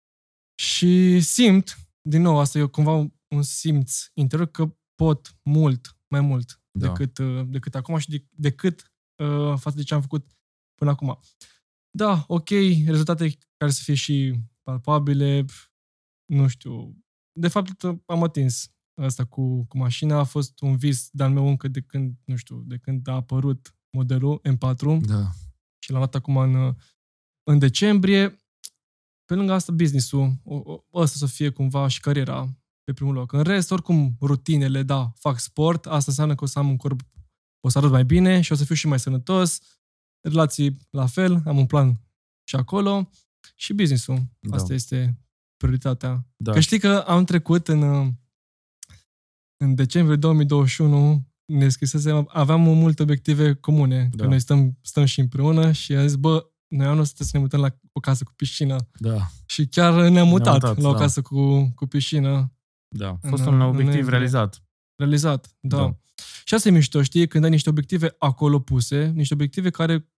și 0.60 1.20
simt 1.20 1.88
din 2.08 2.22
nou, 2.22 2.38
asta 2.38 2.58
e 2.58 2.66
cumva 2.66 2.92
un, 2.92 3.12
un 3.34 3.42
simț 3.42 4.06
interior 4.14 4.50
că 4.50 4.76
pot 4.94 5.38
mult, 5.42 5.98
mai 6.08 6.20
mult 6.20 6.62
da. 6.78 6.86
decât, 6.86 7.18
uh, 7.18 7.46
decât 7.48 7.74
acum 7.74 7.98
și 7.98 8.08
de, 8.08 8.26
decât 8.30 8.92
uh, 9.22 9.54
față 9.56 9.76
de 9.76 9.82
ce 9.82 9.94
am 9.94 10.00
făcut 10.00 10.26
până 10.74 10.90
acum. 10.90 11.20
Da, 11.90 12.24
ok, 12.26 12.48
rezultate 12.86 13.38
care 13.56 13.70
să 13.70 13.80
fie 13.82 13.94
și 13.94 14.40
palpabile, 14.62 15.44
nu 16.32 16.48
știu. 16.48 16.96
De 17.32 17.48
fapt, 17.48 17.82
am 18.06 18.22
atins 18.22 18.72
asta 19.02 19.24
cu, 19.24 19.64
cu 19.64 19.78
mașina. 19.78 20.18
A 20.18 20.24
fost 20.24 20.60
un 20.60 20.76
vis 20.76 21.08
de-al 21.12 21.30
meu 21.30 21.48
încă 21.48 21.68
de 21.68 21.80
când, 21.80 22.16
nu 22.24 22.36
știu, 22.36 22.62
de 22.66 22.76
când 22.76 23.08
a 23.08 23.14
apărut 23.14 23.76
modelul 23.96 24.40
M4. 24.40 25.00
Da. 25.00 25.30
Și 25.78 25.90
l-am 25.90 25.98
luat 25.98 26.14
acum 26.14 26.36
în, 26.36 26.76
în 27.48 27.58
decembrie 27.58 28.38
pe 29.24 29.34
lângă 29.34 29.52
asta, 29.52 29.72
business-ul, 29.72 30.32
ăsta 30.94 31.16
să 31.18 31.26
fie 31.26 31.50
cumva 31.50 31.88
și 31.88 32.00
cariera 32.00 32.48
pe 32.84 32.92
primul 32.92 33.14
loc. 33.14 33.32
În 33.32 33.42
rest, 33.42 33.70
oricum, 33.70 34.16
rutinele, 34.20 34.82
da, 34.82 35.12
fac 35.14 35.38
sport, 35.38 35.86
asta 35.86 36.04
înseamnă 36.10 36.34
că 36.34 36.44
o 36.44 36.46
să 36.46 36.58
am 36.58 36.68
un 36.68 36.76
corp, 36.76 37.00
o 37.60 37.68
să 37.68 37.78
arăt 37.78 37.90
mai 37.90 38.04
bine 38.04 38.40
și 38.40 38.52
o 38.52 38.54
să 38.54 38.64
fiu 38.64 38.74
și 38.74 38.86
mai 38.86 38.98
sănătos, 38.98 39.60
relații 40.28 40.76
la 40.90 41.06
fel, 41.06 41.42
am 41.44 41.58
un 41.58 41.66
plan 41.66 42.00
și 42.48 42.56
acolo 42.56 43.10
și 43.54 43.72
business-ul. 43.72 44.22
Da. 44.40 44.56
Asta 44.56 44.74
este 44.74 45.18
prioritatea. 45.56 46.26
Da. 46.36 46.52
Că 46.52 46.60
știi 46.60 46.78
că 46.78 47.04
am 47.06 47.24
trecut 47.24 47.68
în, 47.68 47.82
în 49.56 49.74
decembrie 49.74 50.16
2021 50.16 51.26
ne 51.44 51.68
scrisesem, 51.68 52.28
aveam 52.32 52.60
multe 52.60 53.02
obiective 53.02 53.54
comune, 53.54 54.08
da. 54.12 54.22
că 54.22 54.28
noi 54.28 54.40
stăm, 54.40 54.78
stăm 54.82 55.04
și 55.04 55.20
împreună 55.20 55.72
și 55.72 55.94
a 55.94 56.06
zis, 56.06 56.16
bă, 56.16 56.50
noi 56.68 56.86
anul 56.86 57.00
ăsta 57.00 57.24
să 57.24 57.30
ne 57.32 57.38
mutăm 57.38 57.60
la 57.60 57.78
o 57.92 58.00
casă 58.00 58.24
cu 58.24 58.32
piscină. 58.36 58.76
Da. 58.98 59.30
Și 59.46 59.66
chiar 59.66 60.08
ne-am 60.08 60.28
mutat, 60.28 60.62
ne 60.62 60.68
mutat 60.68 60.78
la 60.82 60.88
o 60.88 60.92
da. 60.92 60.98
casă 60.98 61.22
cu, 61.22 61.70
cu 61.74 61.86
piscină. 61.86 62.52
Da, 62.96 63.08
a 63.22 63.28
fost 63.28 63.44
în, 63.44 63.54
un 63.54 63.60
obiectiv 63.60 64.04
în 64.04 64.10
realizat. 64.10 64.62
Realizat, 64.96 65.56
da. 65.60 65.76
da. 65.76 65.96
Și 66.44 66.54
asta 66.54 66.68
e 66.68 66.72
mișto, 66.72 67.02
știi, 67.02 67.28
când 67.28 67.44
ai 67.44 67.50
niște 67.50 67.68
obiective 67.68 68.14
acolo 68.18 68.60
puse, 68.60 69.06
niște 69.14 69.34
obiective 69.34 69.70
care 69.70 70.08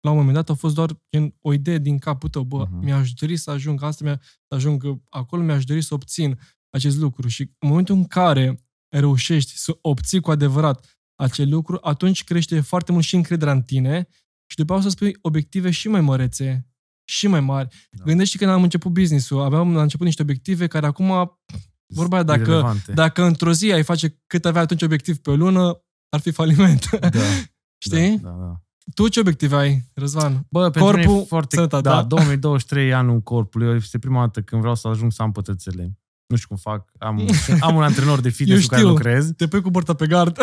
la 0.00 0.10
un 0.10 0.16
moment 0.16 0.34
dat 0.34 0.48
au 0.48 0.54
fost 0.54 0.74
doar 0.74 1.02
în 1.10 1.34
o 1.40 1.52
idee 1.52 1.78
din 1.78 1.98
capul 1.98 2.28
tău, 2.28 2.42
bă, 2.42 2.66
uh-huh. 2.66 2.82
mi-aș 2.82 3.12
dori 3.12 3.36
să 3.36 3.50
ajung 3.50 3.82
asta, 3.82 4.04
mi 4.04 4.16
să 4.20 4.54
ajung 4.54 5.00
acolo, 5.08 5.42
mi-aș 5.42 5.64
dori 5.64 5.82
să 5.82 5.94
obțin 5.94 6.38
acest 6.70 6.96
lucru. 6.96 7.28
Și 7.28 7.42
în 7.58 7.68
momentul 7.68 7.94
în 7.94 8.04
care 8.04 8.66
reușești 8.88 9.56
să 9.56 9.78
obții 9.80 10.20
cu 10.20 10.30
adevărat 10.30 11.00
acel 11.14 11.48
lucru, 11.48 11.78
atunci 11.82 12.24
crește 12.24 12.60
foarte 12.60 12.92
mult 12.92 13.04
și 13.04 13.14
încrederea 13.14 13.52
în 13.52 13.62
tine 13.62 14.08
și 14.46 14.56
după 14.56 14.72
aceea 14.72 14.86
o 14.86 14.90
să 14.90 14.96
spui 14.96 15.16
obiective 15.20 15.70
și 15.70 15.88
mai 15.88 16.00
mărețe, 16.00 16.68
și 17.04 17.26
mai 17.26 17.40
mari. 17.40 17.88
Da. 17.90 18.04
Gândește 18.04 18.36
când 18.36 18.50
am 18.50 18.62
început 18.62 18.92
business-ul, 18.92 19.42
aveam 19.42 19.74
la 19.74 19.82
început 19.82 20.06
niște 20.06 20.22
obiective 20.22 20.66
care 20.66 20.86
acum, 20.86 21.38
vorba 21.86 22.22
dacă, 22.22 22.76
dacă 22.94 23.24
într-o 23.24 23.52
zi 23.52 23.72
ai 23.72 23.82
face 23.82 24.22
cât 24.26 24.44
avea 24.44 24.60
atunci 24.60 24.82
obiectiv 24.82 25.16
pe 25.18 25.30
o 25.30 25.36
lună, 25.36 25.80
ar 26.08 26.20
fi 26.20 26.30
faliment. 26.30 26.88
Da. 27.00 27.08
Știi? 27.86 28.18
Da, 28.18 28.28
da, 28.28 28.36
da. 28.38 28.60
Tu 28.94 29.08
ce 29.08 29.20
obiective 29.20 29.56
ai, 29.56 29.84
Răzvan? 29.94 30.46
Bă, 30.50 30.70
Corpul, 30.70 31.24
foarte, 31.26 31.54
sănătate, 31.54 31.82
da, 31.82 31.94
da, 31.94 32.02
2023 32.16 32.92
anul 32.92 33.20
corpului. 33.20 33.76
Este 33.76 33.98
prima 33.98 34.20
dată 34.20 34.40
când 34.40 34.60
vreau 34.60 34.76
să 34.76 34.88
ajung 34.88 35.12
să 35.12 35.22
am 35.22 35.32
pătrățele. 35.32 35.98
Nu 36.26 36.36
știu 36.36 36.48
cum 36.48 36.56
fac. 36.56 36.90
Am, 36.98 37.28
am 37.60 37.76
un 37.76 37.82
antrenor 37.82 38.20
de 38.20 38.28
fitness 38.28 38.62
cu 38.62 38.68
care 38.68 38.82
lucrez. 38.82 39.30
Te 39.36 39.48
pui 39.48 39.60
cu 39.60 39.70
borta 39.70 39.94
pe 39.94 40.06
gard. 40.06 40.38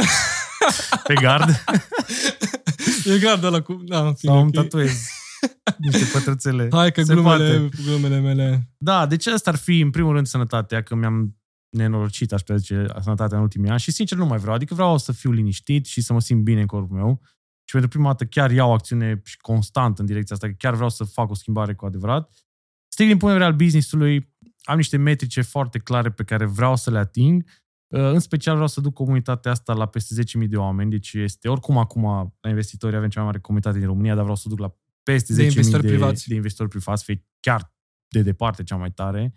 Pe 1.03 1.13
gard? 1.13 1.63
E 3.05 3.19
gard 3.19 3.43
ăla 3.43 3.61
cu... 3.61 3.73
Da, 3.73 4.13
Sau 4.15 4.41
îmi 4.41 4.51
tatuez 4.51 5.07
niște 5.77 6.05
pătrățele. 6.13 6.67
Hai 6.71 6.91
că 6.91 7.01
glumele, 7.01 7.69
glumele 7.85 8.19
mele. 8.19 8.69
Da, 8.77 9.05
deci 9.05 9.27
asta 9.27 9.49
ar 9.49 9.55
fi, 9.55 9.79
în 9.79 9.89
primul 9.89 10.13
rând, 10.13 10.27
sănătatea, 10.27 10.83
că 10.83 10.95
mi-am 10.95 11.37
nenorocit, 11.69 12.31
aș 12.31 12.39
putea 12.39 12.55
zice, 12.55 12.85
sănătatea 13.01 13.37
în 13.37 13.43
ultimii 13.43 13.69
ani 13.69 13.79
și, 13.79 13.91
sincer, 13.91 14.17
nu 14.17 14.25
mai 14.25 14.37
vreau. 14.37 14.55
Adică 14.55 14.73
vreau 14.73 14.97
să 14.97 15.11
fiu 15.11 15.31
liniștit 15.31 15.85
și 15.85 16.01
să 16.01 16.13
mă 16.13 16.21
simt 16.21 16.43
bine 16.43 16.61
în 16.61 16.67
corpul 16.67 16.95
meu. 16.97 17.21
Și 17.63 17.71
pentru 17.71 17.89
prima 17.89 18.07
dată 18.07 18.25
chiar 18.25 18.51
iau 18.51 18.73
acțiune 18.73 19.21
și 19.25 19.37
constant 19.37 19.99
în 19.99 20.05
direcția 20.05 20.35
asta, 20.35 20.47
că 20.47 20.53
chiar 20.57 20.73
vreau 20.73 20.89
să 20.89 21.03
fac 21.03 21.29
o 21.29 21.33
schimbare 21.33 21.73
cu 21.73 21.85
adevărat. 21.85 22.31
strict 22.87 23.09
din 23.09 23.19
punct 23.19 23.33
de 23.33 23.39
vedere 23.39 23.57
al 23.57 23.65
business-ului, 23.65 24.33
am 24.63 24.77
niște 24.77 24.97
metrice 24.97 25.41
foarte 25.41 25.79
clare 25.79 26.11
pe 26.11 26.23
care 26.23 26.45
vreau 26.45 26.75
să 26.75 26.91
le 26.91 26.97
ating. 26.97 27.43
Uh, 27.93 27.99
în 27.99 28.19
special 28.19 28.53
vreau 28.53 28.67
să 28.67 28.81
duc 28.81 28.93
comunitatea 28.93 29.51
asta 29.51 29.73
la 29.73 29.85
peste 29.85 30.23
10.000 30.43 30.47
de 30.47 30.57
oameni, 30.57 30.89
deci 30.89 31.13
este, 31.13 31.47
oricum 31.47 31.77
acum 31.77 32.33
la 32.41 32.49
investitori 32.49 32.95
avem 32.95 33.09
cea 33.09 33.19
mai 33.19 33.27
mare 33.27 33.39
comunitate 33.39 33.77
din 33.77 33.87
România, 33.87 34.13
dar 34.13 34.21
vreau 34.21 34.37
să 34.37 34.49
duc 34.49 34.59
la 34.59 34.75
peste 35.03 35.33
10.000 35.33 35.37
de, 35.37 35.43
investitori 35.43 35.87
privați. 35.87 36.27
de 36.27 36.35
investitori 36.35 36.69
privați, 36.69 37.03
fie 37.03 37.25
chiar 37.39 37.73
de 38.07 38.21
departe 38.21 38.63
cea 38.63 38.75
mai 38.75 38.91
tare. 38.91 39.33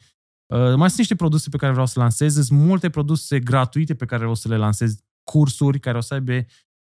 Uh, 0.47 0.59
mai 0.59 0.87
sunt 0.87 0.99
niște 0.99 1.15
produse 1.15 1.49
pe 1.49 1.57
care 1.57 1.73
vreau 1.73 1.87
să 1.87 1.99
lansez, 1.99 2.47
sunt 2.47 2.59
multe 2.59 2.91
produse 2.91 3.39
gratuite 3.41 3.95
pe 3.95 4.05
care 4.05 4.21
vreau 4.21 4.35
să 4.35 4.49
le 4.49 4.57
lansez, 4.57 5.01
cursuri 5.31 5.81
care 5.81 5.97
o 5.97 6.01
să 6.01 6.15
aibă 6.15 6.45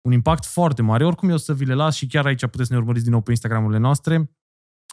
un 0.01 0.13
impact 0.13 0.45
foarte 0.45 0.83
mare. 0.83 1.05
Oricum 1.05 1.29
eu 1.29 1.35
o 1.35 1.39
să 1.39 1.55
vi 1.55 1.65
le 1.65 1.75
las 1.75 1.95
și 1.95 2.07
chiar 2.07 2.27
aici 2.27 2.47
puteți 2.47 2.69
să 2.69 2.73
ne 2.73 2.79
urmăriți 2.79 3.05
din 3.05 3.13
nou 3.13 3.23
pe 3.23 3.31
Instagramurile 3.31 3.79
noastre, 3.79 4.31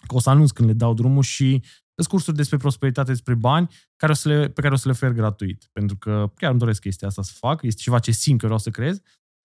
că 0.08 0.16
o 0.16 0.20
să 0.20 0.30
anunț 0.30 0.52
când 0.52 0.68
le 0.68 0.74
dau 0.74 0.94
drumul 0.94 1.24
și 1.24 1.64
sunt 2.02 2.08
cursuri 2.08 2.38
despre 2.38 2.58
prosperitate, 2.58 3.12
despre 3.12 3.36
bani, 3.36 3.70
care 3.96 4.12
o 4.12 4.16
să 4.16 4.30
le, 4.30 4.50
pe 4.50 4.62
care 4.62 4.74
o 4.74 4.78
să 4.78 4.84
le 4.86 4.92
ofer 4.92 5.12
gratuit. 5.12 5.70
Pentru 5.72 5.98
că 5.98 6.32
chiar 6.36 6.50
îmi 6.50 6.60
doresc 6.60 6.82
chestia 6.82 7.08
asta 7.08 7.22
să 7.22 7.34
fac, 7.36 7.62
este 7.64 7.82
ceva 7.82 8.00
ce 8.00 8.12
simt 8.12 8.40
că 8.40 8.46
vreau 8.46 8.60
să 8.60 8.70
creez. 8.70 9.02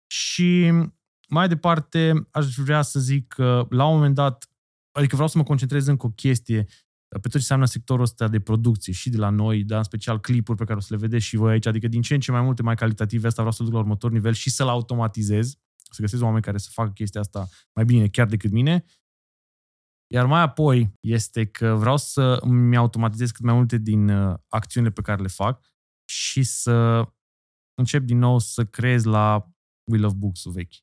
Și 0.07 0.73
mai 1.29 1.49
departe, 1.49 2.29
aș 2.31 2.55
vrea 2.55 2.83
să 2.83 3.01
zic 3.01 3.29
că 3.29 3.67
la 3.71 3.87
un 3.87 3.95
moment 3.95 4.15
dat, 4.15 4.49
adică 4.93 5.15
vreau 5.15 5.29
să 5.29 5.39
mă 5.39 5.45
concentrez 5.45 5.87
încă 5.87 6.07
o 6.07 6.11
chestie 6.11 6.67
pe 7.09 7.21
tot 7.21 7.31
ce 7.31 7.37
înseamnă 7.37 7.65
sectorul 7.65 8.03
ăsta 8.03 8.29
de 8.29 8.41
producție 8.41 8.93
și 8.93 9.11
de 9.11 9.17
la 9.17 9.29
noi, 9.29 9.65
dar 9.65 9.79
în 9.79 9.85
special 9.85 10.21
clipuri 10.21 10.59
pe 10.59 10.65
care 10.65 10.79
o 10.79 10.81
să 10.81 10.89
le 10.91 11.01
vedeți 11.01 11.25
și 11.25 11.37
voi 11.37 11.53
aici, 11.53 11.67
adică 11.67 11.89
din 11.89 12.03
ce 12.03 12.15
în 12.15 12.21
ce 12.21 12.31
mai 12.31 12.43
multe, 12.43 12.63
mai 12.63 12.75
calitative, 12.75 13.27
asta 13.27 13.43
vreau 13.43 13.57
să 13.57 13.63
duc 13.63 13.73
la 13.73 13.79
următor 13.79 14.11
nivel 14.11 14.33
și 14.33 14.51
să-l 14.51 14.69
automatizez, 14.69 15.55
să 15.91 16.01
găsesc 16.01 16.23
oameni 16.23 16.43
care 16.43 16.59
să 16.59 16.69
facă 16.73 16.91
chestia 16.91 17.21
asta 17.21 17.49
mai 17.75 17.85
bine 17.85 18.09
chiar 18.09 18.27
decât 18.27 18.51
mine. 18.51 18.85
Iar 20.07 20.27
mai 20.27 20.41
apoi 20.41 20.93
este 21.01 21.47
că 21.47 21.75
vreau 21.75 21.97
să 21.97 22.41
mi 22.47 22.77
automatizez 22.77 23.31
cât 23.31 23.45
mai 23.45 23.55
multe 23.55 23.79
din 23.79 24.09
uh, 24.09 24.39
acțiunile 24.49 24.93
pe 24.93 25.03
care 25.03 25.23
le 25.23 25.29
fac 25.29 25.65
și 26.05 26.43
să 26.43 27.09
încep 27.75 28.03
din 28.03 28.19
nou 28.19 28.39
să 28.39 28.65
creez 28.65 29.05
la 29.05 29.53
Will 29.91 30.05
of 30.05 30.13
Books-ul 30.13 30.53
vechi. 30.53 30.75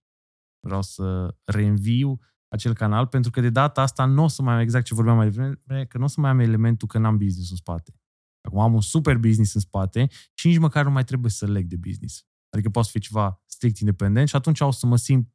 Vreau 0.68 0.82
să 0.82 1.36
reînviu 1.44 2.20
acel 2.48 2.74
canal, 2.74 3.08
pentru 3.08 3.32
că 3.32 3.42
de 3.42 3.50
data 3.50 3.82
asta 3.82 4.06
nu 4.06 4.24
o 4.24 4.28
să 4.28 4.42
mai 4.42 4.54
am 4.54 4.60
exact 4.60 4.86
ce 4.86 4.94
vorbeam 4.94 5.16
mai 5.16 5.30
devreme, 5.30 5.86
că 5.86 5.98
nu 5.98 6.04
o 6.04 6.08
să 6.08 6.22
mai 6.22 6.30
am 6.30 6.40
elementul 6.40 6.88
că 6.88 6.98
n-am 6.98 7.18
business 7.18 7.50
în 7.50 7.56
spate. 7.56 7.96
Acum 8.42 8.60
am 8.60 8.74
un 8.74 8.82
super 8.82 9.18
business 9.18 9.54
în 9.54 9.62
spate 9.62 10.08
și 10.34 10.48
nici 10.48 10.58
măcar 10.58 10.86
nu 10.86 10.92
mai 10.92 11.04
trebuie 11.04 11.32
să 11.32 11.46
leg 11.48 11.66
de 11.66 11.76
business. 11.76 12.26
Adică 12.50 12.70
poate 12.70 12.88
să 12.88 12.98
fie 12.98 13.08
ceva 13.08 13.44
strict 13.46 13.78
independent 13.78 14.28
și 14.28 14.36
atunci 14.36 14.60
o 14.60 14.72
să 14.72 14.86
mă 14.86 14.96
simt 14.96 15.34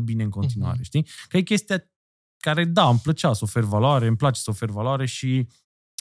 100% 0.00 0.02
bine 0.04 0.22
în 0.22 0.30
continuare, 0.30 0.78
uh-huh. 0.78 0.84
știi? 0.84 1.06
Că 1.28 1.36
e 1.36 1.42
chestia 1.42 1.93
care, 2.44 2.64
da, 2.64 2.88
îmi 2.88 2.98
plăcea 2.98 3.32
să 3.32 3.40
ofer 3.42 3.62
valoare, 3.62 4.06
îmi 4.06 4.16
place 4.16 4.40
să 4.40 4.50
ofer 4.50 4.68
valoare 4.68 5.06
și 5.06 5.48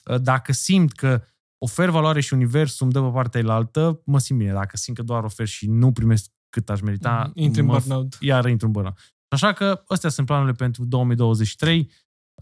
uh, 0.06 0.22
dacă 0.22 0.52
simt 0.52 0.92
că 0.92 1.24
ofer 1.58 1.90
valoare 1.90 2.22
și 2.22 2.34
universul 2.34 2.86
îmi 2.86 2.94
dă 2.94 3.02
pe 3.02 3.10
partea 3.14 3.54
altă, 3.54 4.02
mă 4.06 4.20
simt 4.20 4.40
bine. 4.40 4.52
Dacă 4.52 4.78
simt 4.78 4.98
că 4.98 5.04
doar 5.04 5.24
ofer 5.24 5.48
și 5.48 5.68
nu 5.68 5.92
primesc 5.92 6.32
cât 6.50 6.70
aș 6.70 6.82
merita, 6.82 7.24
mm, 7.26 7.44
intri 7.44 7.62
în 7.62 7.68
burnout. 7.68 8.18
Iar 8.20 8.46
intru 8.46 8.66
în 8.66 8.72
burnout. 8.72 8.98
Așa 9.28 9.54
că 9.54 9.84
astea 9.88 10.10
sunt 10.10 10.28
planurile 10.28 10.56
pentru 10.56 10.86
2023. 10.86 11.92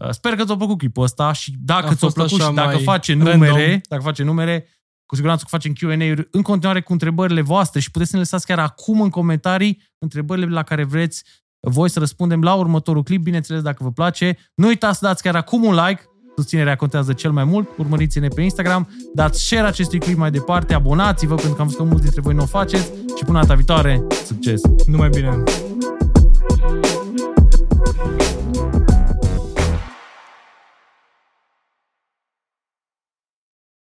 Uh, 0.00 0.10
sper 0.10 0.34
că 0.34 0.44
ți-a 0.44 0.56
plăcut 0.56 0.78
clipul 0.78 1.02
ăsta 1.02 1.32
și 1.32 1.54
dacă 1.58 1.94
ți-a 1.94 2.08
plăcut 2.08 2.40
și 2.40 2.52
dacă 2.52 2.76
face 2.76 3.14
numere, 3.14 3.50
random. 3.50 3.80
dacă 3.88 4.02
face 4.02 4.22
numere, 4.22 4.68
cu 5.06 5.14
siguranță 5.14 5.42
că 5.42 5.56
facem 5.56 5.72
Q&A-uri 5.72 6.28
în 6.30 6.42
continuare 6.42 6.82
cu 6.82 6.92
întrebările 6.92 7.40
voastre 7.40 7.80
și 7.80 7.90
puteți 7.90 8.10
să 8.10 8.16
ne 8.16 8.22
lăsați 8.22 8.46
chiar 8.46 8.58
acum 8.58 9.00
în 9.00 9.10
comentarii 9.10 9.82
întrebările 9.98 10.46
la 10.46 10.62
care 10.62 10.84
vreți 10.84 11.24
voi 11.70 11.90
să 11.90 11.98
răspundem 11.98 12.42
la 12.42 12.54
următorul 12.54 13.02
clip, 13.02 13.22
bineînțeles 13.22 13.62
dacă 13.62 13.78
vă 13.80 13.90
place. 13.90 14.36
Nu 14.54 14.66
uitați 14.66 14.98
să 14.98 15.06
dați 15.06 15.22
chiar 15.22 15.34
acum 15.34 15.64
un 15.64 15.74
like, 15.74 16.02
susținerea 16.36 16.76
contează 16.76 17.12
cel 17.12 17.30
mai 17.30 17.44
mult, 17.44 17.68
urmăriți-ne 17.78 18.28
pe 18.28 18.42
Instagram, 18.42 18.88
dați 19.14 19.42
share 19.42 19.66
acestui 19.66 19.98
clip 19.98 20.16
mai 20.16 20.30
departe, 20.30 20.74
abonați-vă 20.74 21.34
pentru 21.34 21.54
că 21.54 21.60
am 21.60 21.66
văzut 21.66 21.80
că 21.80 21.86
mulți 21.86 22.02
dintre 22.02 22.20
voi 22.20 22.34
nu 22.34 22.42
o 22.42 22.46
faceți 22.46 22.92
și 23.16 23.24
până 23.24 23.40
data 23.40 23.54
viitoare, 23.54 24.06
succes! 24.26 24.60
Numai 24.86 25.08
bine! 25.08 25.42